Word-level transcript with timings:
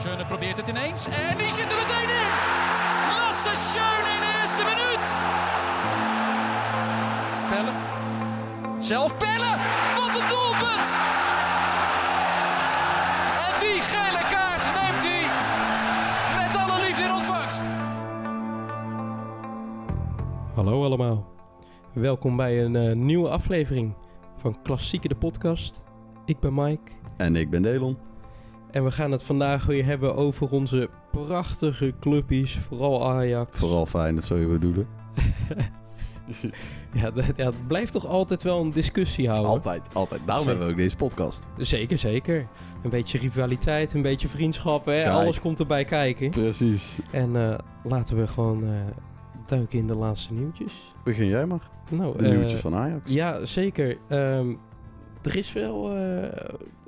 Schöne 0.00 0.26
probeert 0.26 0.56
het 0.56 0.68
ineens 0.68 1.06
en 1.06 1.38
die 1.38 1.52
zit 1.52 1.70
er 1.72 1.76
meteen 1.76 2.10
in. 2.22 2.32
Lasse 3.10 3.52
Schöne 3.68 4.08
in 4.14 4.20
de 4.24 4.38
eerste 4.40 4.64
minuut. 4.70 5.06
Pellen. 7.50 7.74
Zelf 8.82 9.16
Pellen. 9.16 9.56
Wat 9.98 10.20
een 10.20 10.28
doelpunt. 10.34 10.88
En 13.46 13.54
die 13.62 13.80
gele 13.92 14.22
kaart 14.32 14.64
neemt 14.78 15.04
hij 15.08 15.24
met 16.38 16.56
alle 16.56 16.86
liefde 16.86 17.02
in 17.02 17.12
ontvangst. 17.12 17.62
Hallo 20.54 20.84
allemaal. 20.84 21.26
Welkom 21.92 22.36
bij 22.36 22.64
een 22.64 22.76
eh, 22.76 22.96
nieuwe 22.96 23.28
aflevering 23.28 23.94
van 24.36 24.62
Klassieke 24.62 25.08
de 25.08 25.16
podcast. 25.16 25.84
Ik 26.24 26.40
ben 26.40 26.54
Mike 26.54 26.92
En 27.16 27.36
ik 27.36 27.50
ben 27.50 27.62
Delon. 27.62 27.96
En 28.70 28.84
we 28.84 28.90
gaan 28.90 29.10
het 29.10 29.22
vandaag 29.22 29.66
weer 29.66 29.84
hebben 29.84 30.16
over 30.16 30.50
onze 30.50 30.88
prachtige 31.10 31.94
clubpies, 32.00 32.58
vooral 32.68 33.08
Ajax. 33.08 33.58
Vooral 33.58 33.86
fijn, 33.86 34.14
dat 34.14 34.24
zou 34.24 34.40
je 34.40 34.46
bedoelen. 34.46 34.86
Ja, 36.92 37.10
dat, 37.10 37.24
ja, 37.36 37.44
het 37.44 37.66
blijft 37.66 37.92
toch 37.92 38.06
altijd 38.06 38.42
wel 38.42 38.60
een 38.60 38.72
discussie 38.72 39.28
houden. 39.28 39.50
Altijd, 39.50 39.88
altijd. 39.92 40.20
Daarom 40.26 40.44
Zeker. 40.44 40.58
hebben 40.58 40.66
we 40.66 40.72
ook 40.72 40.78
deze 40.78 40.96
podcast. 40.96 41.46
Zeker, 41.56 41.98
zeker. 41.98 42.46
Een 42.82 42.90
beetje 42.90 43.18
rivaliteit, 43.18 43.94
een 43.94 44.02
beetje 44.02 44.28
vriendschap, 44.28 44.84
hè? 44.84 45.02
Kijk. 45.02 45.08
alles 45.08 45.40
komt 45.40 45.60
erbij 45.60 45.84
kijken. 45.84 46.30
Precies. 46.30 46.98
En 47.10 47.36
eh, 47.36 47.58
laten 47.84 48.16
we 48.16 48.26
gewoon 48.26 48.64
eh, 48.64 48.70
duiken 49.46 49.78
in 49.78 49.86
de 49.86 49.94
laatste 49.94 50.32
nieuwtjes. 50.32 50.72
Begin 51.04 51.26
jij 51.26 51.46
maar. 51.46 51.70
Nou, 51.90 52.18
De 52.18 52.24
eh, 52.24 52.30
nieuwtjes 52.36 52.60
van 52.60 52.74
Ajax. 52.74 53.12
Ja, 53.12 53.44
zeker. 53.44 53.98
Ehm, 54.08 54.54
er 55.22 55.36
is 55.36 55.52
wel 55.52 55.90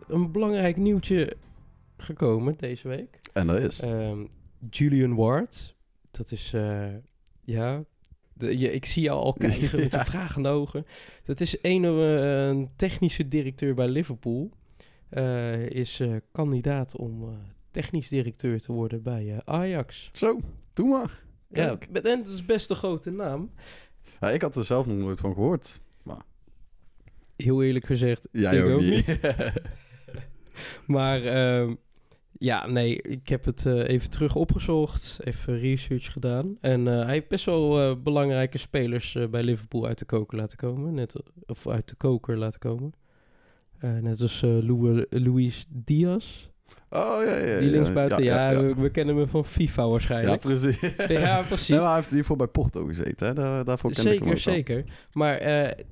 een 0.08 0.32
belangrijk 0.32 0.76
nieuwtje 0.76 1.36
gekomen 2.02 2.54
deze 2.56 2.88
week. 2.88 3.20
En 3.32 3.46
dat 3.46 3.60
is. 3.60 3.80
Ehm, 3.80 4.24
Julian 4.70 5.14
Ward. 5.14 5.74
Dat 6.10 6.30
is, 6.32 6.52
eh, 6.54 6.86
ja... 7.44 7.84
De, 8.32 8.58
je, 8.58 8.72
ik 8.72 8.84
zie 8.84 9.02
jou 9.02 9.20
al 9.20 9.32
kijken 9.38 9.60
met 9.80 9.90
je 9.92 9.96
Ja. 9.96 10.04
vragende 10.04 10.48
ogen. 10.48 10.84
Dat 11.24 11.40
is 11.40 11.56
een, 11.62 11.84
eh, 11.84 12.46
een 12.46 12.70
technische 12.76 13.28
directeur 13.28 13.74
bij 13.74 13.88
Liverpool. 13.88 14.50
Eh, 15.08 15.66
is 15.66 16.02
kandidaat 16.32 16.96
om 16.96 17.36
technisch 17.70 18.08
directeur 18.08 18.60
te 18.60 18.72
worden 18.72 19.02
bij 19.02 19.40
Ajax. 19.44 20.10
Zo, 20.12 20.38
doe 20.72 20.88
maar. 20.88 21.22
Ja, 21.48 21.76
Kijk. 21.76 22.04
en 22.06 22.22
dat 22.22 22.32
is 22.32 22.44
best 22.44 22.70
een 22.70 22.76
grote 22.76 23.10
naam. 23.10 23.50
Ja, 24.20 24.30
ik 24.30 24.42
had 24.42 24.56
er 24.56 24.64
zelf 24.64 24.86
nog 24.86 24.96
nooit 24.96 25.18
van 25.18 25.34
gehoord. 25.34 25.80
Heel 27.36 27.62
eerlijk 27.62 27.84
gezegd, 27.84 28.28
Jij 28.32 28.56
ik 28.56 28.64
ook, 28.64 28.70
ook 28.70 28.80
niet. 28.80 29.06
niet. 29.06 29.20
Maar 30.86 31.22
ehm, 31.24 31.74
ja, 32.38 32.66
nee, 32.66 33.02
ik 33.02 33.28
heb 33.28 33.44
het 33.44 33.66
eh, 33.66 33.88
even 33.88 34.10
terug 34.10 34.34
opgezocht, 34.34 35.18
even 35.24 35.58
research 35.58 36.12
gedaan. 36.12 36.56
En 36.60 36.88
eh, 36.88 37.04
hij 37.04 37.12
heeft 37.12 37.28
best 37.28 37.44
wel 37.44 37.80
eh, 37.80 37.96
belangrijke 38.02 38.58
spelers 38.58 39.18
bij 39.30 39.42
Liverpool 39.42 39.86
uit 39.86 39.98
de 39.98 40.04
koker 40.04 40.38
laten 40.38 40.56
komen. 40.58 40.94
Net, 40.94 41.14
of 41.46 41.68
uit 41.68 41.88
de 41.88 41.94
koker 41.94 42.38
laten 42.38 42.60
komen. 42.60 42.92
Net 43.80 44.20
als 44.20 44.40
Lou- 44.40 45.06
Luis 45.10 45.66
Diaz, 45.68 46.48
oh, 46.90 47.20
ja, 47.24 47.36
ja. 47.36 47.58
die 47.58 47.66
ja, 47.66 47.70
linksbuiten. 47.70 48.22
Ja, 48.22 48.50
ja, 48.50 48.60
We, 48.60 48.74
we 48.74 48.90
kennen 48.90 49.16
hem 49.16 49.28
van 49.28 49.44
FIFA 49.44 49.82
Ja, 49.82 49.88
waarschijnlijk. 49.88 50.40
precies. 50.50 50.80
Ja, 51.08 51.42
precies. 51.42 51.68
Nee, 51.68 51.80
hij 51.80 51.94
heeft 51.94 52.10
hiervoor 52.10 52.36
bij 52.36 52.46
Porto 52.46 52.84
gezeten. 52.84 53.26
Hè? 53.26 53.34
Daar, 53.34 53.64
daarvoor 53.64 53.92
ken 53.92 54.12
ik 54.12 54.24
hem 54.24 54.36
Zeker, 54.36 54.38
zeker. 54.38 54.84
Maar 55.12 55.42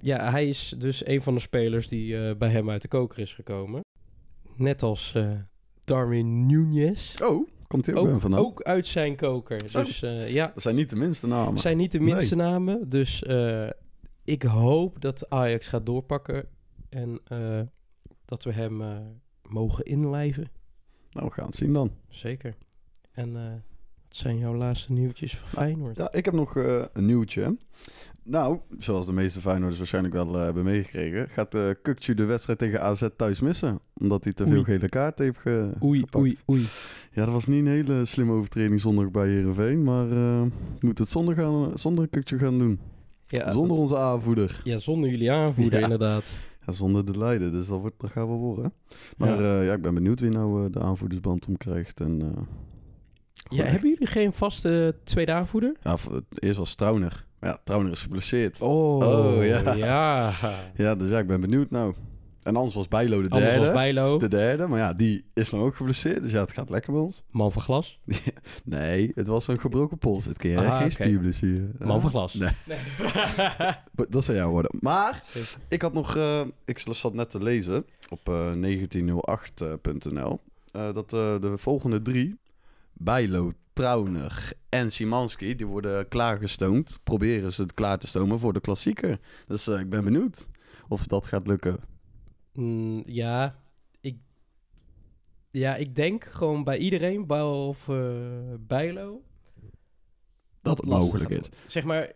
ja, 0.00 0.30
hij 0.30 0.48
is 0.48 0.74
dus 0.78 1.06
een 1.06 1.22
van 1.22 1.34
de 1.34 1.40
spelers 1.40 1.88
die 1.88 2.36
bij 2.36 2.48
hem 2.48 2.70
uit 2.70 2.82
de 2.82 2.88
koker 2.88 3.18
is 3.18 3.34
gekomen. 3.34 3.80
Net 4.56 4.82
als 4.82 5.14
Darwin 5.86 6.46
Nunez. 6.46 7.14
Oh, 7.22 7.48
komt 7.66 7.86
hij 7.86 7.94
ook, 7.94 8.06
Ook, 8.08 8.20
vandaan? 8.20 8.40
ook 8.40 8.62
uit 8.62 8.86
zijn 8.86 9.16
koker. 9.16 9.72
Dus 9.72 10.02
eh, 10.02 10.30
ja, 10.30 10.50
Dat 10.54 10.62
zijn 10.62 10.74
niet 10.74 10.90
de 10.90 10.96
minste 10.96 11.26
namen. 11.26 11.52
het 11.52 11.60
zijn 11.62 11.76
niet 11.76 11.92
de 11.92 12.00
minste 12.00 12.34
namen. 12.36 12.88
Dus 12.88 13.22
eh, 13.22 13.68
ik 14.24 14.42
hoop 14.42 15.00
dat 15.00 15.30
Ajax 15.30 15.66
gaat 15.68 15.86
doorpakken. 15.86 16.48
En 16.88 17.20
eh, 17.24 17.60
dat 18.24 18.44
we 18.44 18.52
hem 18.52 18.82
mogen 19.42 19.84
inlijven. 19.84 20.50
Nou, 21.10 21.26
we 21.26 21.32
gaan 21.32 21.46
het 21.46 21.54
zien 21.56 21.72
dan. 21.72 21.90
Zeker. 22.08 22.54
En 23.12 23.36
eh 23.36 23.52
wat 24.08 24.16
zijn 24.16 24.38
jouw 24.38 24.54
laatste 24.54 24.92
nieuwtjes 24.92 25.36
van 25.36 25.48
Feyenoord? 25.48 25.96
Ja, 25.96 26.12
ik 26.12 26.24
heb 26.24 26.34
nog 26.34 26.56
eh, 26.56 26.84
een 26.92 27.06
nieuwtje. 27.06 27.56
Nou, 28.22 28.58
zoals 28.78 29.06
de 29.06 29.12
meeste 29.12 29.40
Feyenoorders 29.40 29.78
waarschijnlijk 29.78 30.14
wel 30.14 30.36
eh, 30.36 30.42
hebben 30.44 30.64
meegekregen... 30.64 31.28
gaat 31.28 31.54
uh, 31.54 31.62
Kukcu 31.82 32.14
de 32.14 32.24
wedstrijd 32.24 32.58
tegen 32.58 32.82
AZ 32.82 33.08
thuis 33.16 33.40
missen. 33.40 33.78
Omdat 34.00 34.24
hij 34.24 34.32
te 34.32 34.42
Oei. 34.42 34.52
veel 34.52 34.62
gele 34.64 34.88
kaart 34.88 35.18
heeft 35.18 35.38
ge 35.38 35.70
Oei, 35.82 35.98
gepakt. 35.98 36.16
oei, 36.24 36.36
oei. 36.50 36.66
Ja, 37.12 37.24
dat 37.24 37.34
was 37.34 37.46
niet 37.46 37.58
een 37.66 37.70
hele 37.72 38.04
slimme 38.04 38.32
overtreding 38.32 38.80
zondag 38.80 39.10
bij 39.10 39.28
Heerenveen. 39.28 39.82
Maar 39.84 40.10
eh 40.10 40.42
moet 40.80 40.98
het 40.98 41.08
zonder, 41.08 41.34
gaan, 41.34 41.70
zonder 41.78 42.08
Kukcu 42.08 42.38
gaan 42.38 42.58
doen. 42.58 42.78
Ja, 43.26 43.50
zonder 43.52 43.68
dat- 43.70 43.78
onze 43.78 43.96
aanvoerder. 43.98 44.60
ja, 44.64 44.78
zonder 44.78 45.10
jullie 45.10 45.32
aanvoerder 45.32 45.78
Ja. 45.78 45.82
inderdaad. 45.84 46.38
Ja, 46.66 46.72
zonder 46.72 47.04
de 47.06 47.18
Leiden. 47.18 47.52
Dus 47.52 47.66
dat, 47.66 47.80
wordt, 47.80 48.00
dat 48.00 48.10
gaat 48.10 48.26
wel 48.26 48.38
worden. 48.38 48.72
Maar 49.16 49.28
Ja. 49.28 49.54
ja. 49.54 49.60
ja, 49.62 49.72
ik 49.72 49.82
ben 49.82 49.94
benieuwd 49.94 50.20
wie 50.20 50.30
nou 50.30 50.70
de 50.70 50.80
aanvoerdersband 50.80 51.46
omkrijgt. 51.46 52.00
En, 52.00 52.34
Ja, 53.50 53.62
echt- 53.62 53.70
hebben 53.72 53.88
jullie 53.90 54.06
geen 54.06 54.32
vaste 54.32 54.94
tweede 55.04 55.32
aanvoerder? 55.32 55.74
ja, 55.82 55.96
eerst 56.38 56.58
was 56.58 56.74
Trauner. 56.74 57.24
Maar 57.40 57.50
ja, 57.50 57.58
Trauner 57.64 57.92
is 57.92 58.02
geblesseerd. 58.02 58.60
Oh, 58.60 58.96
Oh, 58.96 59.44
ja. 59.44 59.74
ja. 59.74 60.32
Ja, 60.76 60.94
dus 60.94 61.10
ja, 61.10 61.18
ik 61.18 61.26
ben 61.26 61.40
benieuwd 61.40 61.70
nou. 61.70 61.94
En 62.42 62.56
anders 62.56 62.74
was 62.74 62.88
Bijlo 62.88 63.22
de 63.22 63.28
Anders 63.28 63.50
derde. 63.50 63.64
was 63.64 63.74
Bijlo, 63.74 64.18
De 64.18 64.28
derde, 64.28 64.66
maar 64.66 64.78
ja, 64.78 64.92
die 64.92 65.24
is 65.34 65.50
dan 65.50 65.60
ook 65.60 65.76
geblesseerd. 65.76 66.22
Dus 66.22 66.32
ja, 66.32 66.40
het 66.40 66.52
gaat 66.52 66.70
lekker 66.70 66.92
bij 66.92 67.00
ons. 67.00 67.22
man 67.30 67.52
van 67.52 67.62
glas. 67.62 67.98
Nee, 68.64 69.10
het 69.14 69.26
was 69.26 69.48
een 69.48 69.60
gebroken 69.60 69.98
pols 69.98 70.24
dit 70.24 70.38
keer. 70.38 70.58
Ah, 70.58 70.76
Geen 70.78 70.90
spierblessure. 70.92 71.68
Man 71.78 72.00
van 72.00 72.10
glas. 72.10 72.34
Nee. 72.34 72.50
Dat 74.10 74.24
zou 74.24 74.36
jou 74.36 74.50
worden. 74.50 74.76
Maar 74.80 75.22
ik 75.68 75.82
had 75.82 75.92
nog... 75.92 76.16
eh, 76.16 76.40
ik 76.64 76.78
zat 76.90 77.14
net 77.14 77.30
te 77.30 77.42
lezen 77.42 77.84
op 78.10 78.28
eh 78.28 78.52
1908.nl... 78.52 80.40
eh, 80.72 80.94
dat 80.94 81.12
eh, 81.12 81.40
de 81.40 81.54
volgende 81.58 82.02
drie... 82.02 82.38
Bijlo, 82.98 83.52
Trauner 83.72 84.52
en 84.68 84.92
Simanski... 84.92 85.54
die 85.54 85.66
worden 85.66 86.08
klaargestoomd. 86.08 86.98
Proberen 87.02 87.52
ze 87.52 87.62
het 87.62 87.74
klaar 87.74 87.98
te 87.98 88.06
stomen 88.06 88.38
voor 88.38 88.52
de 88.52 88.60
klassieker. 88.60 89.20
Dus 89.46 89.66
eh, 89.66 89.80
ik 89.80 89.90
ben 89.90 90.04
benieuwd 90.04 90.48
of 90.88 91.06
dat 91.06 91.26
gaat 91.26 91.46
lukken. 91.46 91.78
Mm, 92.52 93.02
ja, 93.06 93.58
ik, 94.00 94.16
ja, 95.50 95.76
ik 95.76 95.94
denk 95.94 96.24
gewoon 96.24 96.64
bij 96.64 96.78
iedereen, 96.78 97.26
behalve 97.26 97.92
uh, 98.50 98.54
Bijlo... 98.60 99.22
Dat 100.66 100.76
het 100.76 100.86
mogelijk 100.86 101.30
is. 101.30 101.48
Zeg 101.66 101.84
maar, 101.84 102.12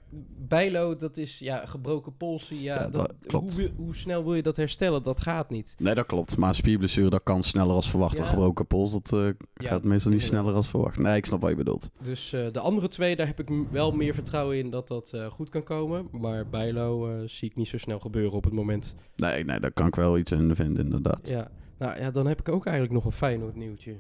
Bijlo, 0.49 0.97
dat 0.97 1.17
is 1.17 1.39
ja, 1.39 1.67
gebroken 1.67 2.17
polsen. 2.17 2.61
Ja, 2.61 2.75
Ja, 2.75 2.89
dat, 2.89 2.93
dat 2.93 3.15
klopt. 3.21 3.59
Hoe, 3.59 3.71
hoe 3.77 3.97
snel 3.97 4.25
wil 4.25 4.35
je 4.35 4.43
dat 4.43 4.57
herstellen? 4.57 5.03
Dat 5.03 5.21
gaat 5.23 5.51
niet. 5.51 5.75
Nee, 5.79 5.95
dat 5.95 6.07
klopt. 6.07 6.37
Maar 6.37 6.49
een 6.49 6.55
spierblessure, 6.55 7.11
dat 7.11 7.23
kan 7.23 7.43
sneller 7.43 7.75
als 7.75 7.91
verwacht. 7.91 8.17
Ja. 8.17 8.23
Een 8.23 8.29
gebroken 8.29 8.67
pols, 8.67 8.93
dat 8.93 9.13
eh, 9.13 9.25
Ja, 9.55 9.69
gaat 9.69 9.85
meestal 9.85 10.13
niet 10.13 10.23
sneller 10.23 10.55
als 10.55 10.69
verwacht. 10.69 10.99
Nee, 10.99 11.17
ik 11.17 11.27
snap 11.27 11.41
wat 11.41 11.51
je 11.51 11.57
bedoelt. 11.57 11.91
Dus 12.03 12.33
eh, 12.33 12.53
de 12.53 12.61
andere 12.61 12.89
twee, 12.89 13.17
daar 13.17 13.27
heb 13.27 13.41
ik 13.41 13.49
wel 13.71 13.93
meer 13.93 14.15
vertrouwen 14.15 14.59
in 14.59 14.71
dat 14.71 14.89
dat 14.89 15.13
eh, 15.13 15.27
goed 15.27 15.49
kan 15.49 15.63
komen. 15.63 16.09
Maar 16.11 16.49
Bijlo 16.49 17.09
eh, 17.09 17.29
zie 17.29 17.49
ik 17.49 17.57
niet 17.57 17.69
zo 17.69 17.79
snel 17.79 17.99
gebeuren 17.99 18.33
op 18.33 18.45
het 18.45 18.53
moment. 18.53 18.95
Nee, 19.17 19.45
nee, 19.45 19.61
daar 19.61 19.73
kan 19.73 19.87
ik 19.87 19.95
wel 19.95 20.19
iets 20.19 20.33
in 20.33 20.57
vinden, 20.57 20.85
inderdaad. 20.85 21.29
Ja, 21.29 21.51
nou 21.79 21.99
ja, 22.01 22.11
dan 22.11 22.27
heb 22.27 22.41
ik 22.41 22.49
ook 22.49 22.65
eigenlijk 22.65 22.95
nog 22.95 23.05
een 23.05 23.13
Feyenoord 23.13 23.57
nieuwtje. 23.57 23.97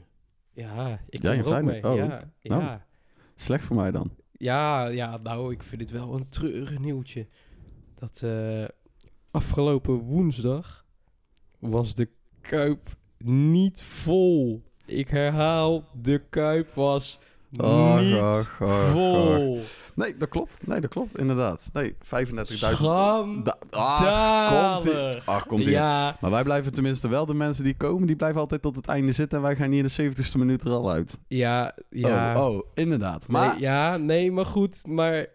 Ja, 0.53 1.01
ik 1.09 1.23
je 1.23 1.29
er 1.29 1.57
ook 1.57 1.63
mee. 1.63 1.85
oh, 1.85 1.97
ja, 1.97 2.07
nou. 2.43 2.63
ja. 2.63 2.87
Slecht 3.37 3.65
voor 3.65 3.77
mij 3.77 3.91
dan. 3.91 4.11
Ja, 4.41 4.87
ja, 4.87 5.17
nou, 5.17 5.53
ik 5.53 5.63
vind 5.63 5.81
het 5.81 5.91
wel 5.91 6.15
een 6.15 6.29
treurig 6.29 6.79
nieuwtje. 6.79 7.27
Dat 7.95 8.23
eh, 8.23 8.65
afgelopen 9.31 9.95
woensdag 9.95 10.87
was 11.59 11.95
de 11.95 12.09
Kuip 12.41 12.97
niet 13.19 13.83
vol. 13.83 14.63
Ik 14.87 15.09
herhaal, 15.09 15.89
de 16.03 16.23
Kuip 16.29 16.75
was 16.75 17.19
Och, 17.59 18.01
niet 18.01 18.49
vol. 18.59 19.61
Nee, 19.95 20.17
dat 20.17 20.29
klopt. 20.29 20.67
Nee, 20.67 20.81
dat 20.81 20.91
klopt, 20.91 21.19
inderdaad. 21.19 21.71
Nee, 21.73 21.97
35.000. 21.99 22.43
Schandalen. 22.43 23.43
Da- 23.45 23.59
ah, 23.71 24.73
komt 24.75 24.85
ie. 24.85 25.21
Ach, 25.25 25.47
komt 25.47 25.61
ie. 25.67 25.71
Ja, 25.71 26.17
Maar 26.21 26.31
wij 26.31 26.43
blijven 26.43 26.73
tenminste 26.73 27.09
wel, 27.09 27.27
de 27.27 27.35
mensen 27.35 27.65
die 27.65 27.77
komen, 27.77 28.07
die 28.07 28.17
blijven 28.17 28.41
altijd 28.41 28.63
tot 28.63 28.77
het 28.77 28.87
einde 28.87 29.13
zitten. 29.13 29.39
En 29.39 29.45
wij 29.45 29.57
gaan 29.57 29.71
hier 29.71 29.83
de 29.83 30.03
70ste 30.03 30.39
minuut 30.39 30.65
er 30.65 30.71
al 30.71 30.91
uit. 30.91 31.19
ja, 31.29 31.75
ja. 31.91 32.41
Oh, 32.47 32.55
oh, 32.55 32.67
inderdaad. 32.75 33.27
Maar 33.29 33.49
Nee, 33.53 33.61
ja, 33.61 33.97
nee, 33.97 34.33
maar 34.33 34.47
goed. 34.47 34.83
Maar 34.87 35.27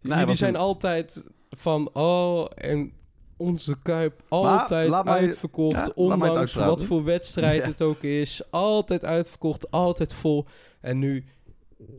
jullie 0.00 0.26
was 0.26 0.38
zijn 0.38 0.54
een- 0.54 0.60
altijd 0.60 1.24
van, 1.50 1.90
oh, 1.92 2.46
en 2.54 2.92
onze 3.36 3.76
Kuip 3.82 4.22
altijd 4.28 4.92
uitverkocht. 5.06 5.74
mij 5.74 5.90
ondanks 5.94 6.54
wat 6.54 6.84
voor 6.84 7.04
wedstrijd 7.04 7.62
Ja. 7.62 7.68
het 7.68 7.82
ook 7.82 8.02
is. 8.02 8.42
Altijd 8.50 9.04
uitverkocht, 9.04 9.70
altijd 9.70 10.12
vol. 10.14 10.46
En 10.80 10.98
nu 10.98 11.24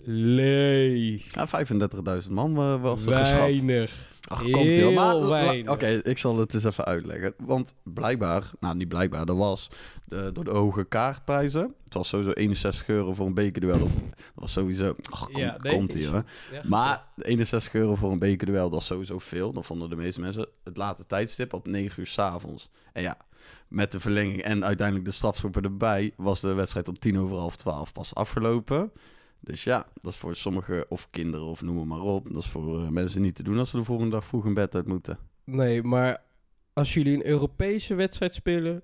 leeg. 0.03 1.33
Ja, 1.33 1.47
35.000 2.23 2.31
man 2.31 2.57
eh, 2.57 2.81
was 2.81 3.05
er 3.05 3.15
geschat. 3.15 3.37
Weinig. 3.37 4.09
Ach, 4.27 4.41
komt 4.41 4.65
ie. 4.65 4.89
Maar 4.89 5.27
weinig. 5.27 5.71
Oké, 5.71 5.87
ik 5.87 6.17
zal 6.17 6.37
het 6.37 6.53
eens 6.53 6.63
even 6.63 6.85
uitleggen. 6.85 7.33
Want 7.37 7.73
blijkbaar, 7.83 8.51
nou 8.59 8.75
niet 8.75 8.87
blijkbaar, 8.87 9.25
dat 9.25 9.37
was 9.37 9.67
de, 10.05 10.31
door 10.31 10.43
de 10.43 10.51
hoge 10.51 10.83
kaartprijzen. 10.83 11.75
Het 11.83 11.93
was 11.93 12.07
sowieso 12.07 12.31
61 12.31 12.87
euro 12.87 13.13
voor 13.13 13.25
een 13.25 13.33
bekerduel. 13.33 13.81
Of, 13.81 13.91
dat 13.93 14.19
was 14.33 14.51
sowieso... 14.51 14.95
Ach, 15.09 15.25
komt, 15.25 15.37
Ja, 15.37 15.57
nee, 15.61 15.73
komt 15.73 16.05
hoor. 16.05 16.23
Ja, 16.51 16.61
Maar 16.67 17.05
61 17.17 17.73
euro 17.73 17.95
voor 17.95 18.11
een 18.11 18.19
bekerduel, 18.19 18.69
dat 18.69 18.79
is 18.79 18.85
sowieso 18.85 19.19
veel. 19.19 19.53
Dat 19.53 19.65
vonden 19.65 19.89
de 19.89 19.95
meeste 19.95 20.21
mensen. 20.21 20.47
Het 20.63 20.77
late 20.77 21.05
tijdstip 21.05 21.53
op 21.53 21.67
9 21.67 21.99
uur 21.99 22.07
s'avonds. 22.07 22.69
En 22.93 23.01
ja, 23.01 23.17
met 23.67 23.91
de 23.91 23.99
verlenging 23.99 24.41
en 24.41 24.65
uiteindelijk 24.65 25.07
de 25.07 25.13
strafschoppen 25.13 25.63
erbij... 25.63 26.13
was 26.17 26.39
de 26.39 26.53
wedstrijd 26.53 26.89
om 26.89 26.99
tien 26.99 27.19
over 27.19 27.37
half 27.37 27.55
twaalf 27.55 27.91
pas 27.91 28.15
afgelopen. 28.15 28.91
Dus 29.43 29.63
ja, 29.63 29.87
dat 30.01 30.11
is 30.11 30.17
voor 30.17 30.35
sommige, 30.35 30.85
of 30.89 31.09
kinderen 31.09 31.45
of 31.45 31.61
noem 31.61 31.87
maar 31.87 32.01
op... 32.01 32.27
dat 32.33 32.43
is 32.43 32.49
voor 32.49 32.81
eh, 32.81 32.87
mensen 32.87 33.21
niet 33.21 33.35
te 33.35 33.43
doen 33.43 33.57
als 33.57 33.69
ze 33.69 33.77
de 33.77 33.83
volgende 33.83 34.11
dag 34.11 34.25
vroeg 34.25 34.45
in 34.45 34.53
bed 34.53 34.75
uit 34.75 34.87
moeten. 34.87 35.17
Nee, 35.43 35.83
maar 35.83 36.23
als 36.73 36.93
jullie 36.93 37.13
een 37.15 37.25
Europese 37.25 37.95
wedstrijd 37.95 38.33
spelen, 38.33 38.83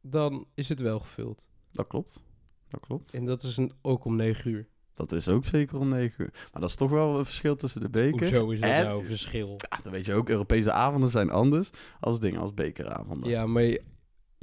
dan 0.00 0.46
is 0.54 0.68
het 0.68 0.80
wel 0.80 1.00
gevuld. 1.00 1.48
Dat 1.72 1.86
klopt. 1.86 2.22
Dat 2.68 2.80
klopt. 2.80 3.10
En 3.10 3.24
dat 3.24 3.42
is 3.42 3.56
een, 3.56 3.72
ook 3.82 4.04
om 4.04 4.16
9 4.16 4.50
uur. 4.50 4.68
Dat 4.94 5.12
is 5.12 5.28
ook 5.28 5.44
zeker 5.44 5.78
om 5.78 5.88
9 5.88 6.24
uur. 6.24 6.30
Maar 6.52 6.60
dat 6.60 6.70
is 6.70 6.76
toch 6.76 6.90
wel 6.90 7.18
een 7.18 7.24
verschil 7.24 7.56
tussen 7.56 7.80
de 7.80 7.90
beker. 7.90 8.20
Hoezo 8.20 8.50
is 8.50 8.60
dat 8.60 8.70
en- 8.70 8.84
nou 8.84 9.00
een 9.00 9.06
verschil? 9.06 9.56
Ja, 9.70 9.78
dan 9.82 9.92
weet 9.92 10.04
je 10.06 10.14
ook, 10.14 10.28
Europese 10.28 10.72
avonden 10.72 11.10
zijn 11.10 11.30
anders 11.30 11.70
als 12.00 12.20
dingen 12.20 12.40
als 12.40 12.54
bekeravonden. 12.54 13.30
Ja, 13.30 13.46
maar 13.46 13.78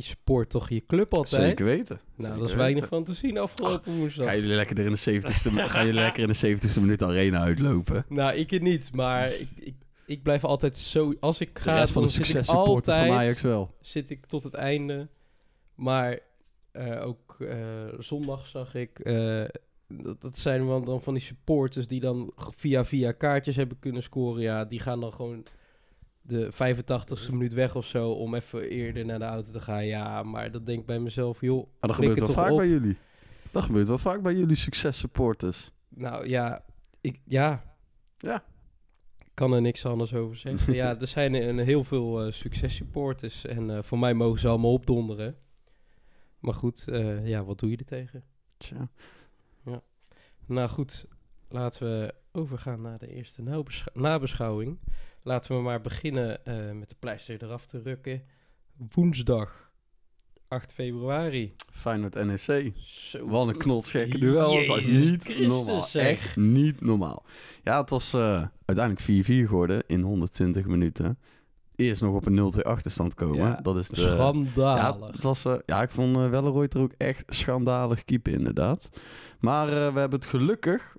je, 0.03 0.09
je 0.09 0.15
spoort 0.21 0.50
toch 0.50 0.69
je 0.69 0.83
club 0.88 1.13
altijd? 1.13 1.41
Zeker 1.41 1.65
weten. 1.65 1.95
Nou, 2.15 2.21
Zeker 2.27 2.39
dat 2.39 2.50
is 2.50 2.55
weinig 2.55 2.81
weten. 2.89 2.89
van 2.97 3.03
te 3.03 3.13
zien 3.13 3.38
afgelopen 3.38 3.97
woensdag. 3.97 4.25
Gaan 4.27 4.35
jullie 4.39 4.55
lekker 4.55 4.79
er 4.79 4.85
in 4.85 4.91
de 4.91 5.21
70ste, 5.21 5.53
mi- 5.53 5.67
gaan 5.67 5.85
jullie 5.85 6.01
lekker 6.01 6.23
in 6.23 6.33
de 6.39 6.57
70ste 6.77 6.81
minuut 6.81 7.03
arena 7.03 7.39
uitlopen? 7.39 8.05
Nou, 8.09 8.35
ik 8.35 8.50
het 8.51 8.61
niet, 8.61 8.94
maar 8.94 9.25
ik, 9.41 9.50
ik, 9.55 9.75
ik 10.05 10.23
blijf 10.23 10.44
altijd 10.44 10.77
zo... 10.77 11.13
Als 11.19 11.39
ik 11.39 11.55
De 11.55 11.61
ga, 11.61 11.77
rest 11.79 11.94
van 11.94 12.03
de 12.03 12.09
successupporters 12.09 12.95
altijd... 12.95 13.07
van 13.07 13.17
Ajax 13.17 13.41
wel. 13.41 13.75
zit 13.81 14.09
ik 14.09 14.25
tot 14.25 14.44
het 14.44 14.53
einde. 14.53 15.07
Maar 15.75 16.19
eh, 16.71 17.05
ook 17.07 17.35
eh, 17.39 17.57
zondag 18.00 18.47
zag 18.47 18.75
ik... 18.75 19.00
eh, 19.00 19.44
dat, 19.88 20.21
dat 20.21 20.38
zijn 20.38 20.67
dan 20.83 21.01
van 21.01 21.13
die 21.13 21.23
supporters 21.23 21.88
die 21.88 22.00
dan 22.00 22.33
via 22.55 22.85
via 22.85 23.11
kaartjes 23.11 23.55
hebben 23.55 23.79
kunnen 23.79 24.03
scoren. 24.03 24.41
Ja, 24.41 24.65
die 24.65 24.79
gaan 24.79 25.00
dan 25.00 25.13
gewoon 25.13 25.44
de 26.25 26.51
85ste 26.53 27.31
minuut 27.31 27.53
weg 27.53 27.75
of 27.75 27.85
zo 27.85 28.11
om 28.11 28.35
even 28.35 28.69
eerder 28.69 29.05
naar 29.05 29.19
de 29.19 29.25
auto 29.25 29.51
te 29.51 29.61
gaan. 29.61 29.85
Ja, 29.85 30.23
maar 30.23 30.51
dat 30.51 30.65
denk 30.65 30.79
ik 30.79 30.85
bij 30.85 30.99
mezelf, 30.99 31.41
joh. 31.41 31.57
Maar 31.57 31.89
dat 31.89 31.95
gebeurt 31.95 32.19
het 32.19 32.27
wel 32.27 32.35
vaak 32.35 32.51
op. 32.51 32.57
bij 32.57 32.67
jullie. 32.67 32.97
Dat 33.51 33.63
gebeurt 33.63 33.87
wel 33.87 33.97
vaak 33.97 34.21
bij 34.21 34.35
jullie 34.35 34.55
successupporters. 34.55 35.71
Nou 35.89 36.27
ja, 36.27 36.65
ik, 37.01 37.19
ja. 37.25 37.75
Ja. 38.17 38.43
Ik 39.17 39.31
kan 39.33 39.53
er 39.53 39.61
niks 39.61 39.85
anders 39.85 40.13
over 40.13 40.37
zeggen. 40.37 40.73
ja, 40.73 40.99
er 40.99 41.07
zijn 41.07 41.33
een, 41.33 41.59
heel 41.59 41.83
veel 41.83 42.25
eh 42.25 42.31
successupporters. 42.31 43.45
En 43.45 43.69
eh, 43.69 43.83
voor 43.83 43.99
mij 43.99 44.13
mogen 44.13 44.39
ze 44.39 44.47
allemaal 44.47 44.73
opdonderen. 44.73 45.37
Maar 46.39 46.53
goed, 46.53 46.87
eh, 46.87 47.27
ja, 47.27 47.43
wat 47.43 47.59
doe 47.59 47.69
je 47.69 47.77
er 47.77 47.85
tegen? 47.85 48.23
Tja. 48.57 48.89
Nou 50.45 50.69
goed, 50.69 51.05
laten 51.49 51.87
we 51.87 52.13
overgaan 52.38 52.81
naar 52.81 52.97
de 52.97 53.07
eerste 53.07 53.41
nabeschou- 53.41 54.00
nabeschouwing. 54.01 54.80
Laten 55.24 55.56
we 55.56 55.62
maar 55.62 55.81
beginnen 55.81 56.45
eh, 56.45 56.71
met 56.71 56.89
de 56.89 56.95
pleister 57.00 57.44
eraf 57.44 57.65
te 57.65 57.81
rukken. 57.81 58.24
Woensdag 58.94 59.71
8 60.47 60.74
februari. 60.74 61.56
Feyenoord 61.71 62.25
NEC. 62.25 62.71
Zo. 62.77 63.27
Wat 63.27 63.47
een 63.47 63.57
knotsgekke 63.57 64.18
duel. 64.18 64.56
was 64.56 64.65
Jezus 64.65 65.09
niet 65.09 65.24
Christus, 65.24 65.47
normaal. 65.47 65.81
zeg. 65.81 66.07
Echt 66.07 66.35
niet 66.35 66.81
normaal. 66.81 67.25
Ja, 67.63 67.81
het 67.81 67.89
was 67.89 68.13
eh, 68.13 68.45
uiteindelijk 68.65 69.25
4-4 69.25 69.47
geworden 69.47 69.83
in 69.88 70.01
120 70.01 70.65
minuten. 70.65 71.18
Eerst 71.75 72.01
nog 72.01 72.15
op 72.15 72.25
een 72.25 72.53
0-2 72.57 72.62
achterstand 72.62 73.13
komen. 73.13 73.38
Ja, 73.38 73.59
dat 73.62 73.77
is 73.77 73.88
de, 73.88 73.95
Schandalig. 74.01 75.00
Ja, 75.00 75.07
het 75.07 75.21
was, 75.21 75.45
eh, 75.45 75.53
ja, 75.65 75.81
ik 75.81 75.89
vond 75.89 76.18
uh, 76.18 76.29
Welleroyd 76.29 76.74
er 76.74 76.81
ook 76.81 76.94
echt 76.97 77.24
schandalig 77.27 78.03
keeper 78.03 78.33
inderdaad. 78.33 78.89
Maar 79.39 79.68
we 79.68 80.00
hebben 80.00 80.19
het 80.19 80.25
gelukkig 80.25 80.95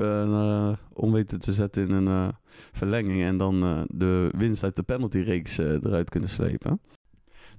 eh, 0.00 0.72
om 0.92 1.12
weten 1.12 1.40
te 1.40 1.52
zetten 1.52 1.88
in 1.88 1.90
een 1.90 2.06
eh, 2.06 2.28
verlenging... 2.72 3.22
en 3.22 3.36
dan 3.36 3.86
de 3.88 4.32
winst 4.36 4.62
uit 4.62 4.76
de 4.76 4.82
penaltyreeks 4.82 5.58
eruit 5.58 6.10
kunnen 6.10 6.28
slepen. 6.28 6.80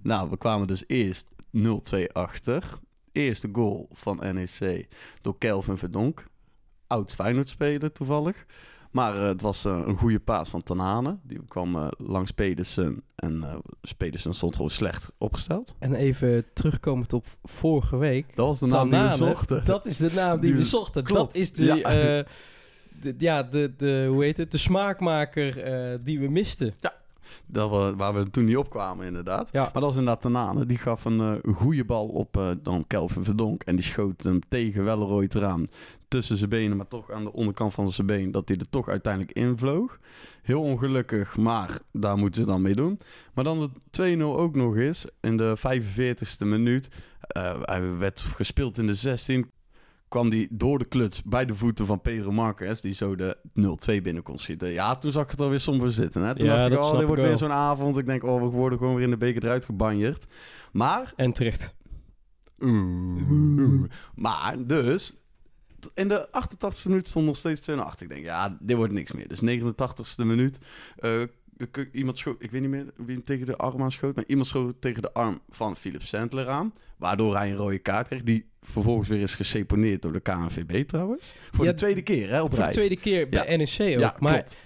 Nou, 0.02 0.30
we 0.30 0.38
kwamen 0.38 0.68
dus 0.68 0.84
eerst 0.88 1.28
0-2 1.58 2.06
achter. 2.12 2.80
Eerste 3.12 3.50
goal 3.52 3.90
van 3.94 4.20
NEC 4.34 4.88
door 5.22 5.38
Kelvin 5.38 5.78
Verdonk. 5.78 6.26
Oud 6.88 7.14
Feyenoord 7.14 7.48
speler 7.48 7.92
toevallig. 7.92 8.46
Maar 8.92 9.16
eh, 9.16 9.24
het 9.24 9.42
was 9.42 9.66
eh, 9.66 9.82
een 9.86 9.96
goede 9.96 10.20
paas 10.20 10.50
van 10.50 10.64
Tanane. 10.64 11.18
Die 11.24 11.40
kwam 11.48 11.76
eh, 11.76 11.88
langs 11.98 12.32
Pedersen. 12.32 13.04
En 13.16 13.62
Pedersen 13.98 14.34
stond 14.34 14.56
gewoon 14.56 14.70
slecht 14.70 15.12
opgesteld. 15.18 15.76
En 15.80 15.94
even 15.94 16.46
terugkomend 16.54 17.14
op 17.14 17.26
vorige 17.44 17.98
week. 17.98 18.36
Dat 18.36 18.48
was 18.48 18.60
de 18.60 18.66
naam 18.66 18.90
die 18.90 19.00
we 19.00 19.06
Tanane, 19.08 19.34
zochten. 19.34 19.66
Dat 19.66 19.86
is 19.86 19.98
de 19.98 20.12
naam 20.16 20.40
die, 20.40 20.50
Die 20.52 20.60
we 20.60 20.66
zochten. 20.66 21.04
klopt, 21.04 21.34
Dat 21.34 21.42
is 21.42 21.52
de, 21.52 21.64
ja. 21.64 21.76
ja. 21.76 22.24
de, 23.02 23.16
ja, 23.18 23.44
de, 23.44 23.74
de, 23.78 24.08
hoe 24.10 24.24
heet 24.24 24.38
het? 24.38 24.52
De 24.52 24.58
smaakmaker 24.58 25.54
die 26.04 26.20
we 26.20 26.28
misten. 26.28 26.74
Dat 27.46 27.70
we, 27.70 27.94
waar 27.96 28.14
we 28.14 28.30
toen 28.30 28.46
niet 28.46 28.58
op 28.58 28.70
kwamen, 28.70 29.06
inderdaad. 29.06 29.50
Ja. 29.52 29.62
Maar 29.62 29.74
dat 29.74 29.82
was 29.84 29.96
inderdaad 29.96 30.22
Tanane. 30.22 30.66
Die 30.66 30.78
gaf 30.78 31.06
een 31.06 31.42
goede 31.54 31.86
bal 31.86 32.08
op 32.08 32.56
dan 32.64 32.88
Kelvin 32.88 33.24
Verdonk. 33.24 33.64
En 33.64 33.76
die 33.76 33.86
schoot 33.86 34.24
hem 34.24 34.40
tegen 34.48 34.84
Welleroyd 34.84 35.36
eraan. 35.36 35.68
Tussen 36.12 36.38
zijn 36.38 36.50
benen, 36.50 36.78
maar 36.78 36.88
toch 36.88 37.12
aan 37.12 37.24
de 37.24 37.34
onderkant 37.34 37.74
van 37.74 37.92
zijn 37.92 38.08
been. 38.08 38.32
Dat 38.32 38.48
hij 38.48 38.58
er 38.58 38.70
toch 38.70 38.90
uiteindelijk 38.90 39.34
invloog. 39.34 40.00
Heel 40.42 40.62
ongelukkig, 40.62 41.38
maar 41.38 41.80
daar 41.92 42.18
moeten 42.18 42.42
ze 42.42 42.48
dan 42.48 42.62
mee 42.62 42.74
doen. 42.74 43.00
Maar 43.34 43.44
dan 43.44 43.72
de 43.90 44.18
2-0 44.18 44.22
ook 44.22 44.56
nog 44.56 44.76
eens. 44.76 45.06
In 45.22 45.38
de 45.38 45.58
45ste 45.58 46.46
minuut. 46.46 46.90
Eh, 47.20 47.62
hij 47.62 47.98
werd 47.98 48.20
gespeeld 48.20 48.78
in 48.78 48.88
de 48.88 48.94
16. 48.94 49.52
Kwam 50.08 50.30
die 50.30 50.48
door 50.50 50.80
de 50.80 50.86
kluts 50.86 51.24
bij 51.24 51.46
de 51.46 51.56
voeten 51.56 51.86
van 51.86 52.02
Pedro 52.02 52.32
Marquez. 52.32 52.80
Die 52.80 52.94
zo 52.94 53.16
de 53.16 53.38
0-2 53.54 54.02
binnen 54.02 54.24
kon 54.24 54.38
schieten. 54.38 54.70
Ja, 54.70 54.96
toen 54.96 55.12
zag 55.12 55.24
ik 55.24 55.32
het 55.32 55.42
alweer 55.42 55.60
somber 55.60 55.92
zitten. 55.92 56.22
Hè? 56.22 56.36
Toen 56.36 56.46
Ja, 56.46 56.58
dacht 56.58 56.72
ik, 56.72 56.80
oh, 56.80 56.98
dit 56.98 57.08
wordt 57.08 57.22
weer 57.22 57.38
zo'n 57.38 57.52
avond. 57.52 57.98
Ik 57.98 58.06
denk, 58.06 58.24
oh, 58.24 58.42
we 58.42 58.50
worden 58.50 58.78
gewoon 58.78 58.96
weer 58.96 59.04
in 59.04 59.10
de 59.10 59.18
beker 59.18 59.44
eruit 59.44 59.66
gebanjerd. 59.66 60.26
Maar... 60.72 61.14
En 61.16 61.32
terecht. 61.32 61.76
Oeh. 62.60 63.90
Maar, 64.16 64.56
dus... 64.66 65.21
In 65.94 66.08
de 66.08 66.28
88ste 66.30 66.84
minuut 66.88 67.08
stond 67.08 67.26
nog 67.26 67.38
steeds 67.38 67.62
2 67.62 67.76
achter. 67.78 68.04
Ik 68.06 68.10
denk, 68.12 68.26
ja, 68.26 68.58
dit 68.60 68.78
wordt 68.78 68.94
niks 68.94 69.12
meer. 69.12 69.28
Dus 69.28 69.40
89ste 69.42 70.26
minuut. 70.26 70.58
eh, 70.98 71.22
iemand 71.92 72.18
schoot, 72.18 72.36
ik 72.44 72.52
weet 72.52 72.62
niet 72.62 72.70
meer 72.70 72.86
wie 72.96 73.16
hem 73.16 73.24
tegen 73.24 73.46
de 73.46 73.56
arm 73.58 73.82
aan 73.82 73.92
schoot. 73.92 74.16
Maar 74.16 74.24
iemand 74.28 74.48
schoot 74.48 74.82
tegen 74.82 75.02
de 75.02 75.14
arm 75.14 75.40
van 75.50 75.76
Philip 75.76 76.02
Sandler 76.02 76.48
aan. 76.50 76.74
Waardoor 76.98 77.36
hij 77.38 77.50
een 77.52 77.56
rode 77.58 77.80
kaart 77.80 78.08
kreeg. 78.08 78.24
Die 78.24 78.46
vervolgens 78.62 79.10
weer 79.10 79.22
is 79.22 79.36
geseponeerd 79.36 80.02
door 80.02 80.14
de 80.14 80.20
KNVB 80.20 80.88
trouwens. 80.88 81.34
Voor 81.52 81.66
Ja, 81.66 81.72
de 81.72 81.78
tweede 81.78 82.02
keer, 82.02 82.30
hè, 82.30 82.42
op 82.42 82.48
Voor 82.50 82.58
de 82.58 82.64
rij. 82.64 82.72
tweede 82.74 82.96
keer 82.98 83.30
bij 83.30 83.58
NEC 83.58 83.80
ook. 83.96 84.00
ja, 84.02 84.16
maar 84.20 84.34
klopt. 84.34 84.58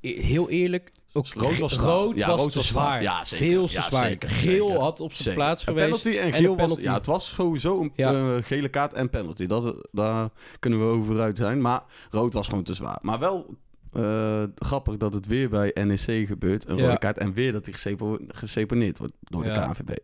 heel 0.00 0.50
eerlijk, 0.50 0.90
ook 1.16 1.26
Rood 1.26 1.58
was 1.58 1.78
rood 1.78 2.16
Ja, 2.16 2.26
was 2.28 2.38
rood 2.40 2.50
te 2.52 2.58
was 2.58 2.66
zwaar. 2.66 3.02
Ja, 3.02 3.24
zeker. 3.24 3.46
Veel 3.46 3.66
te 3.66 3.72
Ja, 3.72 3.82
zwaar. 3.82 4.04
zeker, 4.04 4.28
Geel 4.28 4.66
zeker. 4.68 4.82
had 4.82 5.00
op 5.00 5.14
zijn 5.14 5.34
plaats 5.34 5.60
Een 5.60 5.66
geweest. 5.68 5.86
penalty 6.02 6.18
en 6.18 6.32
geel 6.32 6.48
was... 6.48 6.56
penalty. 6.56 6.82
Ja, 6.82 6.94
het 6.94 7.06
was 7.06 7.28
sowieso 7.34 7.80
een 7.80 7.92
Ja. 7.96 8.12
eh, 8.12 8.34
gele 8.42 8.68
kaart 8.68 8.92
en 8.92 9.10
penalty. 9.10 9.46
Dat, 9.46 9.88
daar 9.92 10.28
kunnen 10.58 10.78
we 10.78 10.84
over 10.84 11.20
uit 11.20 11.36
zijn. 11.36 11.60
Maar 11.60 11.82
rood 12.10 12.32
was 12.32 12.48
gewoon 12.48 12.64
te 12.64 12.74
zwaar. 12.74 12.98
Maar 13.02 13.18
wel 13.18 13.54
eh, 13.92 14.42
grappig 14.54 14.96
dat 14.96 15.14
het 15.14 15.26
weer 15.26 15.48
bij 15.48 15.70
NEC 15.84 16.26
gebeurt. 16.26 16.68
Een 16.68 16.80
rode 16.80 16.98
kaart. 16.98 17.18
En 17.18 17.32
weer 17.32 17.52
dat 17.52 17.64
hij 17.64 17.74
gesepo- 17.74 18.18
geseponeerd 18.28 18.98
wordt 18.98 19.12
door 19.20 19.42
de 19.42 19.52
KNVB. 19.52 19.96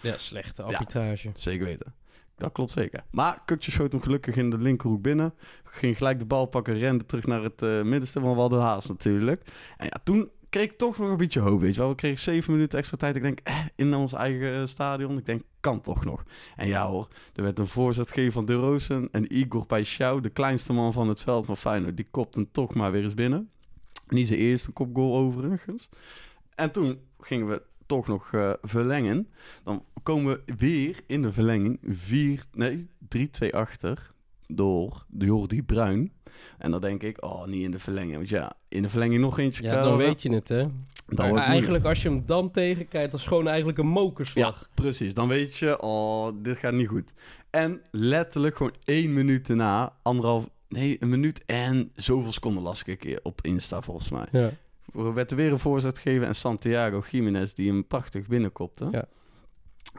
Ja, 0.00 0.14
slechte 0.18 0.62
arbitrage. 0.62 1.30
Zeker 1.34 1.64
weten. 1.66 1.94
Dat 2.38 2.52
klopt 2.52 2.70
zeker. 2.70 3.00
Maar 3.10 3.42
Kukje 3.44 3.70
schoot 3.70 3.92
hem 3.92 4.02
gelukkig 4.02 4.36
in 4.36 4.50
de 4.50 4.58
linkerhoek 4.58 5.02
binnen. 5.02 5.34
Ging 5.64 5.96
gelijk 5.96 6.18
de 6.18 6.24
bal 6.24 6.46
pakken, 6.46 6.78
rende 6.78 7.06
terug 7.06 7.26
naar 7.26 7.42
het 7.42 7.62
eh 7.62 7.82
middenste. 7.82 8.20
Want 8.20 8.34
we 8.34 8.40
hadden 8.40 8.60
haast 8.60 8.88
natuurlijk. 8.88 9.42
En 9.76 9.86
ja, 9.86 10.00
toen 10.04 10.30
kreeg 10.56 10.76
toch 10.76 10.98
nog 10.98 11.10
een 11.10 11.16
beetje 11.16 11.40
hoop, 11.40 11.60
weet 11.60 11.74
je 11.74 11.80
wel. 11.80 11.88
We 11.88 11.94
kregen 11.94 12.18
zeven 12.18 12.52
minuten 12.52 12.78
extra 12.78 12.96
tijd. 12.96 13.16
Ik 13.16 13.22
denk, 13.22 13.40
eh, 13.42 13.64
in 13.74 13.94
ons 13.94 14.12
eigen 14.12 14.54
eh, 14.54 14.66
stadion. 14.66 15.18
Ik 15.18 15.26
denk, 15.26 15.42
kan 15.60 15.80
toch 15.80 16.04
nog. 16.04 16.24
En 16.56 16.68
ja 16.68 16.86
hoor, 16.86 17.08
er 17.34 17.42
werd 17.42 17.58
een 17.58 17.66
voorzet 17.66 18.08
gegeven 18.08 18.32
van 18.32 18.44
De 18.44 18.54
Rosen. 18.54 19.08
En 19.12 19.36
Igor 19.36 19.66
Paixão, 19.66 20.20
de 20.20 20.30
kleinste 20.32 20.72
man 20.72 20.92
van 20.92 21.08
het 21.08 21.20
veld 21.20 21.46
van 21.46 21.56
Feyenoord, 21.56 21.96
die 21.96 22.06
kopte 22.10 22.40
hem 22.40 22.48
toch 22.52 22.74
maar 22.74 22.92
weer 22.92 23.02
eens 23.02 23.14
binnen. 23.14 23.50
Niet 24.08 24.26
zijn 24.26 24.40
eerste 24.40 24.70
kopgoal 24.70 25.16
overigens. 25.16 25.88
En 26.54 26.70
toen 26.70 26.98
gingen 27.20 27.48
we 27.48 27.62
toch 27.86 28.06
nog 28.06 28.32
eh, 28.32 28.52
verlengen. 28.62 29.28
Dan 29.64 29.84
komen 30.02 30.42
we 30.46 30.54
weer 30.56 31.00
in 31.06 31.22
de 31.22 31.32
verlenging 31.32 31.78
4, 31.82 32.44
nee, 32.52 32.88
3-2 33.08 33.50
achter 33.50 34.14
door 34.46 35.04
de 35.08 35.26
Jordi 35.26 35.62
Bruin. 35.62 36.12
En 36.58 36.70
dan 36.70 36.80
denk 36.80 37.02
ik, 37.02 37.24
oh, 37.24 37.46
niet 37.46 37.64
in 37.64 37.70
de 37.70 37.78
verlenging. 37.78 38.16
Want 38.16 38.28
ja, 38.28 38.52
in 38.68 38.82
de 38.82 38.88
verlenging 38.88 39.20
nog 39.20 39.38
eentje 39.38 39.62
Ja, 39.62 39.82
dan 39.82 39.96
weet 39.96 40.22
je 40.22 40.32
het, 40.34 40.48
hè. 40.48 40.66
dan 41.06 41.32
Maar 41.32 41.42
eigenlijk, 41.42 41.84
als 41.84 42.02
je 42.02 42.08
hem 42.08 42.22
dan 42.26 42.50
tegenkijkt, 42.50 43.10
dat 43.10 43.20
is 43.20 43.26
gewoon 43.26 43.48
eigenlijk 43.48 43.78
een 43.78 43.86
mokerslag. 43.86 44.60
Ja, 44.60 44.66
precies. 44.74 45.14
Dan 45.14 45.28
weet 45.28 45.56
je, 45.56 45.82
oh, 45.82 46.28
dit 46.42 46.58
gaat 46.58 46.72
niet 46.72 46.88
goed. 46.88 47.12
En 47.50 47.82
letterlijk 47.90 48.56
gewoon 48.56 48.74
één 48.84 49.12
minuut 49.12 49.46
daarna, 49.46 49.92
anderhalf, 50.02 50.48
Nee, 50.68 50.96
een 51.00 51.08
minuut 51.08 51.44
en 51.44 51.90
zoveel 51.94 52.32
seconden 52.32 52.62
las 52.62 52.80
ik 52.80 52.86
een 52.86 52.96
keer 52.96 53.20
op 53.22 53.40
Insta 53.42 53.80
volgens 53.82 54.08
mij. 54.08 54.26
Ja. 54.30 54.50
Er 54.94 55.14
werd 55.14 55.30
er 55.30 55.36
weer 55.36 55.52
een 55.52 55.58
voorzet 55.58 55.98
gegeven 55.98 56.26
en 56.26 56.34
Santiago 56.34 57.02
Jiménez 57.10 57.52
die 57.52 57.70
hem 57.70 57.86
prachtig 57.86 58.26
binnenkopte. 58.26 58.88
Ja. 58.90 59.04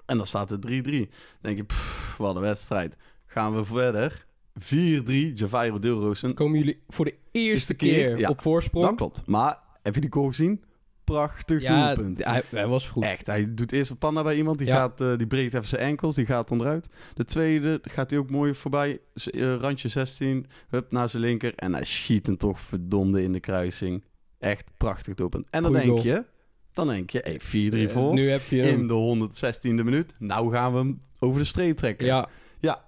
En 0.05 0.17
dan 0.17 0.25
staat 0.25 0.49
het 0.49 0.65
3-3. 0.65 0.69
Dan 0.69 1.07
denk 1.41 1.57
je, 1.57 1.63
pff, 1.63 2.17
wat 2.17 2.35
een 2.35 2.41
wedstrijd. 2.41 2.95
Gaan 3.25 3.55
we 3.55 3.65
verder. 3.65 4.25
4-3, 4.59 5.33
Javairo 5.33 5.79
Deelroosen. 5.79 6.33
Komen 6.33 6.57
jullie 6.59 6.79
voor 6.87 7.05
de 7.05 7.15
eerste 7.31 7.73
keer, 7.73 8.05
keer, 8.07 8.19
ja. 8.19 8.29
op 8.29 8.41
voorsprong? 8.41 8.85
Dat 8.85 8.95
klopt. 8.95 9.23
Maar 9.25 9.59
heb 9.81 9.95
je 9.95 10.01
die 10.01 10.11
goal 10.11 10.27
gezien? 10.27 10.63
Prachtig 11.03 11.61
ja, 11.61 11.93
doelpunt. 11.93 12.23
hij, 12.23 12.41
hij 12.49 12.67
was 12.67 12.87
goed. 12.89 13.03
Echt, 13.03 13.25
hij 13.27 13.53
doet 13.53 13.71
eerst 13.71 13.89
een 13.91 13.97
panna 13.97 14.23
bij 14.23 14.35
iemand, 14.37 14.57
die, 14.57 14.67
Ja. 14.67 14.75
gaat, 14.75 15.01
eh, 15.01 15.17
die 15.17 15.27
breekt 15.27 15.53
even 15.53 15.67
zijn 15.67 15.81
enkels, 15.81 16.15
die 16.15 16.25
gaat 16.25 16.51
onderuit. 16.51 16.87
De 17.13 17.25
tweede 17.25 17.79
gaat 17.83 18.09
hij 18.09 18.19
ook 18.19 18.29
mooi 18.29 18.53
voorbij, 18.53 18.99
z- 19.13 19.27
eh, 19.27 19.55
randje 19.55 19.87
16, 19.87 20.45
hup 20.69 20.91
naar 20.91 21.09
zijn 21.09 21.23
linker. 21.23 21.53
En 21.55 21.73
hij 21.73 21.83
schiet 21.83 22.27
hem 22.27 22.37
toch 22.37 22.59
verdomde 22.59 23.23
in 23.23 23.31
de 23.31 23.39
kruising. 23.39 24.03
Echt 24.39 24.71
prachtig 24.77 25.13
doelpunt. 25.13 25.47
En 25.49 25.61
dan 25.63 25.71
Goeie 25.71 25.87
denk 25.87 26.01
goal. 26.01 26.15
je, 26.15 26.25
dan 26.73 26.87
denk 26.87 27.09
je, 27.09 27.19
hey, 27.23 27.39
4-3 27.41 27.87
Eh, 27.87 27.93
voor. 27.93 28.13
Nu 28.13 28.29
heb 28.29 28.41
je 28.43 28.61
hem. 28.61 28.79
in 28.79 28.87
de 28.87 28.93
116e 28.93 29.83
minuut. 29.83 30.13
Nou 30.19 30.51
gaan 30.51 30.71
we 30.71 30.77
hem 30.77 30.99
over 31.19 31.39
de 31.39 31.45
streep 31.47 31.77
trekken. 31.77 32.05
Ja, 32.05 32.27
Ja. 32.59 32.83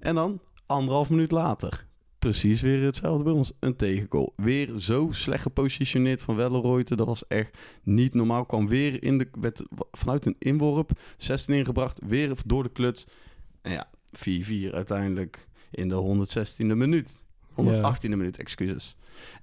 En 0.00 0.14
dan 0.14 0.40
anderhalf 0.66 1.10
minuut 1.10 1.30
later. 1.30 1.86
Precies 2.18 2.60
weer 2.60 2.82
hetzelfde 2.82 3.24
bij 3.24 3.32
ons. 3.32 3.52
Een 3.60 3.76
tegengoal. 3.76 4.32
Weer 4.36 4.78
zo 4.78 5.08
slecht 5.10 5.42
gepositioneerd 5.42 6.22
van 6.22 6.36
Welleroyte. 6.36 6.96
Dat 6.96 7.06
was 7.06 7.26
echt 7.26 7.58
niet 7.82 8.14
normaal. 8.14 8.44
Kwam 8.44 8.68
weer 8.68 9.02
in 9.02 9.18
de, 9.18 9.28
werd 9.40 9.62
vanuit 9.90 10.26
een 10.26 10.36
inworp. 10.38 10.90
16 11.16 11.54
ingebracht. 11.54 12.00
Weer 12.06 12.36
door 12.46 12.62
de 12.62 12.72
kluts. 12.72 13.04
En 13.62 13.72
ja, 13.72 13.90
4-4 14.70 14.74
uiteindelijk 14.74 15.46
in 15.70 15.88
de 15.88 16.26
116e 16.64 16.76
minuut. 16.76 17.23
118e 17.56 18.08
minuut, 18.08 18.36
excuses. 18.38 18.96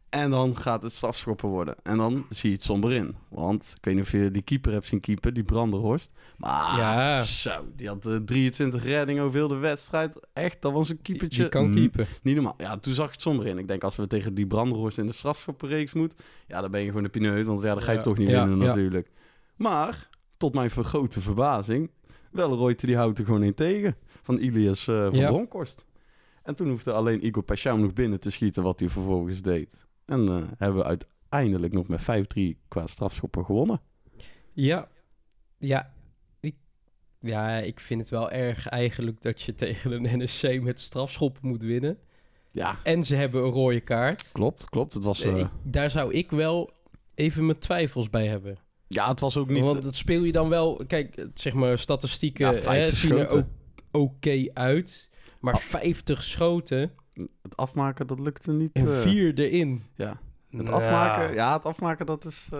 En 0.10 0.30
dan 0.30 0.58
gaat 0.58 0.84
het 0.84 0.92
strafschoppen 0.94 1.50
worden. 1.50 1.76
En 1.84 1.98
dan 1.98 2.26
zie 2.30 2.50
je 2.50 2.56
het 2.56 2.66
somber 2.66 2.92
in. 2.92 3.16
Want 3.30 3.74
ik 3.78 3.86
weet 3.86 3.94
niet 3.96 4.04
of 4.04 4.12
je 4.12 4.32
die 4.32 4.42
keeper 4.42 4.72
hebt 4.72 4.86
zien 4.86 5.00
keeper, 5.00 5.34
die 5.34 5.44
Branderhorst. 5.44 6.12
Maar 6.38 6.78
Ja. 6.78 7.24
zo, 7.24 7.52
die 7.76 7.88
had 7.88 8.06
eh, 8.06 8.16
23 8.16 8.84
reddingen 8.84 9.24
over 9.24 9.38
heel 9.38 9.48
de 9.48 9.56
wedstrijd. 9.56 10.20
Echt, 10.34 10.62
dat 10.62 10.72
was 10.72 10.90
een 10.90 11.02
keepertje. 11.02 11.42
die 11.42 11.50
kan 11.50 11.70
Mm, 11.70 11.76
keepen. 11.76 12.08
Niet 12.22 12.36
normaal. 12.36 12.56
Ja, 12.58 12.78
toen 12.78 12.94
zag 12.94 13.06
ik 13.06 13.12
het 13.12 13.22
somber 13.22 13.48
in. 13.48 13.58
Ik 13.58 13.68
denk, 13.68 13.84
als 13.84 13.96
we 13.96 14.08
tegen 14.08 14.34
die 14.34 14.48
Branderhorst 14.48 14.98
in 14.98 15.08
de 15.08 15.14
strafschoppenreeks 15.14 15.94
moet... 15.94 16.14
Ja, 16.48 16.62
dan 16.62 16.72
ben 16.72 16.82
je 16.82 16.88
gewoon 16.88 17.04
een 17.04 17.10
pineut, 17.10 17.46
want 17.46 17.62
ja, 17.62 17.74
dan 17.74 17.84
ga 17.84 17.92
je 17.92 17.98
Ja, 17.98 18.04
toch 18.04 18.18
niet 18.18 18.28
winnen 18.30 18.58
natuurlijk. 18.58 19.12
Maar, 19.56 20.10
tot 20.38 20.54
mijn 20.54 20.70
vergrote 20.70 21.22
verbazing... 21.22 21.90
Welleroyte 22.32 22.86
die 22.86 22.96
houdt 22.96 23.20
er 23.20 23.26
gewoon 23.26 23.44
in 23.44 23.54
tegen. 23.54 23.96
Van 24.24 24.38
Ilias 24.38 24.88
eh, 24.88 25.02
van. 25.10 25.26
Bronkhorst. 25.26 25.86
En 26.44 26.56
toen 26.56 26.70
hoefde 26.70 26.92
alleen 26.92 27.26
Igor 27.26 27.44
Pascham 27.44 27.82
nog 27.82 27.94
binnen 27.94 28.20
te 28.20 28.30
schieten 28.32 28.64
wat 28.64 28.80
hij 28.80 28.90
vervolgens 28.90 29.42
deed. 29.42 29.86
En 30.06 30.28
eh, 30.28 30.42
hebben 30.58 30.82
we 30.82 30.86
uiteindelijk 30.88 31.74
nog 31.74 31.88
met 31.88 32.02
5-3 32.02 32.42
qua 32.68 32.88
strafschoppen 32.88 33.46
gewonnen. 33.46 33.82
Ja, 34.54 34.88
ja 35.58 35.94
ik, 36.40 36.56
ja, 37.20 37.58
ik 37.58 37.80
vind 37.80 38.02
het 38.02 38.10
wel 38.10 38.32
erg 38.32 38.68
eigenlijk 38.68 39.22
dat 39.22 39.42
je 39.42 39.56
tegen 39.66 39.92
een 39.92 40.20
NSC 40.24 40.62
met 40.62 40.80
strafschoppen 40.80 41.48
moet 41.48 41.62
winnen. 41.64 41.98
Ja, 42.52 42.76
En 42.84 43.04
ze 43.04 43.16
hebben 43.16 43.44
een 43.44 43.52
rode 43.52 43.80
kaart. 43.82 44.32
klopt, 44.32 44.70
klopt. 44.70 44.94
Het 44.94 45.04
was, 45.04 45.22
eh, 45.22 45.38
Ik- 45.40 45.48
daar 45.64 45.90
zou 45.90 46.14
ik 46.14 46.32
wel 46.32 46.72
even 47.16 47.46
mijn 47.46 47.60
twijfels 47.60 48.10
bij 48.10 48.28
hebben. 48.28 48.58
ja, 48.88 49.08
het 49.08 49.20
was 49.20 49.38
ook 49.38 49.50
niet... 49.50 49.64
Want 49.64 49.84
dat 49.84 49.96
speel 49.96 50.24
je 50.24 50.32
dan 50.32 50.50
wel... 50.50 50.84
Kijk, 50.88 51.28
zeg 51.34 51.54
maar, 51.54 51.80
statistieken 51.80 52.46
Ja, 52.46 52.52
hè, 52.54 52.60
50 52.62 52.98
zien 52.98 53.12
er 53.18 53.30
ook 53.30 53.44
oké 53.92 54.46
uit. 54.54 55.10
Maar 55.42 55.54
Ah. 55.54 55.60
50 55.60 56.24
schoten 56.24 56.92
Het 57.42 57.58
afmaken, 57.58 58.08
dat 58.08 58.20
lukte 58.20 58.52
niet. 58.52 58.70
en 58.74 58.88
eh, 58.88 59.00
vier 59.00 59.40
erin. 59.40 59.84
Ja, 59.96 60.08
het 60.50 60.62
Nou, 60.62 60.70
afmaken, 60.84 61.34
ja, 61.34 61.54
het 61.54 61.66
afmaken, 61.66 62.06
dat 62.06 62.26
is 62.26 62.50
eh, 62.54 62.60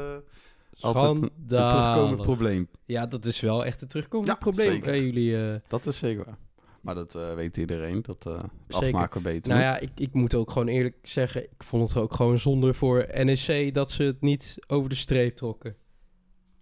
altijd 0.80 1.22
een, 1.22 1.32
terugkomend 1.48 2.22
probleem. 2.22 2.68
Ja, 2.86 3.06
dat 3.06 3.26
is 3.26 3.40
wel 3.40 3.66
echt 3.66 3.82
een 3.82 3.88
terugkomend 3.88 4.28
Ja, 4.30 4.36
probleem 4.36 4.72
zeker. 4.72 4.86
bij 4.92 5.04
jullie. 5.04 5.38
eh. 5.48 5.56
Dat 5.68 5.86
is 5.86 5.98
zeker 5.98 6.26
waar. 6.26 6.38
Maar 6.82 6.96
dat 6.96 7.16
eh, 7.16 7.34
weet 7.36 7.58
iedereen, 7.58 8.02
dat 8.02 8.26
eh 8.26 8.44
Zeker. 8.68 8.86
afmaken 8.88 9.22
beter 9.22 9.52
Nou 9.54 9.64
moet. 9.64 9.74
ja, 9.74 9.80
ik, 9.80 9.90
ik 9.96 10.14
moet 10.14 10.36
ook 10.36 10.52
gewoon 10.52 10.68
eerlijk 10.68 10.96
zeggen, 11.04 11.44
ik 11.44 11.64
vond 11.64 11.88
het 11.88 11.98
ook 11.98 12.14
gewoon 12.14 12.40
zonde 12.40 12.74
voor 12.74 13.08
NEC 13.24 13.74
dat 13.74 13.92
ze 13.92 14.04
het 14.04 14.22
niet 14.22 14.56
over 14.68 14.90
de 14.90 14.96
streep 14.96 15.36
trokken. 15.36 15.76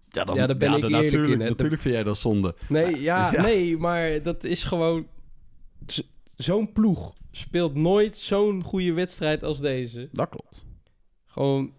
ja, 0.09 0.23
dan, 0.23 0.35
ja, 0.35 0.47
daar 0.47 0.57
ben 0.57 0.67
ik 0.73 0.83
eerlijk 0.83 1.01
natuurlijk, 1.03 1.41
in. 1.41 1.47
Natuurlijk 1.47 1.81
vind 1.81 1.93
jij 1.93 2.03
dat 2.03 2.17
zonde. 2.17 2.55
Nee, 2.69 3.01
ja, 3.01 3.31
Ja. 3.33 3.41
nee, 3.41 3.77
maar 3.77 4.21
dat 4.23 4.43
is 4.43 4.63
gewoon... 4.63 5.07
Zo'n 6.35 6.71
ploeg 6.71 7.13
speelt 7.31 7.75
nooit 7.75 8.17
zo'n 8.17 8.63
goede 8.63 8.93
wedstrijd 8.93 9.43
als 9.43 9.59
deze. 9.59 10.09
Dat 10.11 10.29
klopt. 10.29 10.65
Gewoon 11.25 11.73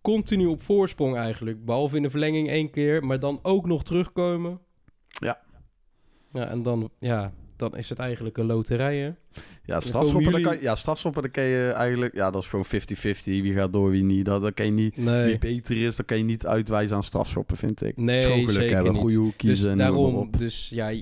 continu 0.00 0.46
op 0.46 0.62
voorsprong 0.62 1.16
eigenlijk. 1.16 1.64
Behalve 1.64 1.96
in 1.96 2.02
de 2.02 2.10
verlenging 2.10 2.48
één 2.48 2.70
keer, 2.70 3.04
maar 3.04 3.20
dan 3.20 3.38
ook 3.42 3.66
nog 3.66 3.84
terugkomen. 3.84 4.60
Ja. 5.08 5.40
Ja, 6.32 6.48
en 6.48 6.62
dan, 6.62 6.90
ja, 6.98 7.32
dan 7.56 7.76
is 7.76 7.88
het 7.88 7.98
eigenlijk 7.98 8.36
een 8.38 8.46
loterij, 8.46 8.96
hè? 8.98 9.12
Ja, 9.64 9.80
strafschoppen, 9.80 10.32
dan 10.32 10.42
kan, 10.42 10.60
ja, 10.60 10.74
strafschoppen, 10.74 11.22
dan 11.22 11.30
kan 11.30 11.44
je 11.44 11.70
eigenlijk... 11.70 12.14
Ja, 12.14 12.30
dat 12.30 12.42
is 12.42 12.48
gewoon 12.48 12.66
50-50. 12.66 12.70
Wie 13.24 13.52
gaat 13.52 13.72
door, 13.72 13.90
wie 13.90 14.02
niet. 14.02 14.24
Dat, 14.24 14.42
dat 14.42 14.54
kan 14.54 14.66
je 14.66 14.72
niet... 14.72 14.96
Wie 14.96 15.38
beter 15.38 15.86
is, 15.86 15.96
dat 15.96 16.06
kan 16.06 16.18
je 16.18 16.24
niet 16.24 16.46
uitwijzen 16.46 16.96
aan 16.96 17.02
strafschoppen, 17.02 17.56
vind 17.56 17.82
ik. 17.82 17.96
Nee, 17.96 18.20
Schoon 18.20 18.38
geluk 18.38 18.54
zeker 18.54 18.74
hebben, 18.74 18.92
niet. 18.92 19.00
goede 19.00 19.16
hoek 19.16 19.38
dus 19.38 19.64
en 19.64 19.78
daarom, 19.78 20.30
dus 20.36 20.68
ja, 20.68 20.92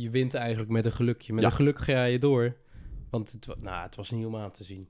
je, 0.00 0.10
wint 0.10 0.34
eigenlijk 0.34 0.70
met 0.70 0.84
een 0.84 0.92
gelukje. 0.92 1.32
Met 1.32 1.42
Ja. 1.42 1.48
een 1.50 1.56
geluk 1.56 1.78
ga 1.78 2.04
je 2.04 2.18
door. 2.18 2.56
Want 3.10 3.32
het, 3.32 3.62
nou, 3.62 3.82
het 3.82 3.96
was 3.96 4.10
niet 4.10 4.26
om 4.26 4.36
aan 4.36 4.50
te 4.52 4.64
zien. 4.64 4.88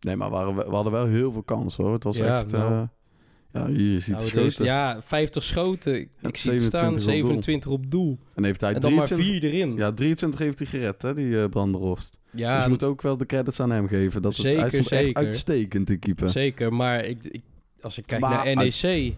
Nee, 0.00 0.16
maar 0.16 0.28
we, 0.30 0.34
waren, 0.36 0.54
we 0.54 0.62
hadden 0.74 0.92
wel 0.92 1.06
heel 1.06 1.32
veel 1.32 1.42
kansen, 1.42 1.84
hoor. 1.84 1.92
Het 1.92 2.04
was 2.04 2.16
Ja, 2.16 2.36
echt... 2.36 2.50
nou. 2.50 2.72
eh, 2.72 2.82
ja, 3.52 3.66
je 3.68 3.98
ziet 4.00 4.14
Nou, 4.14 4.24
is- 4.24 4.30
schoten. 4.30 4.64
ja, 4.64 5.02
50 5.02 5.42
schoten. 5.42 5.94
Ik, 6.00 6.08
Ja, 6.20 6.28
ik 6.28 6.36
zie 6.36 6.52
het 6.52 6.62
staan, 6.62 6.94
27 7.00 7.00
op 7.22 7.32
doel. 7.32 7.42
27 7.42 7.70
op 7.70 7.90
doel. 7.90 8.18
En 8.34 8.44
heeft 8.44 8.60
hij 8.60 8.74
En 8.74 8.80
dan 8.80 8.94
maar 8.94 9.04
23... 9.06 9.40
vier 9.50 9.52
erin. 9.60 9.76
Ja, 9.76 9.92
23 9.92 10.40
heeft 10.40 10.58
hij 10.58 10.66
gered, 10.68 11.02
hè, 11.02 11.14
die 11.14 11.26
uh, 11.26 11.44
Branderhorst. 11.44 12.18
Ja, 12.32 12.54
dus 12.54 12.62
je 12.64 12.68
moet 12.70 12.82
ook 12.82 13.02
wel 13.02 13.16
de 13.16 13.26
credits 13.26 13.60
aan 13.60 13.70
hem 13.70 13.88
geven. 13.88 14.22
Dat 14.22 14.36
het, 14.36 14.42
hij 14.46 14.54
stond 14.54 14.72
echt 14.74 14.86
zeker. 14.88 15.14
uitstekend 15.24 15.86
te 15.86 15.96
keeper. 15.96 16.28
zeker. 16.30 16.72
Maar 16.72 17.04
ik, 17.04 17.24
ik, 17.24 17.42
als 17.80 17.98
ik 17.98 18.06
kijk 18.06 18.20
Maar 18.20 18.44
naar 18.44 18.54
NEC... 18.56 19.14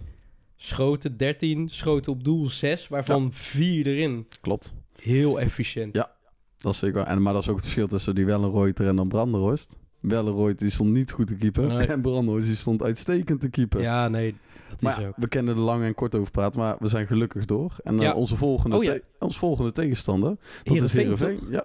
Schoten 0.57 1.17
13, 1.17 1.69
schoten 1.69 2.13
op 2.13 2.25
doel 2.25 2.49
6, 2.49 2.89
waarvan 2.89 3.33
4 3.33 3.87
erin. 3.87 4.27
Klopt. 4.41 4.75
Heel 5.03 5.41
efficiënt. 5.41 5.95
Ja. 5.95 6.13
Dat 6.57 6.73
is 6.73 6.79
zeker 6.79 6.97
waar. 6.97 7.07
En, 7.07 7.23
maar 7.23 7.33
dat 7.33 7.43
is 7.43 7.49
ook 7.49 7.55
het 7.55 7.65
verschil 7.65 7.89
tussen 7.89 8.15
die 8.15 8.25
Wellenreuter 8.27 8.87
en 8.87 8.97
dan 8.97 9.09
Branderhorst. 9.09 9.77
Wellenreuter 10.01 10.57
die 10.59 10.71
stond 10.71 10.91
niet 10.91 11.11
goed 11.13 11.27
te 11.27 11.37
keeper. 11.37 11.69
Nee. 11.69 11.87
En 11.87 12.01
Branderhorst 12.03 12.47
die 12.47 12.57
stond 12.57 12.83
uitstekend 12.83 13.41
te 13.41 13.49
keeper. 13.49 13.81
Ja, 13.81 14.09
nee, 14.09 14.35
dat 14.69 14.81
maar 14.81 15.01
is 15.01 15.07
ook. 15.07 15.15
we 15.17 15.29
kennen 15.29 15.55
er 15.55 15.61
lang 15.61 15.85
en 15.85 15.95
kort 15.95 16.15
over 16.15 16.31
praten, 16.31 16.61
maar 16.61 16.77
we 16.79 16.89
zijn 16.89 17.07
gelukkig 17.07 17.45
door. 17.45 17.77
En 17.85 17.97
eh, 17.97 18.03
Ja. 18.03 18.13
onze, 18.15 18.37
volgende 18.37 18.77
Oh 18.77 18.83
ja. 18.85 18.99
onze 19.19 19.39
volgende 19.39 19.73
tegenstander, 19.73 20.37
dat 20.65 20.77
is 20.83 20.93
Heerenveen? 20.93 21.41
Ja, 21.51 21.65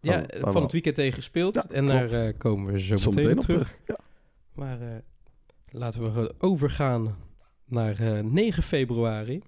Ja, 0.00 0.12
Waar- 0.12 0.40
waar 0.40 0.52
van 0.52 0.62
het 0.62 0.72
weekend 0.72 0.94
tegen 0.94 1.14
gespeeld. 1.14 1.54
Ja, 1.54 1.66
en 1.70 1.86
daar 1.86 2.08
eh, 2.10 2.38
komen 2.38 2.72
we 2.72 2.80
zo, 2.80 2.96
zo 2.96 3.10
meteen, 3.10 3.24
meteen 3.24 3.38
op 3.38 3.44
terug. 3.44 3.62
terug. 3.68 3.78
Ja. 3.86 3.96
Maar 4.52 4.80
eh, 4.80 4.88
laten 5.70 6.14
we 6.14 6.34
overgaan 6.38 7.16
naar 7.64 7.98
eh, 8.16 8.24
9 8.24 8.62
februari. 8.62 9.42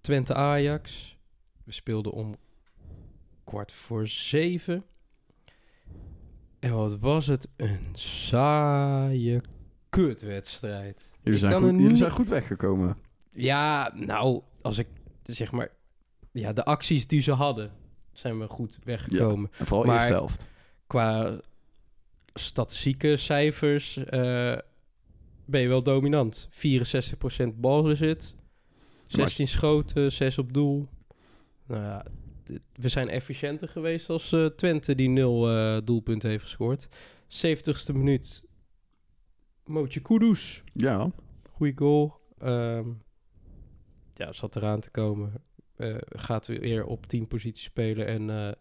Twente 0.00 0.34
Ajax. 0.34 1.11
We 1.64 1.72
speelden 1.72 2.12
om 2.12 2.36
kwart 3.44 3.72
voor 3.72 4.08
zeven. 4.08 4.84
En 6.58 6.74
wat 6.74 6.98
was 6.98 7.26
het 7.26 7.48
een 7.56 7.88
saaie 7.92 9.40
kutwedstrijd. 9.88 11.12
Jullie, 11.22 11.38
zijn 11.38 11.52
goed, 11.54 11.62
jullie 11.74 11.88
niet- 11.88 11.98
zijn 11.98 12.10
goed 12.10 12.28
weggekomen. 12.28 12.96
Ja, 13.32 13.90
nou, 13.94 14.42
als 14.60 14.78
ik 14.78 14.86
zeg 15.22 15.52
maar... 15.52 15.70
Ja, 16.32 16.52
de 16.52 16.64
acties 16.64 17.06
die 17.06 17.22
ze 17.22 17.32
hadden, 17.32 17.70
zijn 18.12 18.38
we 18.38 18.46
goed 18.48 18.78
weggekomen 18.84 19.50
En 19.58 19.66
vooral 19.66 19.86
Maar- 19.86 19.96
eerste 19.96 20.12
helft. 20.12 20.48
qua 20.86 21.40
statistieke 22.34 23.16
cijfers 23.16 23.96
eh, 23.96 24.56
ben 25.44 25.60
je 25.60 25.68
wel 25.68 25.82
dominant. 25.82 26.48
64% 26.50 27.46
balbezit, 27.54 28.34
16 29.06 29.48
schoten, 29.48 30.12
6 30.12 30.38
op 30.38 30.52
doel. 30.52 30.88
Nou 31.72 31.84
ja, 31.84 32.04
we 32.72 32.88
zijn 32.88 33.08
efficiënter 33.08 33.68
geweest 33.68 34.08
als 34.08 34.32
eh, 34.32 34.46
Twente 34.46 34.94
die 34.94 35.08
0 35.08 35.50
eh 35.50 35.78
doelpunten 35.84 36.30
heeft 36.30 36.42
gescoord. 36.42 36.88
70ste 37.28 37.94
minuut, 37.94 38.42
Mootje 39.64 40.00
Kudus. 40.00 40.62
Ja, 40.72 41.10
Goeie 41.50 41.72
goal. 41.76 42.20
Ehm, 42.38 42.88
ja, 44.14 44.32
zat 44.32 44.56
eraan 44.56 44.80
te 44.80 44.90
komen. 44.90 45.32
Eh, 45.76 45.96
gaat 46.08 46.46
weer 46.46 46.84
op 46.84 47.06
10 47.06 47.28
positie 47.28 47.64
spelen 47.64 48.06
en 48.06 48.56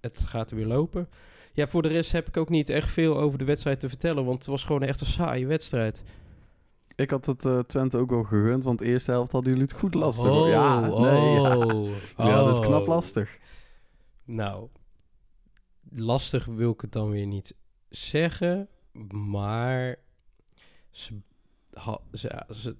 het 0.00 0.18
gaat 0.18 0.50
er 0.50 0.56
weer 0.56 0.66
lopen. 0.66 1.08
Ja, 1.52 1.66
voor 1.66 1.82
de 1.82 1.88
rest 1.88 2.12
heb 2.12 2.28
ik 2.28 2.36
ook 2.36 2.48
niet 2.48 2.68
echt 2.68 2.90
veel 2.90 3.18
over 3.18 3.38
de 3.38 3.44
wedstrijd 3.44 3.80
te 3.80 3.88
vertellen, 3.88 4.24
want 4.24 4.38
het 4.38 4.46
was 4.46 4.64
gewoon 4.64 4.82
echt 4.82 5.00
een 5.00 5.06
saaie 5.06 5.46
wedstrijd. 5.46 6.02
Ik 6.96 7.10
had 7.10 7.26
het 7.26 7.44
eh, 7.44 7.58
Twente 7.58 7.98
ook 7.98 8.10
wel 8.10 8.22
gegund, 8.22 8.64
want 8.64 8.78
de 8.78 8.84
eerste 8.84 9.10
helft 9.10 9.32
hadden 9.32 9.52
jullie 9.52 9.66
het 9.68 9.78
goed 9.78 9.94
lastig. 9.94 10.24
hoor. 10.24 10.42
Oh, 10.42 10.48
ja, 10.48 10.80
nee, 10.80 11.30
ja. 11.30 11.56
oh, 11.56 11.90
hadden 12.16 12.54
het 12.54 12.64
knap 12.64 12.82
oh. 12.82 12.88
lastig. 12.88 13.38
Nou, 14.24 14.68
lastig 15.90 16.44
wil 16.44 16.70
ik 16.70 16.80
het 16.80 16.92
dan 16.92 17.10
weer 17.10 17.26
niet 17.26 17.54
zeggen. 17.88 18.68
Maar 19.10 19.96
ze, 20.90 21.14
ha- 21.72 22.00
ze, 22.12 22.28
ja, 22.28 22.54
ze, 22.54 22.76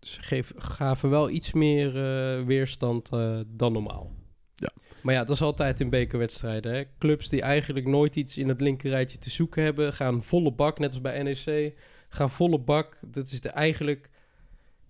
ze 0.00 0.22
geven, 0.22 0.62
gaven 0.62 1.10
wel 1.10 1.30
iets 1.30 1.52
meer 1.52 1.88
eh, 1.88 2.44
weerstand 2.44 3.12
eh, 3.12 3.40
dan 3.46 3.72
normaal. 3.72 4.12
Ja. 4.54 4.70
Maar 5.02 5.14
ja, 5.14 5.24
dat 5.24 5.36
is 5.36 5.42
altijd 5.42 5.80
in 5.80 5.90
bekerwedstrijden. 5.90 6.74
Hè? 6.74 6.84
Clubs 6.98 7.28
die 7.28 7.42
eigenlijk 7.42 7.86
nooit 7.86 8.16
iets 8.16 8.38
in 8.38 8.48
het 8.48 8.60
linkerrijtje 8.60 9.18
te 9.18 9.30
zoeken 9.30 9.62
hebben, 9.62 9.92
gaan 9.92 10.22
volle 10.22 10.52
bak, 10.52 10.78
net 10.78 10.92
als 10.92 11.00
bij 11.00 11.22
NEC. 11.22 11.74
Gaan 12.14 12.30
volle 12.30 12.58
bak. 12.58 12.98
Dat 13.06 13.30
is 13.32 13.40
de 13.40 13.48
eigenlijk... 13.48 14.10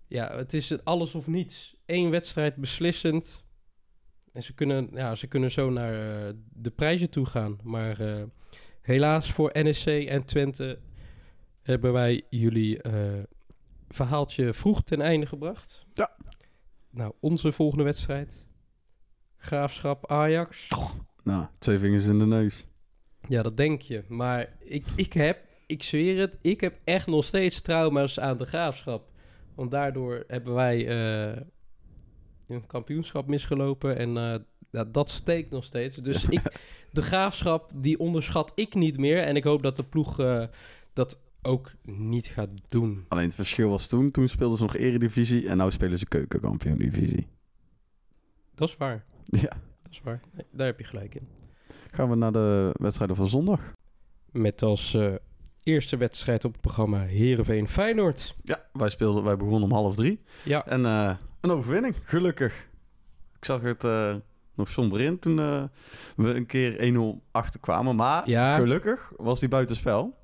Ja, 0.07 0.37
het 0.37 0.54
is 0.54 0.85
alles 0.85 1.14
of 1.14 1.26
niets. 1.26 1.76
Eén 1.87 2.11
wedstrijd 2.11 2.57
beslissend. 2.57 3.45
En 4.33 4.43
ze 4.43 4.54
kunnen, 4.54 4.88
ja, 4.93 5.14
ze 5.14 5.26
kunnen 5.26 5.50
zo 5.50 5.71
naar 5.71 6.26
eh, 6.26 6.35
de 6.52 6.71
prijzen 6.71 7.11
toe 7.11 7.26
gaan. 7.26 7.59
Maar 7.62 8.00
eh, 8.00 8.23
helaas 8.81 9.33
voor 9.33 9.50
NEC 9.52 10.09
en 10.09 10.25
Twente 10.25 10.78
hebben 11.62 11.93
wij 11.93 12.23
jullie 12.31 12.83
eh, 12.83 13.23
verhaaltje 13.88 14.54
vroeg 14.54 14.83
ten 14.83 15.00
einde 15.00 15.26
gebracht. 15.26 15.87
Ja. 15.93 16.16
Nou, 16.90 17.12
onze 17.21 17.52
volgende 17.52 17.85
wedstrijd. 17.85 18.47
Graafschap 19.37 20.11
Ajax. 20.11 20.69
Nou, 21.23 21.47
twee 21.59 21.78
vingers 21.78 22.07
in 22.07 22.19
de 22.19 22.26
neus. 22.26 22.66
Ja, 23.28 23.43
dat 23.43 23.57
denk 23.57 23.81
je. 23.81 24.04
Maar 24.09 24.57
ik, 24.59 24.87
ik 24.97 25.12
heb, 25.12 25.47
ik 25.66 25.83
zweer 25.83 26.18
het, 26.18 26.37
ik 26.40 26.61
heb 26.61 26.78
echt 26.85 27.06
nog 27.06 27.25
steeds 27.25 27.61
trauma's 27.61 28.21
aan 28.21 28.38
de 28.38 28.44
graafschap. 28.44 29.11
Want 29.54 29.71
daardoor 29.71 30.25
hebben 30.26 30.54
wij 30.54 30.87
eh, 30.88 31.42
een 32.49 32.66
kampioenschap 32.66 33.26
misgelopen. 33.26 33.97
En 33.97 34.16
eh, 34.16 34.35
ja, 34.71 34.85
dat 34.85 35.11
steekt 35.11 35.50
nog 35.50 35.64
steeds. 35.64 35.97
Dus 35.97 36.25
ik, 36.28 36.42
de 36.92 37.02
graafschap, 37.02 37.71
die 37.75 37.99
onderschat 37.99 38.52
ik 38.54 38.75
niet 38.75 38.99
meer. 38.99 39.18
En 39.18 39.37
ik 39.37 39.44
hoop 39.44 39.62
dat 39.62 39.76
de 39.76 39.85
ploeg 39.85 40.21
eh, 40.21 40.44
dat 40.92 41.21
ook 41.42 41.73
niet 41.83 42.26
gaat 42.26 42.50
doen. 42.68 43.04
Alleen 43.09 43.25
het 43.25 43.35
verschil 43.35 43.71
was 43.71 43.87
toen, 43.87 44.11
toen 44.11 44.28
speelden 44.28 44.59
ze 44.59 44.64
nog 44.64 44.76
eredivisie 44.76 45.49
en 45.49 45.59
nu 45.59 45.71
spelen 45.71 45.99
ze 45.99 46.06
keukenkampioen 46.06 46.78
divisie. 46.78 47.26
Dat 48.54 48.68
is 48.68 48.76
waar. 48.76 49.04
Ja. 49.25 49.62
Dat 49.83 49.92
is 49.92 50.00
waar. 50.00 50.21
Nee, 50.33 50.47
daar 50.50 50.66
heb 50.66 50.78
je 50.78 50.85
gelijk 50.85 51.14
in. 51.14 51.28
Gaan 51.90 52.11
we 52.11 52.16
naar 52.16 52.33
de 52.33 52.71
wedstrijden 52.73 53.16
van 53.16 53.28
zondag. 53.28 53.73
Met 54.30 54.62
als 54.62 54.94
eh, 54.94 55.14
eerste 55.64 55.97
wedstrijd 55.97 56.44
op 56.44 56.52
het 56.52 56.61
programma 56.61 57.00
Heerenveen 57.02 57.68
Feyenoord. 57.68 58.35
Ja, 58.44 58.62
wij, 58.73 58.88
speelden, 58.88 59.25
wij 59.25 59.37
begonnen 59.37 59.62
om 59.62 59.73
half 59.73 59.94
drie. 59.94 60.21
Ja, 60.42 60.66
En 60.66 60.87
eh, 60.87 61.11
een 61.40 61.50
overwinning, 61.50 61.94
gelukkig. 62.04 62.66
Ik 63.38 63.44
zag 63.44 63.61
het 63.62 63.85
eh, 63.85 64.14
nog 64.54 64.68
somber 64.68 65.00
in 65.00 65.18
toen 65.18 65.38
eh, 65.40 65.62
we 66.16 66.35
een 66.35 66.47
keer 66.47 66.94
1-0 66.94 67.23
achterkwamen. 67.30 67.97
Maar 67.97 68.28
Ja. 68.28 68.56
gelukkig 68.56 69.12
was 69.16 69.40
die 69.40 69.49
buitenspel. 69.49 70.23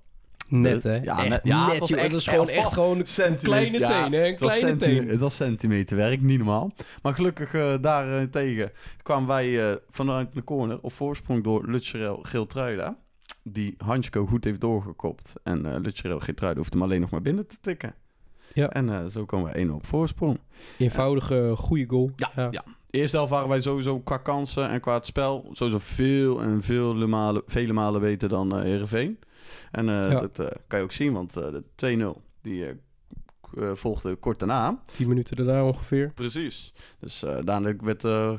net 0.48 0.82
hè. 0.82 0.94
Ja, 0.96 1.18
echt 1.18 1.28
net- 1.28 1.40
ja, 1.44 1.70
het 1.70 1.78
was 1.78 1.88
joh. 1.88 1.98
echt- 2.00 2.28
gewoon 2.28 2.48
echt 2.48 2.72
gewoon 2.72 2.98
een 2.98 3.06
Centimeter, 3.06 3.48
kleine 3.48 3.78
ja, 3.78 4.02
teen, 4.02 4.12
hè? 4.12 4.26
Een 4.26 4.36
kleine 4.36 4.76
teen. 4.76 5.08
Het 5.08 5.20
was 5.20 5.36
centimeterwerk, 5.36 6.20
niet 6.20 6.38
normaal. 6.38 6.72
Maar 7.02 7.14
gelukkig 7.14 7.54
eh 7.54 7.74
daar 7.80 8.28
tegen 8.30 8.72
kwamen 9.02 9.28
wij 9.28 9.78
vanuit 9.88 10.34
de 10.34 10.44
corner 10.44 10.78
op 10.80 10.92
voorsprong 10.92 11.44
door 11.44 11.66
Lutcherel 11.70 12.18
Geeltruida. 12.22 12.96
Die 13.42 13.74
Hansko 13.78 14.26
goed 14.26 14.44
heeft 14.44 14.60
doorgekopt. 14.60 15.32
En 15.42 15.66
eh 15.74 15.80
Lutcherel 15.80 16.20
Geeltruida 16.20 16.58
hoeft 16.58 16.72
hem 16.72 16.82
alleen 16.82 17.00
nog 17.00 17.10
maar 17.10 17.22
binnen 17.22 17.46
te 17.46 17.56
tikken. 17.60 17.94
Ja. 18.52 18.68
En 18.70 18.88
eh, 18.90 19.06
zo 19.06 19.24
komen 19.24 19.46
we 19.52 19.58
1 19.58 19.70
op 19.70 19.86
voorsprong. 19.86 20.38
Eenvoudige, 20.78 21.52
goede 21.56 21.86
goal. 21.88 22.10
Ja, 22.16 22.48
ja. 22.50 22.64
Eerste 22.90 23.16
helft 23.16 23.32
waren 23.32 23.48
wij 23.48 23.60
sowieso 23.60 24.00
qua 24.00 24.16
kansen 24.16 24.68
en 24.68 24.80
qua 24.80 24.94
het 24.94 25.06
spel 25.06 25.50
sowieso 25.52 25.78
veel 25.82 26.42
en 26.42 26.62
vele 26.62 27.06
malen, 27.06 27.42
vele 27.46 27.72
malen 27.72 28.00
beter 28.00 28.28
dan 28.28 28.56
eh 28.56 28.62
Heerenveen. 28.62 29.18
En 29.70 29.88
eh, 29.88 30.10
Ja. 30.10 30.20
dat 30.20 30.38
eh, 30.38 30.46
kan 30.66 30.78
je 30.78 30.84
ook 30.84 30.92
zien, 30.92 31.12
want 31.12 31.36
eh, 31.36 31.50
de 31.76 32.14
2-0 32.16 32.20
die 32.42 32.64
eh, 33.56 33.68
eh, 33.70 33.76
volgde 33.76 34.14
kort 34.14 34.38
daarna. 34.38 34.82
Tien 34.92 35.08
minuten 35.08 35.36
daarna 35.36 35.64
ongeveer. 35.64 36.12
Precies. 36.14 36.72
Dus 37.00 37.22
eh 37.22 37.38
daarna 37.44 37.76
werd 37.76 38.00
de 38.00 38.38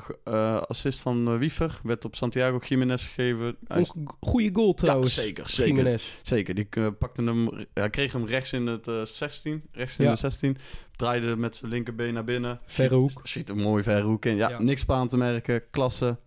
assist 0.68 1.00
van 1.00 1.28
eh, 1.28 1.38
Wiever 1.38 1.80
werd 1.84 2.06
op 2.06 2.16
Santiago 2.16 2.60
Jiménez 2.68 3.04
gegeven. 3.06 3.56
Vond 3.68 3.88
ik 3.88 3.96
een 3.96 4.10
goede 4.20 4.50
goal 4.54 4.74
trouwens. 4.74 5.16
Ja, 5.16 5.22
zeker, 5.22 5.50
zeker. 5.50 5.76
Jiménez. 5.76 6.04
Zeker, 6.22 6.56
die 6.56 6.68
eh, 6.70 6.88
pakte 7.00 7.24
hem, 7.24 7.50
hij 7.74 7.90
kreeg 7.90 8.12
hem 8.14 8.26
rechts 8.26 8.54
in 8.54 8.68
het 8.68 8.88
eh 8.88 9.02
16, 9.06 9.64
rechts 9.72 9.98
in 10.00 10.06
Ja. 10.06 10.12
de 10.12 10.18
16. 10.18 10.58
Draaide 10.96 11.36
met 11.36 11.56
zijn 11.56 11.72
linkerbeen 11.72 12.14
naar 12.14 12.24
binnen. 12.24 12.60
Verre 12.66 12.96
hoek. 12.96 13.10
Schiet, 13.10 13.28
schiet 13.28 13.50
een 13.50 13.58
mooi 13.62 13.84
verre 13.84 14.06
hoek 14.06 14.26
in. 14.26 14.36
Ja, 14.36 14.50
Ja. 14.50 14.62
niks 14.62 14.84
aan 14.88 15.08
te 15.08 15.18
merken, 15.18 15.70
klasse. 15.72 16.20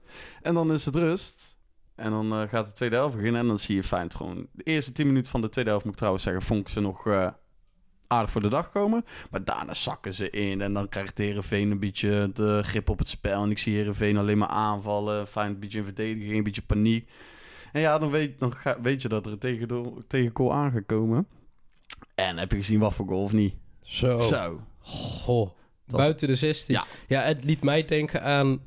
En 0.42 0.54
dan 0.54 0.72
is 0.72 0.84
het 0.84 0.96
rust. 0.96 1.52
En 1.94 2.10
dan 2.10 2.32
eh, 2.32 2.42
gaat 2.48 2.66
de 2.66 2.72
tweede 2.72 2.94
helft 2.96 3.14
beginnen 3.16 3.40
en 3.40 3.46
dan 3.46 3.58
zie 3.58 3.74
je 3.74 3.82
Feyenoord 3.82 4.14
gewoon... 4.14 4.46
De 4.52 4.62
eerste 4.62 4.92
10 4.92 5.06
minuten 5.06 5.30
van 5.30 5.40
de 5.40 5.48
tweede 5.48 5.70
helft, 5.70 5.84
moet 5.84 5.92
ik 5.94 5.98
trouwens 5.98 6.24
zeggen, 6.24 6.42
vond 6.42 6.60
ik 6.60 6.68
ze 6.68 6.80
nog 6.80 7.06
eh, 7.06 7.28
aardig 8.06 8.30
voor 8.30 8.40
de 8.40 8.48
dag 8.48 8.70
komen. 8.70 9.04
Maar 9.30 9.44
daarna 9.44 9.74
zakken 9.74 10.14
ze 10.14 10.30
in 10.30 10.60
en 10.60 10.72
dan 10.72 10.88
krijgt 10.88 11.18
Heerenveen 11.18 11.70
een 11.70 11.80
beetje 11.80 12.30
de 12.34 12.60
grip 12.62 12.88
op 12.88 12.98
het 12.98 13.08
spel. 13.08 13.42
En 13.42 13.50
ik 13.50 13.58
zie 13.58 13.74
Heerenveen 13.76 14.16
alleen 14.16 14.38
maar 14.38 14.48
aanvallen. 14.48 15.26
Feyenoord 15.26 15.54
een 15.54 15.60
beetje 15.60 15.78
in 15.78 15.84
verdediging, 15.84 16.36
een 16.36 16.42
beetje 16.42 16.62
paniek. 16.62 17.10
En 17.72 17.80
ja, 17.80 17.98
dan 17.98 18.10
weet, 18.10 18.38
dan 18.38 18.54
ga- 18.56 18.80
weet 18.80 19.02
je 19.02 19.08
dat 19.08 19.26
er 19.26 19.32
een 19.32 19.38
tegendoor- 19.38 20.06
tegengoal 20.06 20.52
aangekomen. 20.52 21.26
En 22.14 22.38
heb 22.38 22.50
je 22.50 22.56
gezien 22.56 22.78
wat 22.80 22.94
voor 22.94 23.06
goal 23.06 23.22
of 23.22 23.32
niet? 23.32 23.54
Zo. 23.82 24.18
Zo. 24.18 24.60
Goh. 24.78 25.50
was- 25.86 26.00
Buiten 26.00 26.28
de 26.28 26.36
16. 26.36 26.74
Ja. 26.74 26.84
Ja. 27.08 27.20
het 27.20 27.44
liet 27.44 27.62
mij 27.62 27.84
denken 27.84 28.22
aan 28.22 28.60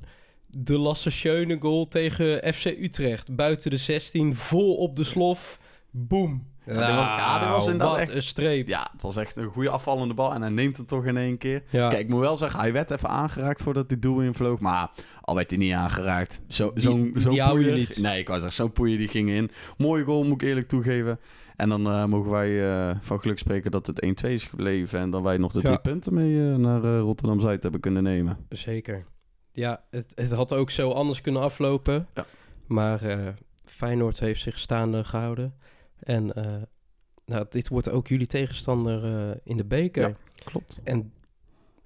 de 0.48 0.78
Lasse 0.78 1.10
Schöne 1.10 1.58
goal 1.60 1.86
tegen 1.86 2.54
FC 2.54 2.66
Utrecht. 2.66 3.36
Buiten 3.36 3.70
de 3.72 3.78
16, 3.78 4.36
vol 4.36 4.76
op 4.76 4.96
de 4.96 5.04
slof. 5.04 5.60
Boom. 5.92 6.48
Ja, 6.68 6.74
dit 6.74 6.96
was- 6.96 7.06
ja, 7.06 7.40
dit 7.40 7.48
was 7.50 7.58
Nou, 7.58 7.72
inderdaad 7.72 7.90
wat 7.90 7.98
echt- 8.00 8.14
een 8.16 8.24
streep. 8.24 8.68
Ja, 8.68 8.88
het 8.92 9.02
was 9.02 9.16
echt 9.16 9.38
een 9.38 9.48
goede 9.50 9.70
afvallende 9.70 10.14
bal 10.14 10.34
en 10.34 10.42
hij 10.42 10.50
neemt 10.52 10.78
het 10.78 10.88
toch 10.88 11.06
in 11.06 11.18
één 11.18 11.38
keer. 11.38 11.64
Ja. 11.70 11.90
Kijk, 11.90 12.02
ik 12.02 12.10
moet 12.10 12.20
wel 12.20 12.38
zeggen, 12.38 12.60
hij 12.60 12.74
werd 12.74 12.92
even 12.92 13.10
aangeraakt 13.10 13.62
voordat 13.62 13.90
hij 13.90 14.00
doel 14.00 14.22
invloog. 14.22 14.60
Maar 14.60 14.90
al 15.22 15.36
werd 15.36 15.50
hij 15.50 15.60
niet 15.60 15.74
aangeraakt. 15.74 16.42
Zo, 16.48 16.72
Die- 16.74 16.82
zo'n 16.82 17.12
die 17.14 17.22
zo'n 17.22 17.40
hou 17.40 17.66
je 17.66 17.72
niet. 17.72 17.98
Nee, 17.98 18.20
ik 18.20 18.28
wou 18.28 18.40
zeggen, 18.40 18.58
zo'n 18.64 18.72
poeier 18.72 18.98
die 18.98 19.08
ging 19.08 19.30
in. 19.30 19.52
Mooie 19.78 20.04
goal, 20.04 20.24
moet 20.24 20.42
ik 20.42 20.48
eerlijk 20.48 20.68
toegeven. 20.68 21.20
En 21.56 21.70
dan 21.70 21.88
eh, 21.88 22.06
mogen 22.06 22.32
wij 22.32 22.70
eh, 22.90 22.96
van 23.02 23.20
geluk 23.20 23.40
spreken 23.40 23.72
dat 23.72 23.88
het 23.88 24.02
1-2 24.02 24.34
is 24.34 24.44
gebleven. 24.44 25.00
En 25.00 25.10
dat 25.10 25.22
wij 25.22 25.38
nog 25.38 25.52
de 25.52 25.60
Ja. 25.60 25.66
drie 25.66 25.80
punten 25.80 26.14
mee 26.14 26.52
eh, 26.52 26.56
naar 26.56 26.82
Rotterdam-Zuid 26.82 27.64
hebben 27.64 27.82
kunnen 27.82 28.04
nemen. 28.04 28.38
Zeker. 28.50 29.06
Ja, 29.52 29.82
het, 29.90 30.12
het 30.16 30.32
had 30.32 30.54
ook 30.54 30.70
zo 30.72 30.92
anders 30.92 31.22
kunnen 31.22 31.42
aflopen. 31.42 32.08
Ja. 32.14 32.26
Maar 32.68 33.00
Feyenoord 33.66 34.20
heeft 34.20 34.42
zich 34.42 34.60
staande 34.60 35.04
gehouden. 35.04 35.54
En 36.00 36.34
eh, 36.34 36.62
nou, 37.26 37.46
dit 37.50 37.68
wordt 37.68 37.90
ook 37.90 38.08
jullie 38.08 38.28
tegenstander 38.28 39.04
eh, 39.04 39.36
in 39.44 39.58
de 39.58 39.66
beker. 39.66 40.08
Ja. 40.08 40.16
Klopt. 40.44 40.80
En 40.84 41.12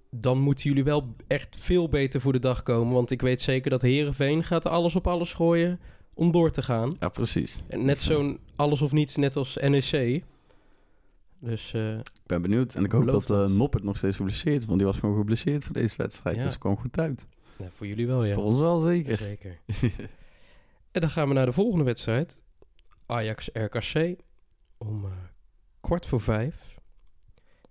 dan 0.09 0.39
moeten 0.39 0.69
jullie 0.69 0.83
wel 0.83 1.15
echt 1.27 1.57
veel 1.59 1.89
beter 1.89 2.21
voor 2.21 2.33
de 2.33 2.39
dag 2.39 2.63
komen. 2.63 2.93
Want 2.93 3.11
ik 3.11 3.21
weet 3.21 3.41
zeker 3.41 3.69
dat 3.69 3.81
Herenveen 3.81 4.43
gaat 4.43 4.65
alles 4.65 4.95
op 4.95 5.07
alles 5.07 5.33
gooien 5.33 5.79
om 6.13 6.31
door 6.31 6.51
te 6.51 6.61
gaan. 6.61 6.95
Ja, 6.99 7.09
precies. 7.09 7.63
En 7.67 7.85
net 7.85 7.99
zo'n 7.99 8.39
alles 8.55 8.81
of 8.81 8.91
niets, 8.91 9.15
net 9.15 9.35
als 9.35 9.55
NEC. 9.61 10.23
Dus 11.39 11.73
eh, 11.73 11.97
Ik 11.97 12.05
ben 12.25 12.41
benieuwd. 12.41 12.75
En 12.75 12.83
ik 12.83 12.91
hoop 12.91 13.07
dat 13.07 13.27
dat. 13.27 13.49
Noppert 13.49 13.83
nog 13.83 13.97
steeds 13.97 14.15
geblesseerd 14.15 14.61
is. 14.61 14.65
Want 14.65 14.77
die 14.77 14.87
was 14.87 14.97
gewoon 14.97 15.17
geblesseerd 15.17 15.63
voor 15.63 15.73
deze 15.73 15.97
wedstrijd. 15.97 16.35
Ja. 16.35 16.41
Dus 16.43 16.51
het 16.51 16.61
kwam 16.61 16.77
goed 16.77 16.99
uit. 16.99 17.27
nou, 17.57 17.71
voor 17.75 17.87
jullie 17.87 18.07
wel, 18.07 18.25
ja. 18.25 18.33
Voor 18.33 18.43
ons 18.43 18.59
wel 18.59 18.81
zeker. 18.81 19.17
Zeker. 19.17 19.59
En 20.91 21.01
dan 21.01 21.09
gaan 21.09 21.27
we 21.27 21.33
naar 21.33 21.45
de 21.45 21.51
volgende 21.51 21.83
wedstrijd. 21.83 22.37
Ajax-RKC. 23.11 24.15
Om 24.77 25.05
eh, 25.05 25.11
kwart 25.81 26.05
voor 26.05 26.21
vijf. 26.21 26.75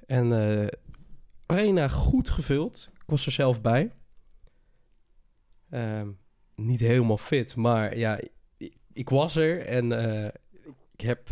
En 0.07 0.33
eh, 0.33 0.67
arena 1.47 1.89
goed 1.89 2.31
gevuld. 2.31 2.89
Ik 2.95 3.03
was 3.07 3.27
er 3.27 3.33
zelf 3.33 3.61
bij. 3.61 3.93
Ehm, 5.71 6.11
niet 6.55 6.81
helemaal 6.81 7.19
fit, 7.19 7.57
maar 7.57 7.97
ja, 7.97 8.21
ik, 8.57 8.77
ik 8.93 9.09
was 9.09 9.37
er. 9.37 9.67
En 9.67 9.93
eh, 9.93 10.31
ik 10.93 11.01
heb 11.01 11.29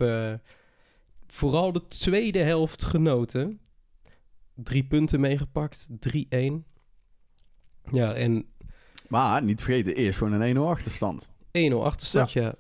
vooral 1.27 1.73
de 1.73 1.87
tweede 1.87 2.39
helft 2.39 2.85
genoten. 2.85 3.61
Drie 4.55 4.85
punten 4.85 5.21
meegepakt. 5.21 5.89
3-1. 5.91 6.65
Ja, 7.91 8.15
en 8.15 8.49
Maar 9.09 9.43
niet 9.43 9.63
vergeten, 9.63 9.95
eerst 9.95 10.19
gewoon 10.19 10.41
een 10.41 10.57
1-0 10.57 10.61
achterstand. 10.61 11.31
1-0 11.59 11.75
achterstand, 11.75 12.33
ja. 12.33 12.55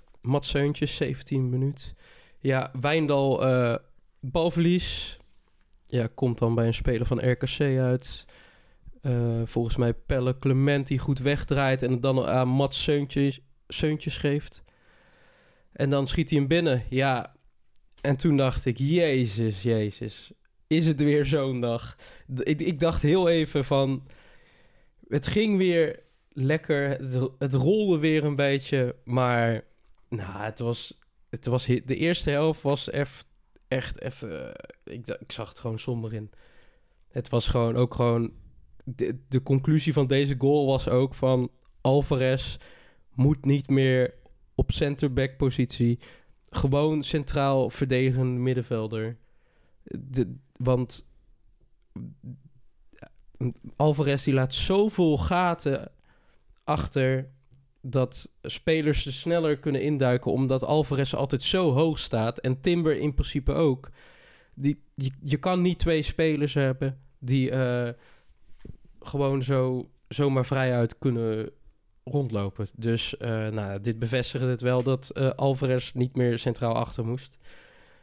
Seuntjes, 0.44 0.96
17 0.96 1.48
minuut. 1.48 1.94
Ja, 2.38 2.70
Wijndal, 2.80 3.46
eh 3.46 3.76
balverlies. 4.20 5.18
Ja, 5.86 6.08
komt 6.14 6.38
dan 6.38 6.54
bij 6.54 6.66
een 6.66 6.74
speler 6.74 7.06
van 7.06 7.30
RKC 7.30 7.60
uit. 7.60 8.26
Eh, 9.02 9.40
volgens 9.44 9.76
mij 9.76 9.94
Pelle 9.94 10.38
Clement 10.38 10.86
die 10.86 10.98
goed 10.98 11.18
wegdraait 11.18 11.82
en 11.82 11.90
het 11.90 12.02
dan 12.02 12.26
aan 12.26 12.48
Mats 12.48 12.82
Seuntjes, 12.82 13.40
geeft. 14.18 14.62
En 15.72 15.90
dan 15.90 16.06
schiet 16.06 16.30
hij 16.30 16.38
hem 16.38 16.48
binnen. 16.48 16.82
Ja, 16.88 17.34
en 18.00 18.16
toen 18.16 18.36
dacht 18.36 18.66
ik, 18.66 18.78
jezus, 18.78 19.62
jezus. 19.62 20.32
Is 20.66 20.86
het 20.86 21.00
weer 21.00 21.26
zo'n 21.26 21.60
dag? 21.60 21.96
Ik, 22.42 22.60
ik 22.60 22.80
dacht 22.80 23.02
heel 23.02 23.28
even 23.28 23.64
van... 23.64 24.06
Het 25.08 25.26
ging 25.26 25.58
weer 25.58 26.02
lekker. 26.28 26.88
Het, 26.88 27.30
het 27.38 27.54
rolde 27.54 27.98
weer 27.98 28.24
een 28.24 28.36
beetje. 28.36 28.96
Maar 29.04 29.64
Nou, 30.08 30.42
het 30.42 30.58
was, 30.58 30.98
het 31.28 31.46
was... 31.46 31.66
De 31.66 31.96
eerste 31.96 32.30
helft 32.30 32.62
was 32.62 32.90
eff- 32.90 33.26
echt 33.68 34.00
even... 34.00 34.56
eh, 34.56 34.94
Ik, 34.94 35.08
ik 35.08 35.32
zag 35.32 35.48
het 35.48 35.58
gewoon 35.58 35.78
somber 35.78 36.14
in. 36.14 36.30
Het 37.08 37.28
was 37.28 37.48
gewoon 37.48 37.76
ook 37.76 37.94
gewoon... 37.94 38.32
De, 38.84 39.42
conclusie 39.42 39.92
van 39.92 40.06
deze 40.06 40.34
goal 40.38 40.66
was 40.66 40.88
ook 40.88 41.14
van... 41.14 41.50
Alvarez 41.80 42.56
moet 43.14 43.44
niet 43.44 43.68
meer 43.68 44.14
op 44.54 44.72
centerback 44.72 45.36
positie. 45.36 45.98
Gewoon 46.50 47.02
centraal 47.02 47.70
verdedigende 47.70 48.40
middenvelder. 48.40 49.16
De, 49.84 50.34
want 50.52 51.10
Alvarez 53.76 54.24
die 54.24 54.34
laat 54.34 54.54
zoveel 54.54 55.16
gaten 55.18 55.92
achter 56.64 57.30
dat 57.90 58.30
spelers 58.42 59.06
er 59.06 59.12
sneller 59.12 59.58
kunnen 59.58 59.82
induiken 59.82 60.32
omdat 60.32 60.64
Alvarez 60.64 61.14
altijd 61.14 61.42
zo 61.42 61.72
hoog 61.72 61.98
staat 61.98 62.38
en 62.38 62.60
Timber 62.60 62.96
in 62.96 63.14
principe 63.14 63.52
ook. 63.52 63.90
Die, 64.54 64.82
je, 65.22 65.36
kan 65.36 65.62
niet 65.62 65.78
twee 65.78 66.02
spelers 66.02 66.54
hebben 66.54 66.98
die 67.18 67.50
eh, 67.50 67.88
gewoon 69.00 69.42
zo 69.42 69.90
zomaar 70.08 70.46
vrijuit 70.46 70.98
kunnen 70.98 71.50
rondlopen. 72.04 72.66
Dus 72.76 73.16
eh, 73.16 73.48
nou, 73.48 73.80
dit 73.80 73.98
bevestigde 73.98 74.46
het 74.46 74.60
wel 74.60 74.82
dat 74.82 75.10
eh, 75.10 75.30
Alvarez 75.30 75.92
niet 75.92 76.16
meer 76.16 76.38
centraal 76.38 76.74
achter 76.74 77.06
moest. 77.06 77.36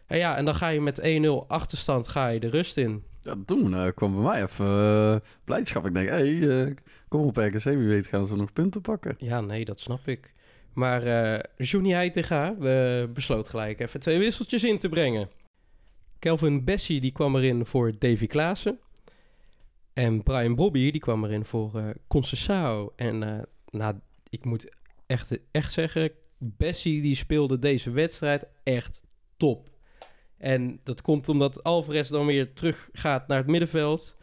En 0.05 0.17
ja, 0.17 0.37
en 0.37 0.45
dan 0.45 0.55
ga 0.55 0.67
je 0.67 0.81
met 0.81 1.01
1-0 1.01 1.47
achterstand 1.47 2.07
ga 2.07 2.27
je 2.27 2.39
de 2.39 2.49
rust 2.49 2.77
in. 2.77 3.03
Ja, 3.25 3.35
toen 3.45 3.73
eh, 3.73 3.87
kwam 3.95 4.13
bij 4.13 4.23
mij 4.23 4.43
even 4.43 4.65
eh, 4.65 5.15
blijdschap. 5.43 5.85
Ik 5.85 5.93
denk, 5.93 6.09
hé, 6.09 6.15
hey, 6.15 6.65
eh, 6.65 6.73
kom 7.07 7.21
op 7.21 7.37
RKC, 7.37 7.63
wie 7.63 7.87
weet 7.87 8.07
gaan 8.07 8.27
ze 8.27 8.35
nog 8.35 8.53
punten 8.53 8.81
pakken. 8.81 9.15
Ja, 9.17 9.41
nee, 9.41 9.65
dat 9.65 9.79
snap 9.79 10.07
ik. 10.07 10.33
Maar 10.73 11.03
eh 11.03 11.39
Johnny 11.57 11.91
Heitinga 11.91 12.53
besloot 13.13 13.49
gelijk 13.49 13.79
even 13.79 13.99
twee 13.99 14.19
wisseltjes 14.19 14.63
in 14.63 14.79
te 14.79 14.89
brengen. 14.89 15.29
Kelvin 16.19 16.63
Bessie 16.63 17.01
die 17.01 17.11
kwam 17.11 17.35
erin 17.35 17.65
voor 17.65 17.93
Davy 17.99 18.27
Klaassen. 18.27 18.79
En 19.93 20.23
Brian 20.23 20.55
Bobby 20.55 20.91
die 20.91 21.01
kwam 21.01 21.25
erin 21.25 21.45
voor 21.45 21.71
eh 21.75 21.89
Conceição. 22.07 22.95
En 22.95 23.47
nou, 23.71 23.95
ik 24.29 24.45
moet 24.45 24.75
echt, 25.05 25.37
echt 25.51 25.73
zeggen, 25.73 26.11
Bessie 26.37 27.01
die 27.01 27.15
speelde 27.15 27.59
deze 27.59 27.91
wedstrijd 27.91 28.47
echt 28.63 29.03
top. 29.37 29.69
En 30.45 30.79
dat 30.83 31.01
komt 31.01 31.29
omdat 31.29 31.63
Alvarez 31.63 32.09
dan 32.09 32.25
weer 32.25 32.53
terug 32.53 32.89
gaat 32.93 33.27
naar 33.27 33.37
het 33.37 33.47
middenveld. 33.47 34.15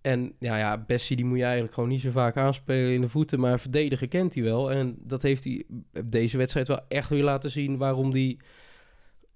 En 0.00 0.34
ja, 0.38 0.56
ja, 0.56 0.78
Bessie 0.78 1.16
die 1.16 1.24
moet 1.24 1.36
je 1.36 1.42
eigenlijk 1.44 1.74
gewoon 1.74 1.88
niet 1.88 2.00
zo 2.00 2.10
vaak 2.10 2.36
aanspelen 2.36 2.92
in 2.92 3.00
de 3.00 3.08
voeten. 3.08 3.40
Maar 3.40 3.60
verdedigen 3.60 4.08
kent 4.08 4.34
hij 4.34 4.42
wel. 4.42 4.70
En 4.70 4.96
dat 4.98 5.22
heeft 5.22 5.44
hij 5.44 5.64
deze 6.04 6.36
wedstrijd 6.36 6.68
wel 6.68 6.80
echt 6.88 7.08
weer 7.08 7.22
laten 7.22 7.50
zien 7.50 7.76
waarom 7.76 8.10
hij 8.10 8.38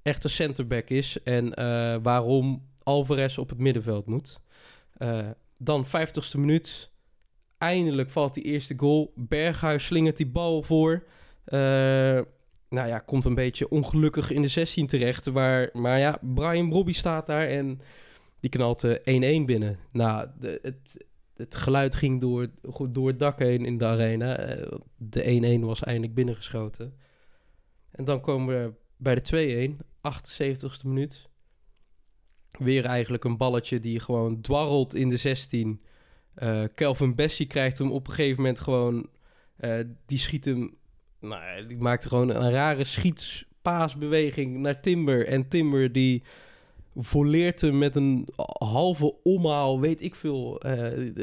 echt 0.03 0.25
een 0.25 0.31
centerback 0.31 0.90
is. 0.90 1.23
En 1.23 1.55
eh, 1.55 1.97
waarom 2.03 2.68
Alvarez 2.83 3.38
op 3.38 3.49
het 3.49 3.59
middenveld 3.59 4.07
moet. 4.07 4.40
Eh, 4.97 5.29
dan 5.59 5.87
50ste 5.87 6.38
minuut. 6.38 6.90
Eindelijk 7.59 8.11
valt 8.11 8.35
die 8.35 8.44
eerste 8.44 8.75
goal. 8.77 9.12
Berghuis 9.16 9.85
slingert 9.85 10.16
die 10.16 10.31
bal 10.31 10.62
voor. 10.62 11.05
Eh, 11.44 12.21
nou 12.68 12.88
ja, 12.88 12.98
komt 12.98 13.24
een 13.24 13.35
beetje 13.35 13.68
ongelukkig 13.68 14.31
in 14.31 14.42
de 14.42 14.48
16 14.48 14.87
terecht. 14.87 15.26
Waar, 15.26 15.70
maar 15.72 15.98
ja, 15.98 16.18
Brian 16.35 16.72
Robbie 16.72 16.94
staat 16.94 17.26
daar 17.26 17.46
en 17.46 17.81
die 18.40 18.50
knalt 18.50 18.85
eh, 18.85 19.40
1-1 19.40 19.44
binnen. 19.44 19.78
Nou, 19.92 20.28
de, 20.40 20.59
het, 20.62 21.07
het 21.37 21.54
geluid 21.54 21.94
ging 21.94 22.20
door, 22.20 22.48
door 22.90 23.09
het 23.09 23.18
dak 23.18 23.38
heen 23.38 23.64
in 23.64 23.78
de 23.78 23.85
arena. 23.85 24.37
Eh, 24.37 24.78
De 24.96 25.59
1-1 25.61 25.64
was 25.64 25.83
eindelijk 25.83 26.14
binnengeschoten. 26.14 26.94
En 27.90 28.04
dan 28.04 28.20
komen 28.20 28.62
we 28.64 28.72
bij 28.96 29.14
de 29.14 29.76
2-1, 29.78 29.83
78ste 30.02 30.87
minuut. 30.87 31.28
Weer 32.59 32.85
eigenlijk 32.85 33.24
een 33.24 33.37
balletje 33.37 33.81
die 33.81 34.00
gewoon 34.00 34.40
dwarrelt 34.40 34.94
in 34.94 35.09
de 35.09 35.16
16. 35.16 35.83
Eh 36.35 36.64
Kelvin 36.74 37.14
Bessie 37.14 37.46
krijgt 37.46 37.78
hem 37.78 37.90
op 37.92 38.07
een 38.07 38.12
gegeven 38.12 38.37
moment 38.42 38.61
gewoon... 38.61 39.09
eh, 39.57 39.78
die 40.07 40.18
schiet 40.18 40.44
hem... 40.44 40.76
Nou, 41.20 41.66
die 41.66 41.76
maakte 41.76 42.09
gewoon 42.09 42.28
een 42.28 42.50
rare 42.50 42.85
schietpaasbeweging 42.85 44.57
naar 44.59 44.81
Timber. 44.81 45.26
En 45.26 45.48
Timber 45.48 45.92
die 45.92 46.22
volleert 46.96 47.61
hem 47.61 47.78
met 47.78 47.96
een 47.96 48.28
halve 48.59 49.14
omhaal, 49.22 49.81
weet 49.81 50.02
ik 50.02 50.14
veel. 50.14 50.61
eh, 50.61 51.14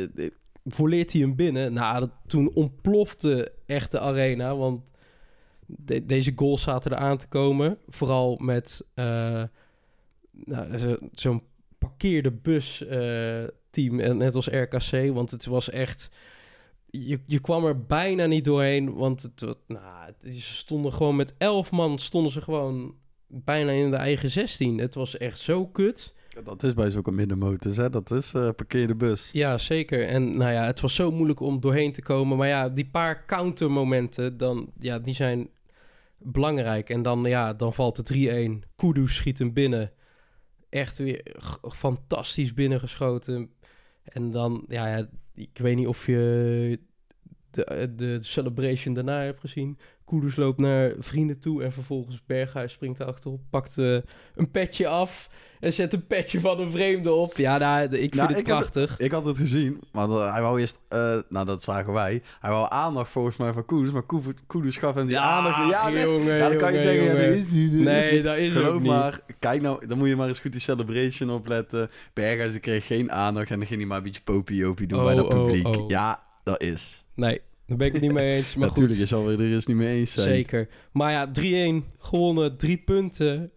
volleert 0.65 1.11
hij 1.11 1.21
hem 1.21 1.35
binnen. 1.35 1.73
Nou, 1.73 1.99
dat, 1.99 2.11
toen 2.27 2.51
ontplofte 2.53 3.51
echt 3.65 3.91
de 3.91 3.99
arena, 3.99 4.55
want 4.55 4.81
de- 5.65 6.05
deze 6.05 6.31
goals 6.35 6.61
zaten 6.61 6.91
er 6.91 6.97
aan 6.97 7.17
te 7.17 7.27
komen. 7.27 7.77
Vooral 7.87 8.35
met 8.41 8.85
eh, 8.93 9.43
nou, 10.31 10.77
zo- 10.77 10.97
zo'n 11.11 11.41
parkeerde 11.77 12.31
bus 12.31 12.85
eh, 12.85 13.43
team, 13.69 13.95
net 14.17 14.35
als 14.35 14.47
RKC. 14.47 15.13
Want 15.13 15.31
het 15.31 15.45
was 15.45 15.69
echt... 15.69 16.09
Je, 17.03 17.19
je 17.25 17.39
kwam 17.39 17.65
er 17.65 17.85
bijna 17.85 18.25
niet 18.25 18.43
doorheen, 18.43 18.93
want 18.93 19.21
het, 19.21 19.41
nou, 19.67 20.05
het- 20.05 20.33
ze 20.35 20.53
stonden 20.53 20.93
gewoon 20.93 21.15
met 21.15 21.33
elf 21.37 21.71
man, 21.71 21.99
stonden 21.99 22.31
ze 22.31 22.41
gewoon 22.41 22.95
bijna 23.27 23.71
in 23.71 23.89
de 23.91 23.95
eigen 23.97 24.29
16. 24.29 24.77
Het 24.77 24.95
was 24.95 25.17
echt 25.17 25.39
zo 25.39 25.67
kut. 25.67 26.13
Ja, 26.29 26.41
dat 26.41 26.63
is 26.63 26.73
bij 26.73 26.89
zulke 26.89 27.11
middenmotors, 27.11 27.77
hè. 27.77 27.89
Dat 27.89 28.11
is 28.11 28.33
eh 28.33 28.49
parkeerde 28.55 28.95
bus. 28.95 29.29
Ja, 29.31 29.57
zeker. 29.57 30.07
En 30.07 30.37
nou 30.37 30.51
ja, 30.51 30.63
het 30.65 30.79
was 30.79 30.95
zo 30.95 31.11
moeilijk 31.11 31.39
om 31.39 31.59
doorheen 31.61 31.91
te 31.91 32.01
komen. 32.01 32.37
Maar 32.37 32.47
ja, 32.47 32.69
die 32.69 32.89
paar 32.89 33.25
countermomenten, 33.25 34.37
dan, 34.37 34.71
ja, 34.79 34.99
die 34.99 35.13
zijn 35.13 35.49
belangrijk. 36.17 36.89
En 36.89 37.01
dan, 37.01 37.23
ja, 37.23 37.53
dan 37.53 37.73
valt 37.73 37.97
het 37.97 38.07
3-1. 38.13 38.63
Kudus 38.75 39.15
schiet 39.15 39.39
hem 39.39 39.53
binnen. 39.53 39.91
Echt 40.69 40.97
weer 40.97 41.35
fantastisch 41.61 42.53
binnengeschoten. 42.53 43.49
En 44.03 44.31
dan, 44.31 44.65
ja, 44.67 45.07
ik 45.35 45.57
weet 45.57 45.75
niet 45.75 45.87
of 45.87 46.05
je 46.05 46.79
de, 47.55 47.93
de 47.95 48.17
celebration 48.21 48.93
daarna 48.93 49.21
hebt 49.21 49.39
gezien. 49.39 49.77
Kudus 50.05 50.35
loopt 50.35 50.57
naar 50.59 50.93
vrienden 50.99 51.39
toe 51.39 51.63
en 51.63 51.71
vervolgens 51.71 52.21
Berghuis 52.25 52.71
springt 52.71 52.99
erachterop, 52.99 53.41
pakt 53.49 53.77
eh, 53.77 53.97
een 54.35 54.51
petje 54.51 54.87
af 54.87 55.29
en 55.59 55.73
zet 55.73 55.93
een 55.93 56.07
petje 56.07 56.39
van 56.39 56.59
een 56.59 56.71
vreemde 56.71 57.11
op. 57.13 57.37
Ja, 57.37 57.57
nou, 57.57 57.83
ik 57.83 57.89
vind 57.99 58.13
Nou, 58.15 58.27
het 58.29 58.37
ik 58.37 58.45
heb- 58.45 58.55
prachtig. 58.55 58.97
Ik 58.99 59.11
had 59.11 59.25
het 59.25 59.37
gezien, 59.37 59.81
maar 59.91 60.09
eh, 60.09 60.31
hij 60.33 60.41
wou 60.41 60.59
eerst... 60.59 60.79
eh, 60.89 61.17
nou, 61.29 61.45
dat 61.45 61.63
zagen 61.63 61.93
wij. 61.93 62.21
Hij 62.39 62.51
wou 62.51 62.65
aandacht 62.69 63.09
volgens 63.11 63.37
mij 63.37 63.53
van 63.53 63.65
Koeders, 63.65 63.91
maar 63.91 64.01
Koeders- 64.03 64.35
Koeders 64.47 64.77
gaf 64.77 64.93
hem 64.95 65.07
die 65.07 65.19
aandacht. 65.19 65.69
Ja, 65.71 65.89
nee, 65.89 66.03
jongen, 66.03 66.35
ja, 66.37 66.49
dan 66.49 66.57
kan 66.57 66.73
je 66.73 66.79
jongen, 66.79 66.93
zeggen, 66.95 67.21
ja, 67.21 67.27
dat 67.27 67.35
is 67.39 67.49
niet. 67.49 67.71
dat 67.71 67.79
is 67.79 67.83
Nee, 67.85 68.11
niet. 68.13 68.23
dat 68.23 68.37
is 68.37 68.51
Geloof 68.53 68.81
niet. 68.81 68.91
maar, 68.91 69.19
kijk 69.39 69.61
nou, 69.61 69.87
dan 69.87 69.97
moet 69.97 70.07
je 70.07 70.15
maar 70.15 70.27
eens 70.27 70.39
goed 70.39 70.51
die 70.51 70.61
celebration 70.61 71.29
opletten. 71.31 71.89
Berghuis 72.13 72.51
die 72.51 72.59
kreeg 72.59 72.85
geen 72.87 73.11
aandacht 73.11 73.49
en 73.51 73.57
dan 73.57 73.67
ging 73.67 73.79
hij 73.79 73.87
maar 73.89 73.97
een 73.97 74.03
beetje 74.03 74.21
popiopie 74.23 74.87
doen 74.87 74.99
Oh, 74.99 75.05
bij 75.05 75.15
dat 75.15 75.25
oh, 75.33 75.45
publiek. 75.45 75.67
oh. 75.67 75.89
Ja, 75.89 76.23
dat 76.43 76.61
is. 76.61 77.04
Nee, 77.15 77.41
daar 77.65 77.77
ben 77.77 77.87
ik 77.87 77.93
het 77.93 78.01
niet 78.01 78.11
mee 78.13 78.35
eens. 78.35 78.55
Maar 78.55 78.67
Natuurlijk, 78.67 78.93
je 78.93 78.99
goed, 78.99 79.09
zal 79.09 79.29
er 79.29 79.39
eens 79.53 79.65
niet 79.65 79.77
mee 79.77 79.97
eens 79.97 80.11
zijn. 80.11 80.27
zeker. 80.27 80.67
Maar 80.91 81.11
ja, 81.11 81.31
3-1 81.81 81.85
gewonnen, 81.99 82.57
drie 82.57 82.77
punten. 82.77 83.51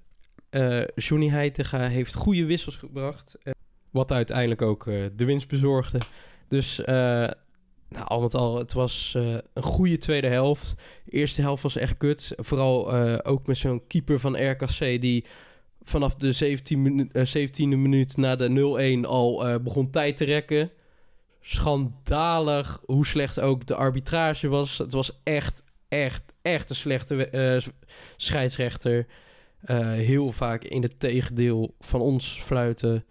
Eh 0.51 0.83
Johnny 0.94 1.29
Heitinga 1.29 1.88
heeft 1.88 2.14
goede 2.14 2.44
wissels 2.44 2.77
gebracht. 2.77 3.38
eh, 3.42 3.53
wat 3.90 4.12
uiteindelijk 4.12 4.62
ook 4.62 4.87
eh, 4.87 5.05
de 5.16 5.25
winst 5.25 5.49
bezorgde. 5.49 5.99
Dus 6.49 6.81
nou, 7.90 8.07
al 8.07 8.21
met 8.21 8.35
al, 8.35 8.59
het 8.59 8.73
was 8.73 9.12
een 9.55 9.62
goede 9.62 9.99
tweede 9.99 10.27
helft. 10.29 10.75
De 11.05 11.11
eerste 11.12 11.40
helft 11.42 11.62
was 11.62 11.77
echt 11.77 11.97
kut. 11.97 12.33
Vooral 12.37 12.92
ook 13.25 13.47
met 13.47 13.57
zo'n 13.57 13.87
keeper 13.87 14.21
van 14.21 14.51
RKC 14.51 14.79
die 15.01 15.25
vanaf 15.83 16.14
de 16.14 16.33
17 16.33 16.83
minu- 16.83 17.09
eh, 17.12 17.25
17e 17.25 17.77
minuut 17.77 18.16
na 18.16 18.37
de 18.37 18.49
0-1 18.49 19.05
al 19.07 19.61
begon 19.62 19.90
tijd 19.90 20.16
te 20.16 20.25
rekken. 20.25 20.71
Schandalig 21.48 22.82
hoe 22.84 23.06
slecht 23.06 23.40
ook 23.40 23.66
de 23.66 23.74
arbitrage 23.74 24.48
was. 24.48 24.78
Het 24.78 24.92
was 24.92 25.20
echt, 25.22 25.62
echt, 25.88 26.22
echt 26.42 26.70
een 26.70 26.76
slechte 26.76 27.28
eh, 27.28 27.70
scheidsrechter. 28.16 29.06
Eh, 29.61 29.78
heel 29.78 30.32
vaak 30.32 30.64
in 30.64 30.82
het 30.82 31.00
tegendeel 31.00 31.74
van 31.78 32.00
ons 32.00 32.40
fluiten. 32.42 33.04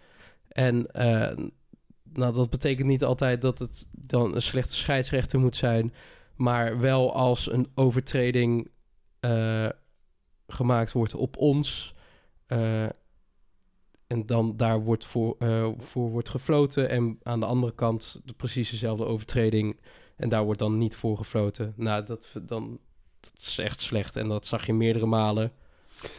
En 0.48 0.92
eh, 0.92 1.38
nou, 2.14 2.34
dat 2.34 2.50
betekent 2.50 2.88
niet 2.88 3.04
altijd 3.04 3.42
dat 3.42 3.60
het 3.60 3.88
dan 3.92 4.36
een 4.36 4.42
slechte 4.42 4.76
scheidsrechter 4.76 5.40
moet 5.40 5.56
zijn. 5.56 5.94
Maar 6.36 6.80
wel 6.80 7.14
als 7.14 7.52
een 7.52 7.72
overtreding 7.76 8.70
gemaakt 10.48 10.92
wordt 10.92 11.16
op 11.16 11.38
ons. 11.38 11.94
En 14.08 14.26
dan 14.26 14.54
daar 14.58 14.84
wordt 14.84 15.06
voor, 15.06 15.36
eh, 15.40 15.70
voor 15.78 16.10
wordt 16.10 16.30
gefloten. 16.30 16.90
En 16.90 17.20
aan 17.24 17.40
de 17.40 17.46
andere 17.46 17.74
kant 17.76 18.22
de 18.26 18.34
precies 18.34 18.70
dezelfde 18.70 19.06
overtreding. 19.06 19.80
En 20.16 20.30
daar 20.30 20.44
wordt 20.44 20.60
dan 20.60 20.78
niet 20.78 20.96
voor 20.96 21.18
gefloten. 21.18 21.74
Nou, 21.76 22.06
dat, 22.06 22.34
dan, 22.42 22.80
dat 23.20 23.34
is 23.40 23.58
echt 23.58 23.82
slecht. 23.82 24.16
En 24.16 24.28
dat 24.28 24.46
zag 24.46 24.66
je 24.66 24.74
meerdere 24.74 25.06
malen. 25.06 25.52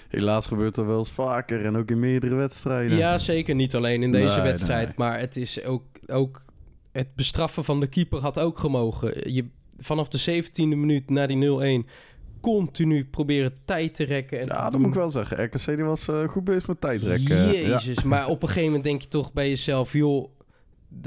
Helaas 0.08 0.46
gebeurt 0.46 0.76
er 0.76 0.86
wel 0.86 0.98
eens 0.98 1.10
vaker 1.10 1.64
en 1.64 1.76
ook 1.76 1.90
in 1.90 2.00
meerdere 2.00 2.34
wedstrijden. 2.34 2.96
Ja, 2.96 3.18
zeker. 3.18 3.54
Niet 3.54 3.74
alleen 3.74 4.02
in 4.02 4.10
deze 4.10 4.34
Nee, 4.36 4.42
wedstrijd. 4.42 4.86
nee. 4.86 4.94
Maar 4.96 5.18
het 5.18 5.36
is 5.36 5.64
ook, 5.64 5.84
ook... 6.06 6.42
Het 6.92 7.14
bestraffen 7.14 7.64
van 7.64 7.80
de 7.80 7.86
keeper 7.86 8.20
had 8.20 8.38
ook 8.38 8.58
gemogen. 8.58 9.32
Je, 9.34 9.44
vanaf 9.76 10.08
de 10.08 10.42
17e 10.44 10.50
minuut 10.54 11.10
na 11.10 11.26
die 11.26 11.82
0-1 11.84 11.88
continu 12.40 13.04
proberen 13.04 13.52
tijd 13.64 13.94
te 13.94 14.04
rekken. 14.04 14.40
En 14.40 14.46
Ja, 14.46 14.62
dat 14.62 14.72
doen. 14.72 14.80
moet 14.80 14.90
ik 14.90 14.96
wel 14.96 15.10
zeggen. 15.10 15.44
RKC 15.44 15.64
die 15.66 15.84
was 15.84 16.08
eh, 16.08 16.28
goed 16.28 16.44
bezig 16.44 16.66
met 16.68 16.80
tijdrekken. 16.80 17.36
Ja. 17.36 17.52
Jezus, 17.52 18.02
maar 18.02 18.26
op 18.28 18.42
een 18.42 18.48
gegeven 18.48 18.66
moment 18.66 18.84
denk 18.84 19.02
je 19.02 19.08
toch 19.08 19.32
bij 19.32 19.48
jezelf... 19.48 19.92
joh, 19.92 20.28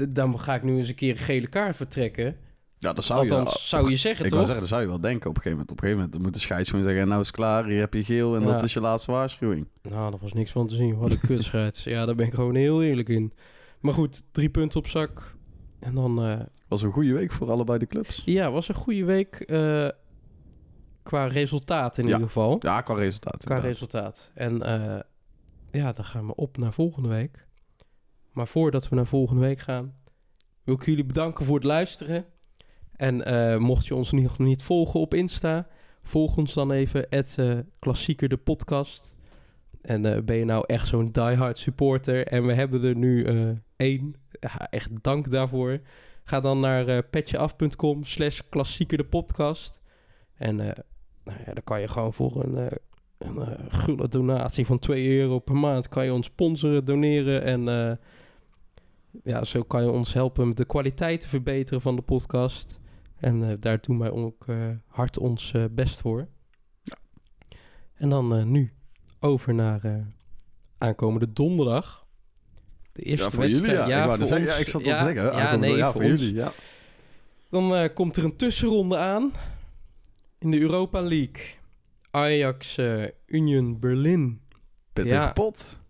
dan 0.08 0.40
ga 0.40 0.54
ik 0.54 0.62
nu 0.62 0.78
eens 0.78 0.88
een 0.88 0.94
keer 0.94 1.10
een 1.10 1.16
gele 1.18 1.46
kaart 1.46 1.76
vertrekken. 1.76 2.36
ja, 2.78 2.92
dat 2.92 3.04
zou 3.04 3.24
je 3.24 3.30
wel. 3.30 3.46
zou 3.46 3.90
je 3.90 3.96
zeggen, 3.96 4.24
Ik 4.24 4.30
toch? 4.30 4.38
wou 4.40 4.44
zeggen, 4.52 4.60
dat 4.60 4.68
zou 4.68 4.82
je 4.82 4.88
wel 4.88 5.00
denken 5.00 5.30
op 5.30 5.36
een 5.36 5.42
gegeven 5.42 5.58
moment. 5.58 5.70
Op 5.70 5.76
een 5.76 5.82
gegeven 5.88 6.04
moment 6.04 6.24
moet 6.24 6.34
de 6.34 6.40
scheids 6.40 6.70
gewoon 6.70 6.84
zeggen... 6.84 7.08
nou 7.08 7.20
is 7.20 7.26
het 7.26 7.36
klaar, 7.36 7.66
hier 7.66 7.78
heb 7.80 7.94
je 7.94 8.04
geel 8.04 8.34
en 8.36 8.40
Ja. 8.42 8.46
dat 8.52 8.62
is 8.62 8.72
je 8.72 8.80
laatste 8.80 9.10
waarschuwing. 9.12 9.66
Nou, 9.82 10.10
daar 10.10 10.20
was 10.20 10.32
niks 10.32 10.50
van 10.50 10.66
te 10.66 10.74
zien. 10.74 10.96
Wat 10.96 11.10
een 11.10 11.20
kutscheids. 11.20 11.84
ja, 11.94 12.06
daar 12.06 12.14
ben 12.14 12.26
ik 12.26 12.34
gewoon 12.34 12.54
heel 12.54 12.82
eerlijk 12.82 13.08
in. 13.08 13.32
Maar 13.80 13.92
goed, 13.94 14.22
drie 14.32 14.48
punten 14.50 14.78
op 14.78 14.86
zak. 14.88 15.34
En 15.80 15.94
dan... 15.94 16.24
eh, 16.24 16.40
was 16.68 16.82
een 16.82 16.90
goede 16.90 17.12
week 17.12 17.32
voor 17.32 17.50
allebei 17.50 17.78
de 17.78 17.86
clubs. 17.86 18.22
ja, 18.24 18.50
was 18.50 18.68
een 18.68 18.74
goede 18.74 19.04
week 19.04 19.34
eh, 19.34 19.88
qua 21.02 21.26
resultaat 21.26 21.98
in 21.98 22.04
Ja. 22.06 22.10
ieder 22.10 22.26
geval. 22.26 22.56
Ja, 22.60 22.80
qua 22.80 22.94
resultaat. 22.94 23.44
Qua 23.44 23.54
inderdaad. 23.56 23.70
resultaat. 23.70 24.30
En 24.34 24.62
eh, 24.62 25.00
ja, 25.70 25.92
dan 25.92 26.04
gaan 26.04 26.26
we 26.26 26.34
op 26.34 26.56
naar 26.58 26.72
volgende 26.72 27.08
week. 27.08 27.46
Maar 28.32 28.48
voordat 28.48 28.88
we 28.88 28.96
naar 28.96 29.06
volgende 29.06 29.40
week 29.40 29.58
gaan, 29.58 29.94
wil 30.64 30.74
ik 30.74 30.84
jullie 30.84 31.04
bedanken 31.04 31.44
voor 31.44 31.54
het 31.54 31.64
luisteren. 31.64 32.24
En 32.96 33.24
eh, 33.24 33.56
mocht 33.58 33.86
je 33.86 33.94
ons 33.94 34.12
nog 34.12 34.38
niet 34.38 34.62
volgen 34.62 35.00
op 35.00 35.14
Insta, 35.14 35.66
volg 36.02 36.36
ons 36.36 36.54
dan 36.54 36.70
even, 36.72 37.06
het 37.08 37.38
Klassieker 37.78 38.28
de 38.28 38.36
podcast. 38.36 39.14
En 39.82 40.06
eh, 40.06 40.22
ben 40.22 40.36
je 40.36 40.44
nou 40.44 40.64
echt 40.66 40.86
zo'n 40.86 41.12
diehard 41.12 41.58
supporter 41.58 42.26
en 42.26 42.46
we 42.46 42.54
hebben 42.54 42.84
er 42.84 42.96
nu 42.96 43.24
eh, 43.24 43.48
één, 43.76 44.14
ja, 44.40 44.70
echt 44.70 44.90
dank 45.02 45.30
daarvoor. 45.30 45.80
Ga 46.24 46.40
dan 46.40 46.60
naar 46.60 46.88
eh 46.88 46.98
petjeaf.com 47.10 48.04
slash 48.04 48.40
klassieker 48.48 48.96
de 48.98 49.04
podcast. 49.04 49.80
En 50.34 50.60
eh, 50.60 50.70
nou 51.24 51.38
ja, 51.46 51.52
dan 51.52 51.64
kan 51.64 51.80
je 51.80 51.88
gewoon 51.88 52.12
voor 52.12 52.44
een, 52.44 52.54
eh, 52.54 52.76
een 53.18 53.38
eh, 53.42 53.64
gulle 53.68 54.08
donatie 54.08 54.66
van 54.66 54.78
2 54.78 55.18
euro 55.18 55.38
per 55.38 55.54
maand... 55.56 55.88
kan 55.88 56.04
je 56.04 56.12
ons 56.12 56.26
sponsoren, 56.26 56.84
doneren 56.84 57.42
en... 57.42 57.68
eh, 57.68 57.96
ja, 59.24 59.44
zo 59.44 59.62
kan 59.62 59.82
je 59.82 59.90
ons 59.90 60.12
helpen 60.12 60.48
met 60.48 60.56
de 60.56 60.64
kwaliteit 60.64 61.20
te 61.20 61.28
verbeteren 61.28 61.80
van 61.80 61.96
de 61.96 62.02
podcast. 62.02 62.80
En 63.16 63.56
daar 63.60 63.80
doen 63.80 63.98
wij 63.98 64.10
ook 64.10 64.44
hard 64.86 65.18
ons 65.18 65.52
best 65.70 66.00
voor. 66.00 66.28
En 67.94 68.08
dan 68.08 68.50
nu 68.50 68.72
over 69.20 69.54
naar 69.54 70.06
aankomende 70.78 71.32
donderdag. 71.32 72.06
De 72.92 73.02
eerste 73.02 73.24
Ja, 73.24 73.30
voor 73.30 73.42
jullie 73.46 73.60
wedstrijd. 73.60 73.88
ja. 73.88 74.02
ik, 74.02 74.08
voor 74.08 74.18
net 74.18 74.28
zeggen, 74.28 74.46
ons. 74.46 74.56
ja, 74.56 74.60
ik 74.62 74.68
zat 74.68 74.84
Ja, 74.84 74.98
te 74.98 75.04
denken. 75.04 75.22
Ja, 75.24 75.30
aankomende- 75.30 75.66
nee, 75.66 75.76
ja, 75.76 75.92
voor, 75.92 76.04
jullie. 76.04 76.34
Ja. 76.34 76.52
Dan 77.50 77.92
komt 77.94 78.16
er 78.16 78.24
een 78.24 78.36
tussenronde 78.36 78.96
aan 78.96 79.32
in 80.42 80.50
de 80.50 80.60
Europa 80.60 81.00
League. 81.02 81.44
Ajax 82.10 82.76
eh, 82.78 83.04
Union 83.26 83.78
Berlin. 83.80 84.40
Pittige 84.92 85.14
Ja. 85.14 85.32
pot. 85.32 85.80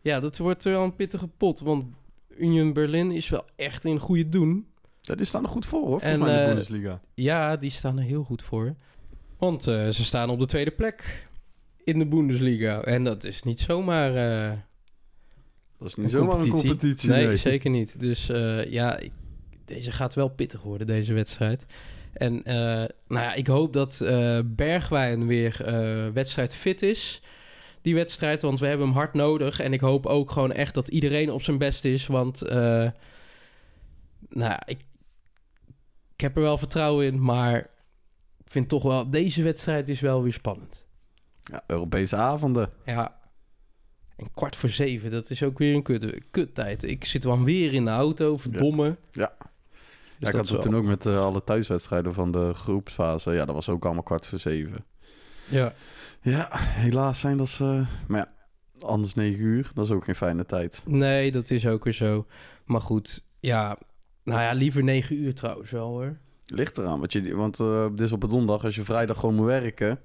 Ja, 0.00 0.20
dat 0.20 0.38
wordt 0.38 0.64
wel 0.64 0.84
een 0.84 0.96
pittige 0.96 1.28
pot, 1.28 1.60
want 1.60 1.84
Union 2.38 2.72
Berlin 2.72 3.10
is 3.10 3.28
wel 3.28 3.44
echt 3.56 3.84
in 3.84 3.98
goede 3.98 4.28
doen. 4.28 4.66
Ja, 5.00 5.14
die 5.14 5.24
staan 5.24 5.42
er 5.42 5.48
goed 5.48 5.66
voor, 5.66 5.78
hoor, 5.80 6.00
volgens 6.00 6.12
En, 6.12 6.18
mij 6.18 6.28
in 6.30 6.34
de 6.36 6.40
eh, 6.42 6.48
Bundesliga. 6.48 7.00
Ja, 7.14 7.56
die 7.56 7.70
staan 7.70 7.98
er 7.98 8.04
heel 8.04 8.22
goed 8.24 8.42
voor. 8.42 8.74
Want 9.38 9.66
eh, 9.66 9.88
ze 9.88 10.04
staan 10.04 10.30
op 10.30 10.38
de 10.40 10.46
tweede 10.46 10.70
plek 10.70 11.28
in 11.84 11.98
de 11.98 12.06
Bundesliga. 12.06 12.82
En 12.82 13.04
dat 13.04 13.24
is 13.24 13.42
niet 13.42 13.60
zomaar 13.60 14.12
Dat 15.78 15.88
is 15.88 15.94
niet 15.94 16.10
zomaar 16.10 16.40
een 16.40 16.48
competitie. 16.50 17.10
Nee, 17.10 17.26
nee. 17.26 17.36
zeker 17.36 17.70
niet. 17.70 18.00
Dus 18.00 18.26
ja, 18.68 18.96
ik- 18.98 19.12
deze 19.64 19.92
gaat 19.92 20.14
wel 20.14 20.28
pittig 20.28 20.62
worden, 20.62 20.86
deze 20.86 21.12
wedstrijd. 21.14 21.66
En 22.12 22.44
eh, 22.44 22.54
nou 23.06 23.24
ja, 23.24 23.34
ik 23.34 23.46
hoop 23.46 23.72
dat 23.72 24.00
eh, 24.00 24.38
Bergwijn 24.44 25.26
weer 25.26 25.64
eh 25.64 26.08
wedstrijd 26.12 26.54
fit 26.54 26.82
is. 26.82 27.22
Die 27.82 27.94
wedstrijd, 27.94 28.42
want 28.42 28.60
we 28.60 28.66
hebben 28.66 28.86
hem 28.86 28.96
hard 28.96 29.14
nodig. 29.14 29.60
En 29.60 29.72
ik 29.72 29.80
hoop 29.80 30.06
ook 30.06 30.30
gewoon 30.30 30.52
echt 30.52 30.74
dat 30.74 30.88
iedereen 30.88 31.32
op 31.32 31.42
zijn 31.42 31.58
best 31.58 31.84
is. 31.84 32.06
Want 32.06 32.40
nou 34.28 34.50
ja, 34.50 34.66
ik, 34.66 34.80
ik 36.14 36.20
heb 36.20 36.36
er 36.36 36.42
wel 36.42 36.58
vertrouwen 36.58 37.06
in. 37.06 37.22
Maar 37.22 37.58
ik 38.44 38.50
vind 38.50 38.68
toch 38.68 38.82
wel, 38.82 39.10
deze 39.10 39.42
wedstrijd 39.42 39.88
is 39.88 40.00
wel 40.00 40.22
weer 40.22 40.32
spannend. 40.32 40.86
Ja, 41.40 41.62
Europese 41.66 42.16
avonden. 42.16 42.70
Ja. 42.84 43.18
En 44.16 44.30
kwart 44.34 44.56
voor 44.56 44.68
zeven, 44.68 45.10
dat 45.10 45.30
is 45.30 45.42
ook 45.42 45.58
weer 45.58 45.74
een 45.74 45.82
kut, 45.82 46.14
kuttijd. 46.30 46.82
Ik 46.82 47.04
zit 47.04 47.22
dan 47.22 47.44
weer 47.44 47.74
in 47.74 47.84
de 47.84 47.90
auto, 47.90 48.36
verdomme. 48.36 48.96
Ja. 49.12 49.36
Dus 50.18 50.28
ja, 50.30 50.38
ik 50.38 50.44
dat 50.44 50.48
had 50.48 50.62
het 50.64 50.72
toen 50.72 50.80
ook 50.80 50.86
met 50.86 51.06
eh, 51.06 51.20
alle 51.20 51.44
thuiswedstrijden 51.44 52.14
van 52.14 52.30
de 52.32 52.54
groepsfase. 52.54 53.32
Ja, 53.32 53.44
dat 53.44 53.54
was 53.54 53.68
ook 53.68 53.84
allemaal 53.84 54.02
kwart 54.02 54.26
voor 54.26 54.38
zeven. 54.38 54.84
Ja. 55.48 55.72
Ja, 56.22 56.48
helaas 56.52 57.20
zijn 57.20 57.36
dat 57.36 57.48
ze... 57.48 57.84
Maar 58.08 58.18
ja, 58.20 58.32
anders 58.86 59.14
negen 59.14 59.44
uur. 59.44 59.70
Dat 59.74 59.84
is 59.84 59.90
ook 59.90 60.04
geen 60.04 60.14
fijne 60.14 60.46
tijd. 60.46 60.82
Nee, 60.84 61.32
dat 61.32 61.50
is 61.50 61.66
ook 61.66 61.84
weer 61.84 61.92
zo. 61.92 62.26
Maar 62.64 62.80
goed, 62.80 63.24
ja. 63.40 63.78
Nou 64.24 64.40
ja, 64.40 64.52
liever 64.52 64.84
negen 64.84 65.16
uur 65.16 65.34
trouwens 65.34 65.70
wel 65.70 65.88
hoor. 65.88 66.18
Ligt 66.46 66.78
eraan. 66.78 66.98
Want, 66.98 67.12
je, 67.12 67.34
want 67.36 67.60
eh, 67.60 67.88
dit 67.90 68.00
is 68.00 68.12
op 68.12 68.22
een 68.22 68.28
donderdag. 68.28 68.64
Als 68.64 68.74
je 68.74 68.82
vrijdag 68.82 69.18
gewoon 69.18 69.34
moet 69.34 69.46
werken... 69.46 70.00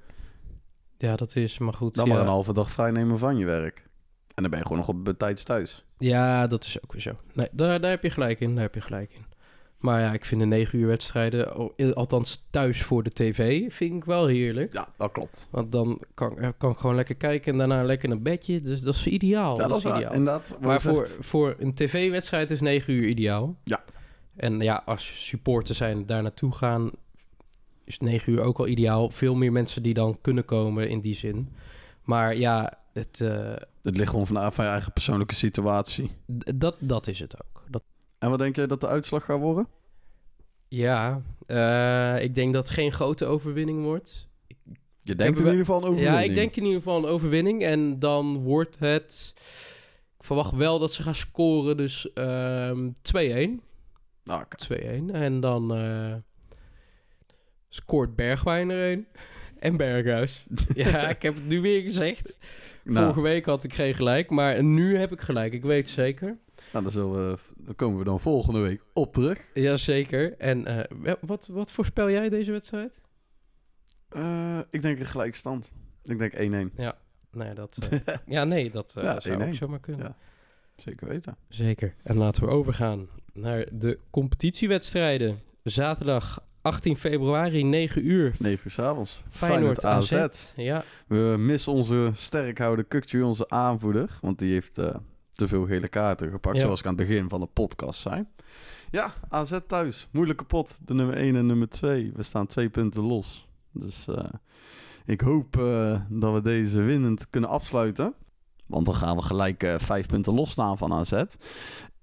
Ja, 0.97 1.15
dat 1.15 1.35
is 1.35 1.57
maar 1.57 1.73
goed. 1.73 1.95
dan 1.95 2.05
ja. 2.05 2.13
maar 2.13 2.21
een 2.21 2.27
halve 2.27 2.53
dag 2.53 2.71
vrij 2.71 2.91
nemen 2.91 3.17
van 3.17 3.37
je 3.37 3.45
werk. 3.45 3.89
En 4.35 4.41
dan 4.41 4.49
ben 4.49 4.59
je 4.59 4.65
gewoon 4.65 4.77
nog 4.77 4.87
op 4.87 5.13
tijd 5.17 5.45
thuis. 5.45 5.85
Ja, 5.97 6.47
dat 6.47 6.63
is 6.63 6.83
ook 6.83 6.91
weer 6.91 7.01
zo. 7.01 7.19
Nee, 7.33 7.47
daar, 7.51 7.81
daar 7.81 7.89
heb 7.89 8.03
je 8.03 8.09
gelijk 8.09 8.39
in, 8.39 8.53
daar 8.53 8.63
heb 8.63 8.75
je 8.75 8.81
gelijk 8.81 9.11
in. 9.11 9.25
Maar 9.83 10.01
ja, 10.01 10.13
ik 10.13 10.25
vind 10.25 10.41
de 10.41 10.47
negen 10.47 10.79
uur 10.79 10.87
wedstrijden, 10.87 11.53
al- 11.55 11.73
althans 11.93 12.43
thuis 12.49 12.81
voor 12.83 13.03
de 13.03 13.09
tv, 13.09 13.73
vind 13.73 13.93
ik 13.95 14.03
wel 14.05 14.25
heerlijk. 14.25 14.73
Ja, 14.73 14.87
dat 14.97 15.11
klopt. 15.11 15.47
Want 15.51 15.71
dan 15.71 16.01
kan, 16.13 16.37
eh, 16.37 16.49
kan 16.57 16.71
ik 16.71 16.77
gewoon 16.77 16.95
lekker 16.95 17.15
kijken 17.15 17.51
en 17.51 17.57
daarna 17.57 17.83
lekker 17.83 18.09
naar 18.09 18.21
bedje. 18.21 18.61
Dus 18.61 18.81
dat 18.81 18.95
is 18.95 19.07
ideaal. 19.07 19.57
ja, 19.59 19.67
dat 19.67 19.77
is 19.77 19.83
waar. 19.83 19.95
ideaal. 19.97 20.13
Inderdaad. 20.13 20.57
Maar 20.61 20.81
voor, 20.81 21.07
zegt. 21.07 21.25
voor 21.25 21.55
een 21.59 21.73
tv-wedstrijd 21.73 22.51
is 22.51 22.61
9 22.61 22.93
uur 22.93 23.07
ideaal. 23.07 23.55
Ja. 23.63 23.83
En 24.35 24.59
ja, 24.59 24.83
als 24.85 25.27
supporters 25.27 25.77
zijn 25.77 26.05
daar 26.05 26.21
naartoe 26.21 26.51
gaan, 26.51 26.91
is 27.83 27.99
9 27.99 28.33
uur 28.33 28.41
ook 28.41 28.57
wel 28.57 28.67
ideaal. 28.67 29.09
Veel 29.09 29.35
meer 29.35 29.51
mensen 29.51 29.83
die 29.83 29.93
dan 29.93 30.17
kunnen 30.21 30.45
komen 30.45 30.89
in 30.89 30.99
die 30.99 31.15
zin. 31.15 31.49
Maar 32.03 32.35
ja, 32.37 32.73
het, 32.93 33.21
eh, 33.21 33.53
Het 33.83 33.97
ligt 33.97 34.09
gewoon 34.09 34.27
vanaf 34.27 34.55
van 34.55 34.65
je 34.65 34.71
eigen 34.71 34.93
persoonlijke 34.93 35.35
situatie. 35.35 36.11
dat, 36.55 36.75
dat 36.79 37.07
is 37.07 37.19
het 37.19 37.35
ook. 37.43 37.63
Dat, 37.69 37.83
En 38.23 38.29
wat 38.29 38.39
denk 38.39 38.55
jij 38.55 38.67
dat 38.67 38.81
de 38.81 38.87
uitslag 38.87 39.25
gaat 39.25 39.39
worden? 39.39 39.67
ja, 40.67 41.21
eh, 41.45 42.23
ik 42.23 42.35
denk 42.35 42.53
dat 42.53 42.63
het 42.63 42.73
geen 42.73 42.91
grote 42.91 43.25
overwinning 43.25 43.83
wordt. 43.83 44.27
Je 45.01 45.15
denkt 45.15 45.39
in 45.39 45.45
ieder 45.45 45.59
geval 45.59 45.77
een 45.77 45.87
overwinning. 45.87 46.17
Ja, 46.17 46.29
ik 46.29 46.35
denk 46.35 46.55
in 46.55 46.63
ieder 46.63 46.77
geval 46.77 46.97
een 46.97 47.05
overwinning. 47.05 47.63
En 47.63 47.99
dan 47.99 48.37
wordt 48.37 48.79
het... 48.79 49.33
Ik 50.17 50.23
verwacht 50.23 50.55
wel 50.55 50.79
dat 50.79 50.93
ze 50.93 51.03
gaan 51.03 51.15
scoren, 51.15 51.77
dus 51.77 52.13
ehm 52.13 52.89
2-1. 53.01 53.61
Nou, 54.23 54.43
oké. 54.43 54.77
2-1. 55.09 55.11
En 55.11 55.39
dan 55.39 55.75
eh, 55.75 56.13
scoort 57.69 58.15
Bergwijn 58.15 58.69
er 58.69 58.91
een. 58.91 59.07
En 59.59 59.77
Berghuis. 59.77 60.45
ja, 60.75 61.09
ik 61.09 61.21
heb 61.21 61.35
het 61.35 61.47
nu 61.47 61.61
weer 61.61 61.81
gezegd. 61.81 62.37
Nou, 62.83 62.97
Vorige 62.97 63.21
week 63.21 63.45
had 63.45 63.63
ik 63.63 63.73
geen 63.73 63.93
gelijk, 63.93 64.29
maar 64.29 64.63
nu 64.63 64.97
heb 64.97 65.11
ik 65.11 65.21
gelijk. 65.21 65.53
Ik 65.53 65.63
weet 65.63 65.85
het 65.85 65.95
zeker. 65.95 66.37
Nou, 66.73 66.91
dan, 66.91 67.11
we, 67.11 67.37
dan 67.57 67.75
komen 67.75 67.97
we 67.97 68.03
dan 68.03 68.19
volgende 68.19 68.59
week 68.59 68.81
op 68.93 69.13
terug. 69.13 69.47
Jazeker. 69.53 70.37
En 70.37 70.65
eh, 70.65 71.13
wat, 71.21 71.47
wat 71.51 71.71
voorspel 71.71 72.09
jij 72.09 72.29
deze 72.29 72.51
wedstrijd? 72.51 73.01
Eh, 74.09 74.59
ik 74.69 74.81
denk 74.81 74.99
een 74.99 75.05
gelijkstand. 75.05 75.71
Ik 76.03 76.17
denk 76.17 76.33
1-1. 76.33 76.37
Nee, 77.31 77.53
dat, 77.53 77.89
ja, 78.25 78.43
nee, 78.43 78.69
dat 78.71 78.93
eh, 78.97 79.03
Ja, 79.03 79.19
zou 79.19 79.41
ook 79.43 79.47
1-1. 79.53 79.57
zomaar 79.57 79.79
kunnen. 79.79 80.05
Ja. 80.05 80.15
Zeker 80.75 81.07
weten. 81.07 81.37
Zeker. 81.49 81.95
En 82.03 82.17
laten 82.17 82.43
we 82.43 82.49
overgaan 82.49 83.07
naar 83.33 83.65
de 83.71 83.99
competitiewedstrijden. 84.09 85.39
Zaterdag 85.63 86.39
18 86.61 86.97
februari, 86.97 87.63
9 87.63 88.07
uur. 88.07 88.35
9 88.39 88.59
uur 88.65 88.71
s'avonds. 88.71 89.23
Feyenoord 89.29 89.85
AZ. 89.85 90.27
Ja, 90.55 90.83
We 91.07 91.35
missen 91.37 91.71
onze 91.71 92.09
sterkhouder 92.13 92.85
Kukju, 92.85 93.21
onze 93.21 93.49
aanvoerder. 93.49 94.17
Want 94.21 94.39
die 94.39 94.53
heeft 94.53 94.77
te 95.35 95.47
veel 95.47 95.65
gele 95.65 95.87
kaarten 95.87 96.31
gepakt, 96.31 96.55
Ja. 96.55 96.61
zoals 96.61 96.79
ik 96.79 96.85
aan 96.85 96.95
het 96.97 97.07
begin 97.07 97.29
van 97.29 97.39
de 97.41 97.47
podcast 97.53 97.99
zei. 98.01 98.25
Ja, 98.91 99.13
AZ 99.29 99.57
thuis. 99.67 100.07
Moeilijke 100.11 100.43
pot. 100.43 100.77
De 100.85 100.93
nummer 100.93 101.15
1 101.17 101.35
en 101.35 101.45
nummer 101.45 101.69
2. 101.69 102.11
We 102.15 102.23
staan 102.23 102.47
twee 102.47 102.69
punten 102.69 103.03
los. 103.03 103.47
Dus 103.71 104.07
eh, 104.07 104.23
ik 105.05 105.21
hoop 105.21 105.57
eh, 105.57 105.99
dat 106.09 106.33
we 106.33 106.41
deze 106.41 106.81
winnend 106.81 107.29
kunnen 107.29 107.49
afsluiten. 107.49 108.13
Want 108.65 108.85
dan 108.85 108.95
gaan 108.95 109.15
we 109.15 109.21
gelijk 109.21 109.63
eh, 109.63 109.79
vijf 109.79 110.07
punten 110.07 110.33
losstaan 110.33 110.77
van 110.77 110.93
AZ. 110.93 111.23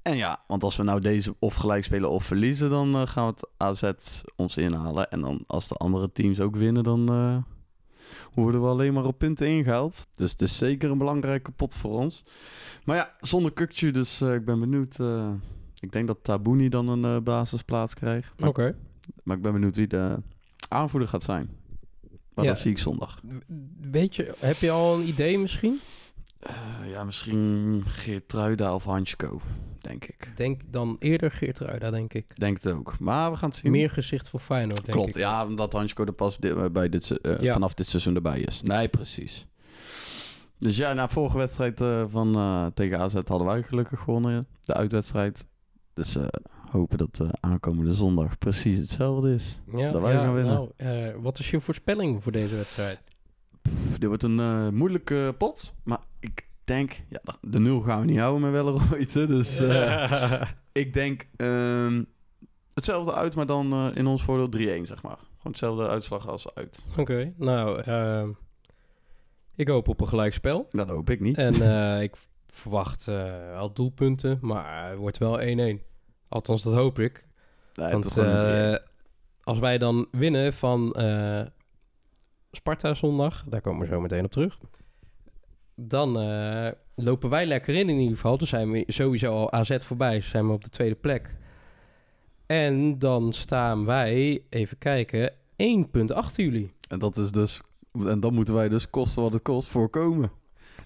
En 0.03 0.17
ja, 0.17 0.43
want 0.47 0.63
als 0.63 0.77
we 0.77 0.83
nou 0.83 1.01
deze 1.01 1.35
of 1.39 1.55
gelijk 1.55 1.85
spelen 1.85 2.11
of 2.11 2.25
verliezen, 2.25 2.71
dan 2.71 3.09
gaan 3.09 3.27
we 3.27 3.33
het 3.33 3.49
AZ 3.57 3.93
ons 4.37 4.57
inhalen. 4.57 5.11
En 5.11 5.21
dan 5.21 5.45
als 5.47 5.69
de 5.69 5.75
andere 5.75 6.13
teams 6.13 6.41
ook 6.41 6.57
winnen, 6.57 6.83
dan 6.83 7.09
worden 8.35 8.61
we 8.61 8.67
alleen 8.67 8.93
maar 8.93 9.05
op 9.05 9.19
punten 9.19 9.47
ingehaald. 9.49 10.07
Dus 10.15 10.31
het 10.31 10.43
is 10.43 10.57
zeker 10.57 10.91
een 10.91 10.99
belangrijke 10.99 11.51
pot 11.51 11.75
voor 11.75 11.91
ons. 11.99 12.23
Maar 12.85 12.97
ja, 12.97 13.15
zonder 13.21 13.53
Kukcu, 13.53 13.91
dus 13.91 14.21
eh, 14.21 14.35
ik 14.35 14.45
ben 14.45 14.61
benieuwd. 14.61 14.99
eh, 14.99 15.31
ik 15.81 15.93
denk 15.93 16.07
dat 16.07 16.19
Tabouni 16.23 16.69
dan 16.69 16.89
een 16.89 17.05
eh, 17.05 17.23
basisplaats 17.23 17.95
krijgt. 17.95 18.33
Maar, 18.41 18.49
oké. 18.49 18.77
maar 19.23 19.37
ik 19.37 19.43
ben 19.43 19.53
benieuwd 19.53 19.77
wie 19.77 19.87
de 19.87 20.17
aanvoerder 20.69 21.09
gaat 21.09 21.23
zijn. 21.23 21.51
Maar 22.35 22.45
Ja. 22.45 22.51
dat 22.51 22.61
zie 22.61 22.71
ik 22.71 22.79
zondag. 22.79 23.21
Weet 23.91 24.17
je, 24.17 24.35
heb 24.39 24.57
je 24.57 24.71
al 24.71 24.95
een 25.01 25.09
idee 25.09 25.39
misschien? 25.39 25.81
Eh, 26.41 26.55
ja, 26.91 27.05
misschien 27.05 27.83
Geertruida 27.87 28.75
of 28.75 28.85
Hansko, 28.85 29.41
denk 29.81 30.05
ik. 30.05 30.33
Denk 30.37 30.61
dan 30.67 30.97
eerder 30.99 31.31
Geertruida, 31.31 31.91
denk 31.91 32.15
ik. 32.15 32.37
Denk 32.37 32.63
het 32.63 32.73
ook. 32.73 32.99
Maar 32.99 33.31
we 33.31 33.37
gaan 33.37 33.49
het 33.49 33.59
zien. 33.59 33.71
Meer 33.71 33.91
gezicht 33.91 34.29
voor 34.29 34.41
Feyenoord, 34.41 34.85
denk 34.85 34.99
Klopt, 34.99 35.17
ik. 35.17 35.23
ja, 35.23 35.47
omdat 35.47 35.73
Hansko 35.73 36.05
er 36.05 36.13
pas 36.13 36.39
bij 36.73 36.89
dit, 36.89 37.21
eh, 37.21 37.41
Ja. 37.41 37.53
vanaf 37.53 37.75
dit 37.75 37.87
seizoen 37.87 38.15
erbij 38.15 38.41
is. 38.41 38.63
Nee, 38.63 38.89
precies. 38.89 39.47
Dus 40.59 40.77
ja, 40.77 40.93
na 40.93 41.09
vorige 41.09 41.37
wedstrijd 41.39 41.81
eh, 41.81 42.05
van, 42.09 42.35
eh, 42.35 42.67
tegen 42.75 42.99
AZ 42.99 43.15
hadden 43.15 43.45
wij 43.47 43.63
gelukkig 43.63 44.01
gewonnen, 44.01 44.47
de 44.63 44.75
uitwedstrijd. 44.75 45.45
Dus 45.95 46.17
hopen 46.71 46.99
dat 46.99 47.21
eh, 47.21 47.29
aankomende 47.41 47.95
zondag 47.95 48.39
precies 48.39 48.79
hetzelfde 48.79 49.35
is. 49.35 49.61
Ja, 49.77 49.91
Dat 49.91 50.03
wij 50.03 50.13
ja, 50.13 50.21
gaan 50.25 50.35
winnen. 50.35 50.71
Nou, 50.77 51.21
wat 51.23 51.39
is 51.39 51.51
je 51.51 51.61
voorspelling 51.61 52.23
voor 52.23 52.33
deze 52.33 52.55
wedstrijd? 52.55 52.99
Pff, 53.63 53.99
dit 53.99 54.09
wordt 54.09 54.23
een 54.23 54.75
moeilijke 54.75 55.35
pot, 55.39 55.75
maar 55.85 55.99
ik 56.21 56.49
denk, 56.65 57.01
ja, 57.09 57.21
de 57.41 57.59
nul 57.61 57.81
gaan 57.81 58.01
we 58.01 58.07
niet 58.07 58.19
houden 58.19 58.41
met 58.41 58.51
Welleroyd. 58.51 59.13
hè, 59.15 59.27
Dus 59.27 59.59
eh, 59.61 60.43
ik 60.73 60.93
denk 60.93 61.27
ehm, 61.37 62.05
hetzelfde 62.75 63.15
uit, 63.15 63.35
maar 63.37 63.47
dan 63.47 63.73
eh, 63.73 63.87
in 63.95 64.07
ons 64.07 64.23
voordeel 64.23 64.81
3-1, 64.83 64.87
zeg 64.87 65.03
maar. 65.03 65.19
Gewoon 65.19 65.53
hetzelfde 65.53 65.89
uitslag 65.89 66.29
als 66.29 66.55
uit. 66.55 66.87
Oké, 66.97 67.35
nou, 67.37 67.81
ehm, 67.81 68.31
ik 69.57 69.69
hoop 69.69 69.89
op 69.89 70.01
een 70.01 70.09
gelijkspel. 70.09 70.67
Dat 70.71 70.89
hoop 70.89 71.11
ik 71.11 71.21
niet. 71.21 71.37
En 71.37 71.55
eh, 71.71 72.03
ik 72.03 72.15
verwacht 72.47 73.09
al 73.57 73.73
doelpunten, 73.73 74.39
maar 74.41 74.89
het 74.89 74.99
wordt 74.99 75.19
wel 75.19 75.41
1-1. 75.79 75.83
Althans, 76.29 76.63
dat 76.63 76.75
hoop 76.75 76.99
ik. 76.99 77.29
Nee, 77.75 77.91
Want 77.91 78.05
wordt 78.05 78.19
gewoon 78.19 78.47
een 78.47 78.79
3-1. 78.79 78.83
als 79.43 79.59
wij 79.59 79.79
dan 79.79 80.07
winnen 80.11 80.53
van 80.53 80.95
Sparta 82.53 82.95
zondag, 82.95 83.45
daar 83.49 83.61
komen 83.61 83.81
we 83.81 83.95
zo 83.95 84.01
meteen 84.01 84.25
op 84.25 84.31
terug. 84.31 84.59
Dan 85.83 86.21
eh, 86.21 86.69
lopen 86.95 87.31
wij 87.31 87.47
lekker 87.47 87.75
in 87.75 87.89
in 87.89 87.99
ieder 87.99 88.15
geval. 88.15 88.39
Dan 88.39 88.47
zijn 88.47 88.71
we 88.71 88.85
sowieso 88.87 89.33
al 89.33 89.53
AZ 89.53 89.77
voorbij. 89.79 90.21
Zijn 90.21 90.47
we 90.47 90.53
op 90.53 90.65
de 90.65 90.71
tweede 90.71 90.95
plek. 90.95 91.35
En 92.47 92.99
dan 92.99 93.33
staan 93.33 93.85
wij, 93.85 94.43
even 94.49 94.79
kijken, 94.79 95.33
1 95.57 95.91
punt 95.91 96.13
achter 96.13 96.45
jullie. 96.45 96.73
En 96.89 96.99
dat 96.99 97.17
is 97.17 97.31
dus. 97.33 97.61
En 98.07 98.21
dan 98.21 98.35
moeten 98.35 98.55
wij 98.55 98.69
dus 98.69 98.91
kosten 98.91 99.23
wat 99.23 99.33
het 99.33 99.43
kost 99.43 99.69
voorkomen. 99.69 100.31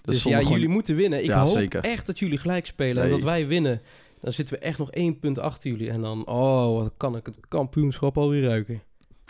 Dus, 0.01 0.15
Dus, 0.15 0.23
ja, 0.23 0.37
gewoon- 0.37 0.51
jullie 0.53 0.67
moeten 0.67 0.95
winnen. 0.95 1.19
Ik 1.19 1.25
Ja, 1.25 1.39
hoop 1.43 1.47
zeker. 1.57 1.83
echt 1.83 2.05
dat 2.05 2.19
jullie 2.19 2.37
gelijk 2.37 2.65
spelen 2.65 3.03
en 3.03 3.09
dat 3.09 3.21
wij 3.21 3.47
winnen. 3.47 3.81
Dan 4.21 4.33
zitten 4.33 4.55
we 4.55 4.61
echt 4.61 4.77
nog 4.77 4.91
één 4.91 5.19
punt 5.19 5.39
achter 5.39 5.69
jullie. 5.71 5.89
En 5.89 6.01
dan, 6.01 6.27
oh, 6.27 6.77
wat 6.81 6.93
kan 6.97 7.15
ik 7.15 7.25
het 7.25 7.39
kampioenschap 7.47 8.17
alweer 8.17 8.43
ruiken. 8.43 8.81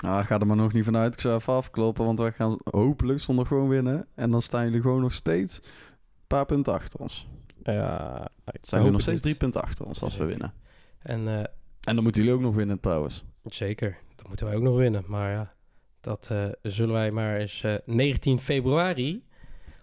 Ah, 0.06 0.26
ga 0.26 0.39
er 0.39 0.48
maar 0.48 0.56
nog 0.56 0.74
niet 0.74 0.84
vanuit. 0.84 1.13
Ik 1.13 1.20
zou 1.20 1.36
even 1.36 1.54
afkloppen, 1.54 2.06
want 2.06 2.20
wij 2.20 2.32
gaan 2.32 2.58
hopelijk 2.72 3.20
zonder 3.20 3.46
gewoon 3.46 3.68
winnen. 3.68 4.08
En 4.15 4.32
dan 4.32 4.41
staan 4.41 4.63
jullie 4.65 4.82
gewoon 4.82 5.02
nog 5.02 5.13
steeds 5.13 5.58
een 5.58 6.28
paar 6.28 6.46
punten 6.46 6.74
achter 6.74 7.00
ons. 7.00 7.28
Ja, 7.63 8.22
ik 8.46 8.60
Zijn 8.62 8.82
jullie 8.82 8.91
nog 8.91 9.02
steeds 9.02 9.22
drie 9.22 9.36
punten 9.36 9.62
achter 9.62 9.86
ons 9.86 10.02
als 10.02 10.18
we 10.18 10.26
winnen. 10.26 10.54
En 11.00 11.28
eh, 11.28 11.38
En 11.82 11.96
dan 11.96 12.04
moeten 12.04 12.22
jullie 12.22 12.38
ook 12.38 12.44
nog 12.44 12.56
winnen 12.56 12.80
trouwens. 12.80 13.24
zeker, 13.44 13.98
dat 14.15 14.28
moeten 14.28 14.46
wij 14.46 14.56
ook 14.56 14.63
nog 14.63 14.76
winnen. 14.76 15.04
Maar 15.08 15.32
ja, 15.32 15.54
dat 16.02 16.28
eh, 16.32 16.46
zullen 16.62 16.94
wij 16.94 17.12
maar 17.12 17.38
eens 17.38 17.63
eh, 17.63 17.76
19 17.86 18.39
februari 18.39 19.24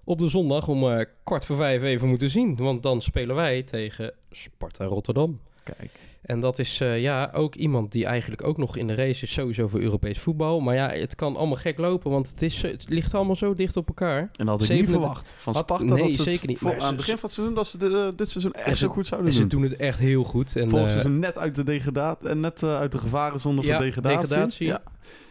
op 0.05 0.19
de 0.19 0.29
zondag 0.29 0.69
om 0.69 0.91
eh, 0.91 1.07
kwart 1.25 1.45
voor 1.45 1.57
vijf 1.57 1.83
even 1.83 2.09
moeten 2.09 2.31
zien. 2.31 2.57
Want 2.57 2.83
dan 2.83 3.03
spelen 3.03 3.37
wij 3.37 3.63
tegen 3.63 4.13
Sparta 4.31 4.85
Rotterdam. 4.85 5.41
Kijk. 5.63 5.91
En 6.23 6.41
dat 6.41 6.59
is 6.59 6.81
eh, 6.81 7.01
ja 7.01 7.31
ook 7.33 7.55
iemand 7.55 7.93
die 7.93 8.05
eigenlijk 8.07 8.45
ook 8.45 8.57
nog 8.57 8.77
in 8.77 8.87
de 8.87 8.95
race 8.95 9.25
is, 9.25 9.33
sowieso 9.33 9.69
voor 9.69 9.81
Europees 9.81 10.19
voetbal. 10.19 10.61
Maar 10.61 10.75
ja, 10.75 10.89
het 10.91 11.15
kan 11.15 11.37
allemaal 11.37 11.57
gek 11.57 11.79
lopen, 11.79 12.11
want 12.11 12.29
het, 12.29 12.43
is, 12.43 12.63
het 12.63 12.85
ligt 12.89 13.15
allemaal 13.15 13.37
zo 13.37 13.55
dicht 13.55 13.77
op 13.77 13.89
elkaar. 13.89 14.19
En 14.21 14.31
dat 14.37 14.47
had 14.49 14.61
ik 14.61 14.67
Zeven- 14.67 14.83
niet 14.83 14.91
verwacht 14.93 15.35
van 15.39 15.55
Had- 15.55 15.63
Sparta. 15.63 15.85
nee, 15.85 15.99
dat 16.03 16.11
ze 16.11 16.23
het 16.23 16.31
zeker 16.33 16.49
niet. 16.49 16.59
voor- 16.59 16.71
aan 16.71 16.77
het 16.79 16.89
ze- 16.89 16.95
begin 16.95 17.15
van 17.19 17.23
het 17.25 17.33
seizoen 17.33 17.55
dat 17.55 17.67
ze 17.67 17.79
dit, 17.79 17.93
eh, 17.95 18.07
dit 18.17 18.29
seizoen 18.29 18.53
echt 18.53 18.69
ze- 18.79 18.85
zo 18.87 18.89
goed 18.93 19.07
zouden 19.07 19.31
En 19.31 19.35
ze 19.37 19.41
doen. 19.47 19.49
doen 19.49 19.63
het 19.71 19.77
echt 19.81 19.99
heel 19.99 20.25
goed. 20.25 20.57
En, 20.57 20.69
Vorig 20.71 20.85
eh, 20.85 20.91
seizoen 20.91 21.19
net 21.19 21.39
uit 21.39 21.55
de 21.57 21.65
degradatie 21.65 22.29
en 22.29 22.41
net 22.41 22.63
eh, 22.63 22.77
uit 22.77 22.93
de 22.93 22.99
gevarenzone 22.99 23.63
Ja, 23.63 23.77
van 23.77 23.85
degradatie. 23.85 24.19
degradatie. 24.29 24.67
Ja. 24.67 24.83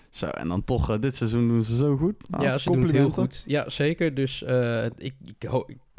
Zo, 0.10 0.26
en 0.26 0.48
dan 0.48 0.64
toch 0.64 1.00
dit 1.00 1.16
seizoen 1.16 1.48
doen 1.48 1.64
ze 1.64 1.76
zo 1.76 1.98
goed. 1.98 2.30
Nou, 2.30 2.44
ja, 2.44 2.58
ze 2.58 2.72
doen 2.72 2.82
het 2.82 2.92
heel 2.92 3.10
goed. 3.10 3.44
Ja, 3.46 3.70
zeker. 3.70 4.14
Dus 4.14 4.42
ik, 4.98 5.14
ik- 5.38 5.50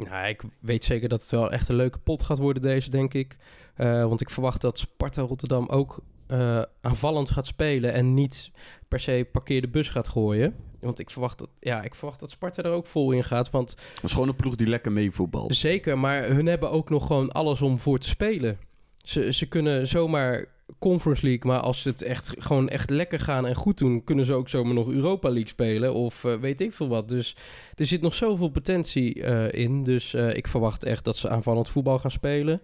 nou, 0.09 0.27
ik 0.27 0.41
weet 0.59 0.83
zeker 0.83 1.09
dat 1.09 1.21
het 1.21 1.31
wel 1.31 1.51
echt 1.51 1.69
een 1.69 1.75
leuke 1.75 1.97
pot 1.99 2.23
gaat 2.23 2.37
worden 2.37 2.61
deze, 2.61 2.89
denk 2.89 3.13
ik. 3.13 3.37
Eh, 3.73 4.05
want 4.05 4.21
ik 4.21 4.29
verwacht 4.29 4.61
dat 4.61 4.79
Sparta 4.79 5.21
Rotterdam 5.21 5.67
ook 5.67 5.99
eh, 6.27 6.61
aanvallend 6.81 7.31
gaat 7.31 7.47
spelen 7.47 7.93
en 7.93 8.13
niet 8.13 8.51
per 8.87 8.99
se 8.99 9.27
parkeer 9.31 9.61
de 9.61 9.67
bus 9.67 9.89
gaat 9.89 10.07
gooien. 10.07 10.55
Want 10.79 10.99
ik 10.99 11.09
verwacht 11.09 11.39
dat, 11.39 11.49
ja, 11.59 11.81
ik 11.81 11.95
verwacht 11.95 12.19
dat 12.19 12.31
Sparta 12.31 12.63
er 12.63 12.71
ook 12.71 12.85
vol 12.85 13.11
in 13.11 13.23
gaat. 13.23 13.49
Want 13.49 13.69
Het 13.69 14.03
is 14.03 14.13
gewoon 14.13 14.27
een 14.27 14.35
ploeg 14.35 14.55
die 14.55 14.67
lekker 14.67 14.91
meevoetbalt. 14.91 15.55
Zeker, 15.55 15.99
maar 15.99 16.23
hun 16.23 16.45
hebben 16.45 16.71
ook 16.71 16.89
nog 16.89 17.07
gewoon 17.07 17.31
alles 17.31 17.61
om 17.61 17.79
voor 17.79 17.99
te 17.99 18.07
spelen. 18.07 18.57
Ze, 18.97 19.33
ze 19.33 19.45
kunnen 19.45 19.87
zomaar 19.87 20.45
Conference 20.79 21.25
League, 21.25 21.51
maar 21.51 21.59
als 21.59 21.81
ze 21.81 21.89
het 21.89 22.01
echt 22.01 22.33
gewoon 22.37 22.69
echt 22.69 22.89
lekker 22.89 23.19
gaan 23.19 23.45
en 23.45 23.55
goed 23.55 23.77
doen, 23.77 24.03
kunnen 24.03 24.25
ze 24.25 24.33
ook 24.33 24.49
zomaar 24.49 24.73
nog 24.73 24.89
Europa 24.89 25.29
League 25.29 25.49
spelen 25.49 25.93
of 25.93 26.23
eh, 26.23 26.35
weet 26.35 26.61
ik 26.61 26.73
veel 26.73 26.87
wat. 26.87 27.09
Dus 27.09 27.35
er 27.75 27.85
zit 27.85 28.01
nog 28.01 28.13
zoveel 28.13 28.49
potentie 28.49 29.13
in. 29.51 29.83
Dus 29.83 30.13
ik 30.13 30.47
verwacht 30.47 30.83
echt 30.83 31.05
dat 31.05 31.17
ze 31.17 31.29
aanvallend 31.29 31.69
voetbal 31.69 31.99
gaan 31.99 32.11
spelen. 32.11 32.61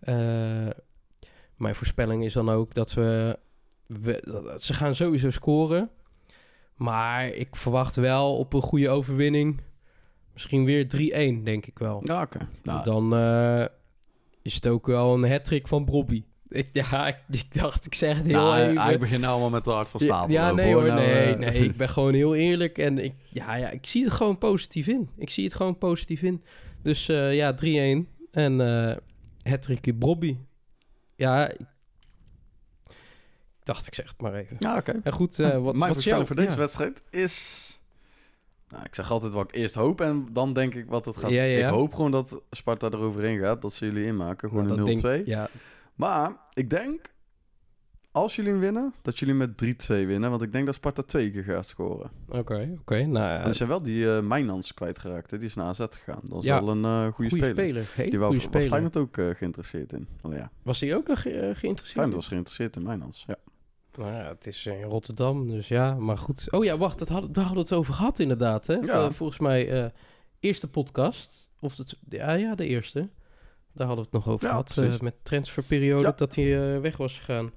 Eh, 0.00 0.16
mijn 1.56 1.74
voorspelling 1.74 2.24
is 2.24 2.32
dan 2.32 2.48
ook 2.50 2.74
dat 2.74 2.94
we, 2.94 3.38
we 3.86 4.20
dat- 4.24 4.62
ze 4.62 4.74
gaan 4.74 4.94
sowieso 4.94 5.30
scoren. 5.30 5.90
Maar 6.74 7.26
ik 7.28 7.56
verwacht 7.56 7.96
wel 7.96 8.36
op 8.36 8.52
een 8.52 8.62
goede 8.62 8.88
overwinning. 8.88 9.60
Misschien 10.32 10.64
weer 10.64 10.88
3-1, 10.88 11.42
denk 11.44 11.66
ik 11.66 11.78
wel. 11.78 12.00
Ja, 12.04 12.22
oké. 12.22 12.48
Nou, 12.62 12.84
Dan 12.84 13.16
eh, 13.16 13.64
is 14.42 14.54
het 14.54 14.66
ook 14.66 14.86
wel 14.86 15.14
een 15.14 15.30
hat-trick 15.30 15.68
van 15.68 15.84
Brobby. 15.84 16.24
Ik, 16.48 16.68
ja, 16.90 17.06
ik, 17.08 17.16
ik 17.30 17.54
dacht, 17.60 17.86
ik 17.86 17.94
zeg 17.94 18.16
het 18.16 18.26
heel 18.26 18.34
nou, 18.34 18.60
even. 18.62 18.78
hij 18.82 18.98
begint 18.98 19.20
nou 19.20 19.32
allemaal 19.32 19.50
met 19.50 19.64
de 19.64 19.70
hart 19.70 19.88
van 19.88 20.00
stapel. 20.00 20.32
ja, 20.32 20.52
nee 20.52 20.74
hoor, 20.74 20.86
Nou, 20.86 21.00
nee, 21.00 21.32
eh, 21.34 21.38
nee. 21.38 21.64
Ik 21.64 21.76
ben 21.76 21.88
gewoon 21.88 22.14
heel 22.14 22.34
eerlijk 22.34 22.78
en 22.78 22.98
ik, 22.98 23.14
ja, 23.30 23.54
ja, 23.54 23.70
ik 23.70 23.86
zie 23.86 24.04
het 24.04 24.12
gewoon 24.12 24.38
positief 24.38 24.86
in. 24.86 25.08
Ik 25.16 25.30
zie 25.30 25.44
het 25.44 25.54
gewoon 25.54 25.78
positief 25.78 26.22
in. 26.22 26.42
Dus 26.82 27.06
ja, 27.06 27.54
3-1 27.54 28.08
en 28.30 28.60
hat-trickje 29.48 29.94
Brobby. 29.94 30.36
Ja, 31.14 31.48
ik, 31.50 31.60
dacht, 33.62 33.86
ik 33.86 33.94
zeg 33.94 34.08
het 34.08 34.20
maar 34.20 34.34
even. 34.34 34.56
Ja, 34.58 34.76
oké. 34.76 35.00
En 35.02 35.12
goed, 35.12 35.38
eh, 35.38 35.48
wat, 35.50 35.62
Mijn 35.62 35.78
wat 35.78 35.88
voorspelling 35.92 36.26
voor 36.26 36.36
deze 36.36 36.50
ja. 36.50 36.56
wedstrijd 36.56 37.02
is... 37.10 37.72
Nou, 38.68 38.84
ik 38.84 38.94
zeg 38.94 39.10
altijd 39.10 39.32
wat 39.32 39.48
ik 39.48 39.54
eerst 39.54 39.74
hoop 39.74 40.00
en 40.00 40.26
dan 40.32 40.52
denk 40.52 40.74
ik 40.74 40.86
wat 40.88 41.04
het 41.04 41.16
gaat. 41.16 41.30
Ja, 41.30 41.42
ja, 41.42 41.58
ja. 41.58 41.66
Ik 41.66 41.72
hoop 41.72 41.94
gewoon 41.94 42.10
dat 42.10 42.42
Sparta 42.50 42.86
eroverheen 42.86 43.38
gaat, 43.38 43.62
dat 43.62 43.72
ze 43.72 43.84
jullie 43.84 44.04
inmaken. 44.04 44.48
Gewoon 44.48 44.70
een 44.70 44.98
0-2. 44.98 45.00
denk- 45.02 45.26
Ja, 45.26 45.48
Maar 45.94 46.36
ik 46.52 46.70
denk, 46.70 47.12
als 48.20 48.36
jullie 48.36 48.50
hem 48.50 48.60
winnen, 48.60 48.94
dat 49.02 49.18
jullie 49.18 49.34
met 49.34 49.50
3-2 49.50 49.56
winnen. 50.06 50.30
Want 50.30 50.42
ik 50.42 50.52
denk 50.52 50.66
dat 50.66 50.74
Sparta 50.74 51.02
twee 51.02 51.30
keer 51.30 51.42
gaat 51.42 51.66
scoren. 51.66 52.10
oké, 52.28 52.76
oké. 52.80 52.94
Nou, 53.04 53.26
ja, 53.26 53.40
En 53.42 53.50
ze 53.50 53.56
zijn 53.56 53.68
wel 53.68 53.82
die 53.82 54.10
eh 54.16 54.20
Mijnans 54.22 54.74
kwijtgeraakt. 54.74 55.30
hè. 55.30 55.38
Die 55.38 55.46
is 55.48 55.54
naar 55.54 55.66
AZ 55.66 55.78
gegaan. 55.90 56.20
Dat 56.22 56.38
is 56.38 56.44
Ja. 56.44 56.64
wel 56.64 56.68
een 56.68 56.84
eh 56.84 57.06
goede 57.14 57.30
speler. 57.30 57.50
speler. 57.50 57.86
Hele 57.94 58.10
Die 58.10 58.18
wou, 58.18 58.34
was 58.34 58.42
speler. 58.42 58.68
Feyenoord 58.68 58.96
ook 58.96 59.16
eh, 59.16 59.28
geïnteresseerd 59.30 59.92
in. 59.92 60.08
Oh, 60.22 60.32
ja. 60.34 60.50
Was 60.62 60.80
hij 60.80 60.94
ook 60.94 61.06
nog 61.08 61.20
geïnteresseerd? 61.22 61.90
Feyenoord 61.92 62.14
was 62.14 62.28
geïnteresseerd 62.28 62.76
in 62.76 62.82
Mijnans. 62.82 63.24
Ja. 63.26 63.36
Nou 63.94 64.12
ja, 64.12 64.28
het 64.28 64.46
is 64.46 64.66
in 64.66 64.82
Rotterdam, 64.82 65.46
dus 65.48 65.68
ja, 65.68 65.94
maar 65.94 66.16
goed. 66.18 66.52
Oh 66.52 66.64
ja, 66.64 66.76
wacht, 66.78 66.98
dat 66.98 67.08
hadden, 67.08 67.32
daar 67.32 67.44
hadden 67.44 67.62
we 67.64 67.68
het 67.68 67.78
over 67.78 67.94
gehad 67.94 68.18
inderdaad, 68.18 68.66
hè? 68.66 68.74
Ja. 68.74 69.02
Vol- 69.04 69.10
volgens 69.10 69.38
mij, 69.38 69.92
eerste 70.40 70.68
podcast, 70.68 71.48
of 71.60 71.74
de, 71.74 71.86
ja, 72.08 72.54
de 72.54 72.66
eerste. 72.66 73.08
Daar 73.78 73.86
hadden 73.86 74.04
we 74.10 74.10
het 74.16 74.24
nog 74.24 74.34
over 74.34 74.46
Ja, 74.46 74.50
gehad, 74.50 74.92
eh, 74.94 75.00
met 75.00 75.14
transferperiode, 75.22 76.04
Ja. 76.04 76.12
dat 76.16 76.34
hij 76.34 76.74
eh, 76.74 76.80
weg 76.80 76.96
was 76.96 77.18
gegaan. 77.18 77.50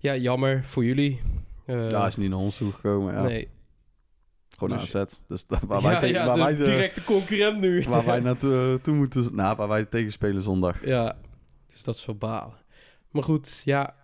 Ja, 0.00 0.16
jammer 0.16 0.64
voor 0.64 0.84
jullie. 0.84 1.20
Eh, 1.66 1.88
ja, 1.90 1.98
hij 1.98 2.08
is 2.08 2.16
niet 2.16 2.30
naar 2.30 2.38
ons 2.38 2.56
toegekomen. 2.56 3.14
Ja. 3.14 3.22
Nee. 3.22 3.48
Gewoon 4.58 4.78
Dus- 4.78 4.96
AZ. 4.96 5.18
Dus 5.28 5.44
waar 5.66 5.82
wij, 5.82 5.98
tegen, 6.00 6.24
waar 6.26 6.34
de 6.34 6.40
wij, 6.42 6.56
de- 6.56 6.64
directe 6.64 7.04
concurrent 7.04 7.60
nu. 7.60 7.82
waar 7.88 8.04
wij 8.04 8.20
naartoe 8.20 8.78
toe 8.82 8.94
moeten... 8.94 9.34
Nou, 9.34 9.56
waar 9.56 9.68
wij 9.68 9.84
tegen 9.84 10.12
spelen 10.12 10.42
zondag. 10.42 10.84
Ja, 10.86 11.16
dus 11.72 11.82
dat 11.82 11.94
is 11.94 12.04
wel 12.06 12.16
balen. 12.16 12.54
Maar 13.10 13.22
goed, 13.22 13.62
ja, 13.64 13.94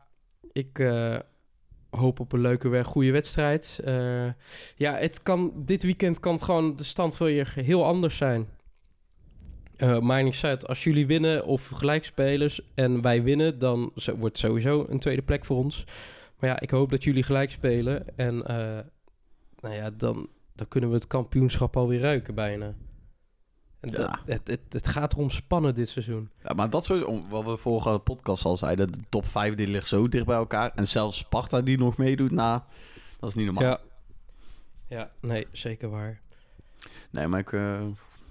ik 0.53 0.93
hoop 1.91 2.21
op 2.21 2.33
een 2.33 2.41
leuke, 2.41 2.69
weg, 2.69 2.87
goede 2.87 3.11
wedstrijd. 3.11 3.81
Ja, 4.77 4.95
het 4.95 5.23
kan, 5.23 5.53
dit 5.57 5.83
weekend 5.83 6.21
kan 6.21 6.33
het 6.33 6.43
gewoon 6.43 6.77
de 6.77 6.85
stand 6.85 7.19
weer 7.19 7.53
heel 7.57 7.85
anders 7.85 8.17
zijn. 8.17 8.49
Maar 10.01 10.23
niet 10.23 10.41
uit, 10.43 10.67
als 10.69 10.85
jullie 10.85 11.07
winnen 11.07 11.45
of 11.47 11.69
gelijkspelers 11.69 12.61
en 12.75 13.01
wij 13.03 13.23
winnen, 13.23 13.59
dan 13.59 13.81
wordt 13.95 14.23
het 14.23 14.39
sowieso 14.39 14.87
een 14.89 14.99
tweede 14.99 15.23
plek 15.23 15.45
voor 15.45 15.57
ons. 15.57 15.85
Maar 16.39 16.51
ja, 16.51 16.61
ik 16.61 16.71
hoop 16.71 16.91
dat 16.91 17.05
jullie 17.05 17.23
gelijk 17.23 17.51
spelen 17.51 18.19
en 18.19 18.47
eh, 18.47 18.79
nou 19.61 19.75
ja, 19.75 19.91
dan, 19.91 20.29
dan 20.55 20.69
kunnen 20.69 20.89
we 20.91 20.95
het 20.97 21.07
kampioenschap 21.07 21.77
alweer 21.77 22.01
ruiken 22.01 22.35
bijna. 22.35 22.75
En 23.81 23.91
Ja. 23.91 23.97
dat- 23.97 24.19
het, 24.27 24.49
het, 24.49 24.61
het 24.69 24.87
gaat 24.89 25.13
erom 25.13 25.31
spannen 25.31 25.75
dit 25.75 25.89
seizoen. 25.89 26.31
Ja, 26.43 26.53
maar 26.55 26.71
dat 26.71 26.85
soort, 26.85 27.29
wat 27.29 27.45
we 27.45 27.57
vorige 27.57 27.99
podcast 27.99 28.45
al 28.45 28.57
zeiden, 28.57 28.93
de 28.93 28.99
top 29.09 29.27
5 29.27 29.55
die 29.55 29.67
ligt 29.69 29.87
zo 29.89 30.09
dicht 30.09 30.27
bij 30.27 30.37
elkaar. 30.37 30.73
En 30.75 30.89
zelfs 30.89 31.19
Sparta 31.19 31.61
die 31.61 31.79
nog 31.79 31.97
meedoet, 31.97 32.31
nou, 32.31 32.61
dat 33.19 33.29
is 33.29 33.35
niet 33.35 33.45
normaal. 33.47 33.63
Ja. 33.65 33.79
Ja, 34.89 35.11
nee, 35.21 35.47
zeker 35.53 35.89
waar. 35.91 36.21
Nee, 37.11 37.27
maar 37.27 37.41
ik, 37.41 37.53
eh, 37.53 37.85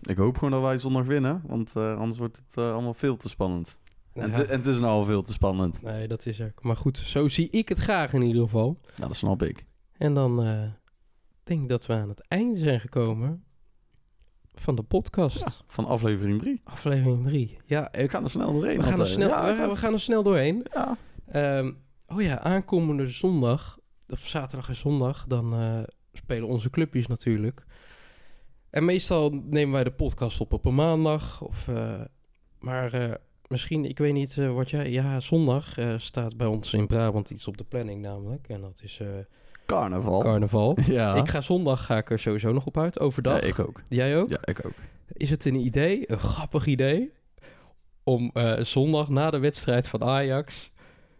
ik 0.05 0.17
hoop 0.17 0.35
gewoon 0.37 0.51
dat 0.51 0.61
wij 0.61 0.77
zondag 0.77 1.05
winnen. 1.05 1.41
Want 1.45 1.75
eh, 1.75 1.97
anders 1.97 2.17
wordt 2.19 2.37
het 2.47 2.57
eh, 2.57 2.73
allemaal 2.73 2.93
veel 2.93 3.17
te 3.17 3.29
spannend. 3.29 3.79
En, 4.13 4.33
en 4.33 4.47
het 4.49 4.65
is 4.65 4.79
nou 4.79 4.91
al 4.91 5.05
veel 5.05 5.21
te 5.23 5.33
spannend. 5.33 5.81
nee, 5.81 6.07
dat 6.07 6.25
is 6.25 6.41
ook. 6.41 6.63
Maar 6.63 6.77
goed, 6.77 6.97
zo 6.97 7.27
zie 7.27 7.49
ik 7.49 7.69
het 7.69 7.79
graag 7.79 8.13
in 8.13 8.21
ieder 8.21 8.41
geval. 8.41 8.79
Ja, 8.95 9.07
dat 9.07 9.15
snap 9.15 9.41
ik. 9.43 9.65
En 9.97 10.13
dan 10.13 10.43
eh, 10.43 10.61
denk 11.43 11.61
ik 11.61 11.69
dat 11.69 11.85
we 11.85 11.93
aan 11.93 12.09
het 12.09 12.27
einde 12.27 12.59
zijn 12.59 12.79
gekomen 12.79 13.43
van 14.53 14.75
de 14.75 14.83
podcast. 14.83 15.63
Van 15.67 15.85
aflevering 15.85 16.39
3. 16.39 16.61
Aflevering 16.63 17.27
3. 17.27 17.57
Ja, 17.65 17.91
Ik 17.91 17.99
ik, 17.99 18.09
ga 18.11 18.21
er 18.21 18.29
snel 18.29 18.53
doorheen. 18.53 18.77
we, 18.77 18.83
gaan 18.83 18.99
er 18.99 19.07
snel, 19.07 19.27
Ja, 19.29 19.55
we, 19.55 19.67
we 19.67 19.75
gaan 19.75 19.93
er 19.93 19.99
snel 19.99 20.23
doorheen. 20.23 20.65
ja. 20.73 20.97
Ehm, 21.25 21.71
oh 22.07 22.21
ja, 22.21 22.39
aankomende 22.39 23.07
zondag, 23.07 23.79
of 24.09 24.27
zaterdag 24.27 24.69
en 24.69 24.75
zondag, 24.75 25.25
dan 25.27 25.53
spelen 26.13 26.47
onze 26.47 26.69
clubjes 26.69 27.07
natuurlijk. 27.07 27.63
En 28.75 28.85
meestal 28.85 29.29
nemen 29.29 29.73
wij 29.73 29.83
de 29.83 29.91
podcast 29.91 30.41
op 30.41 30.53
op 30.53 30.65
een 30.65 30.75
maandag. 30.75 31.41
Of, 31.41 31.67
eh, 31.67 32.01
maar 32.59 32.93
eh, 32.93 33.11
misschien, 33.47 33.85
ik 33.85 33.97
weet 33.97 34.13
niet 34.13 34.37
eh, 34.37 34.53
wat 34.53 34.69
jij... 34.69 34.91
Ja, 34.91 35.19
zondag 35.19 35.77
staat 35.97 36.37
bij 36.37 36.47
ons 36.47 36.73
in 36.73 36.87
Brabant 36.87 37.29
iets 37.29 37.47
op 37.47 37.57
de 37.57 37.63
planning 37.63 38.01
namelijk. 38.01 38.47
En 38.47 38.61
dat 38.61 38.81
is 38.83 39.01
Carnaval. 39.65 40.19
carnaval. 40.19 40.77
ja. 40.97 41.15
Ik 41.15 41.27
ga 41.27 41.41
zondag 41.41 41.85
ga 41.85 41.97
ik 41.97 42.09
er 42.09 42.19
sowieso 42.19 42.51
nog 42.51 42.65
op 42.65 42.77
uit, 42.77 42.99
overdag. 42.99 43.41
Ja, 43.41 43.47
ik 43.47 43.59
ook. 43.59 43.81
Jij 43.87 44.17
ook? 44.17 44.29
Ja, 44.29 44.39
ik 44.41 44.65
ook. 44.65 44.73
Is 45.07 45.29
het 45.29 45.45
een 45.45 45.55
idee, 45.55 46.11
een 46.11 46.19
grappig 46.19 46.65
idee, 46.65 47.11
om 48.03 48.31
zondag 48.59 49.09
na 49.09 49.29
de 49.29 49.39
wedstrijd 49.39 49.87
van 49.87 50.03
Ajax 50.03 50.71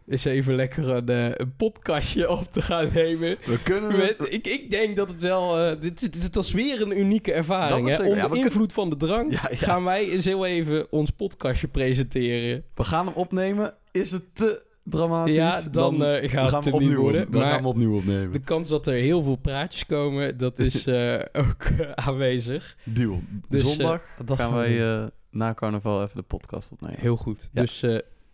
eens 0.08 0.26
even 0.26 0.56
lekker 0.56 0.90
een, 0.90 1.10
eh, 1.10 1.26
een 1.34 1.56
podcastje 1.56 2.30
op 2.40 2.52
te 2.52 2.62
gaan 2.62 2.90
nemen? 2.94 3.38
We 3.46 3.60
kunnen 3.64 3.98
Met, 3.98 4.28
ik, 4.30 4.48
ik 4.48 4.70
denk 4.70 4.96
dat 4.96 5.08
het 5.08 5.22
wel, 5.22 5.60
eh, 5.60 5.82
dit, 5.82 6.00
dit, 6.00 6.22
dit 6.22 6.36
was 6.36 6.52
weer 6.52 6.82
een 6.82 7.00
unieke 7.00 7.34
ervaring. 7.34 7.88
Is 7.88 7.98
Hè? 7.98 8.04
Ja, 8.04 8.10
Onder 8.26 8.38
invloed 8.38 8.74
van 8.74 8.90
de 8.90 8.98
drank 8.98 9.32
Ja, 9.32 9.48
ja. 9.50 9.58
gaan 9.58 9.84
wij 9.84 10.10
eens 10.10 10.26
heel 10.26 10.46
even 10.46 10.92
ons 10.92 11.10
podcastje 11.10 11.68
presenteren. 11.68 12.64
We 12.76 12.84
gaan 12.84 13.06
hem 13.06 13.16
opnemen. 13.16 13.74
Is 13.92 14.12
het 14.12 14.24
te 14.34 14.64
dramatisch? 14.84 15.36
Ja, 15.36 15.62
dan, 15.72 16.06
eh, 16.06 16.30
gaat 16.30 16.50
gaan 16.50 16.64
het 16.64 16.74
opnieuw 16.74 17.00
worden. 17.00 17.32
Dan 17.32 17.42
Maar 17.42 17.52
gaan 17.52 17.62
we 17.62 17.68
opnieuw 17.68 17.96
opnemen. 17.96 18.32
de 18.32 18.40
kans 18.40 18.68
dat 18.68 18.88
er 18.88 18.94
heel 18.94 19.24
veel 19.24 19.36
praatjes 19.36 19.86
komen, 19.86 20.38
dat 20.38 20.60
is 20.60 20.88
ook 21.44 21.66
aanwezig. 21.96 22.76
Deal. 22.84 23.20
Dus, 23.50 23.62
Zondag 23.62 24.02
gaan 24.26 24.54
wij 24.54 25.10
na 25.32 25.54
carnaval 25.54 26.04
even 26.04 26.18
de 26.18 26.24
podcast 26.24 26.72
opnemen. 26.72 27.00
Heel 27.00 27.18
goed. 27.18 27.50
Dus 27.54 27.84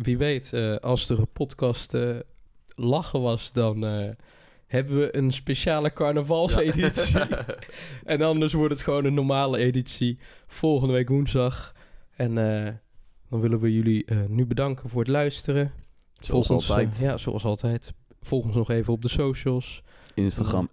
wie 0.04 0.18
weet, 0.18 0.54
eh, 0.54 0.76
als 0.76 1.10
er 1.10 1.20
een 1.20 1.32
podcast 1.34 1.94
eh, 1.94 2.16
lachen 2.76 3.22
was, 3.22 3.52
dan 3.52 3.86
eh, 3.86 4.10
hebben 4.68 5.00
we 5.00 5.18
een 5.18 5.32
speciale 5.32 5.94
carnavalseditie. 5.94 7.20
en 8.04 8.22
anders 8.22 8.54
wordt 8.54 8.74
het 8.74 8.84
gewoon 8.84 9.06
een 9.06 9.14
normale 9.14 9.58
editie 9.58 10.20
volgende 10.48 10.94
week 10.94 11.10
woensdag. 11.10 11.76
En 12.16 12.36
dan 13.30 13.42
willen 13.42 13.60
we 13.60 13.74
jullie 13.74 14.06
nu 14.28 14.46
bedanken 14.46 14.90
voor 14.90 15.00
het 15.00 15.10
luisteren. 15.10 15.72
Zoals 16.20 16.50
ons, 16.50 16.70
altijd. 16.70 16.98
ja, 16.98 17.18
zoals 17.18 17.44
altijd. 17.44 17.94
Volg 18.22 18.46
ons 18.46 18.56
nog 18.56 18.70
even 18.70 18.94
op 18.94 19.02
de 19.02 19.10
socials. 19.10 19.84
Instagram, 20.14 20.70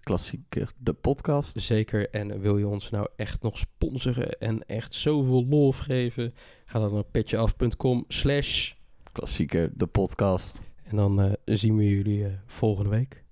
klassieker, 0.00 0.72
de 0.78 0.92
podcast. 0.92 1.60
Zeker. 1.60 2.10
En 2.10 2.40
wil 2.40 2.58
je 2.58 2.66
ons 2.66 2.90
nou 2.90 3.08
echt 3.16 3.42
nog 3.42 3.58
sponsoren 3.58 4.38
en 4.38 4.66
echt 4.66 4.94
zoveel 4.94 5.46
lof 5.46 5.78
geven? 5.78 6.34
Ga 6.64 6.78
dan 6.78 6.92
naar 6.92 7.04
petjeaf.com 7.04 8.04
slash... 8.08 8.72
Klassieker, 9.12 9.70
de 9.74 9.86
podcast. 9.86 10.62
En 10.82 10.96
dan 10.96 11.20
eh, 11.20 11.32
zien 11.44 11.76
we 11.76 11.88
jullie 11.88 12.24
eh, 12.24 12.32
volgende 12.46 12.90
week. 12.90 13.24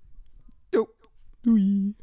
Jo. 0.69 0.89
Doei. 1.41 1.95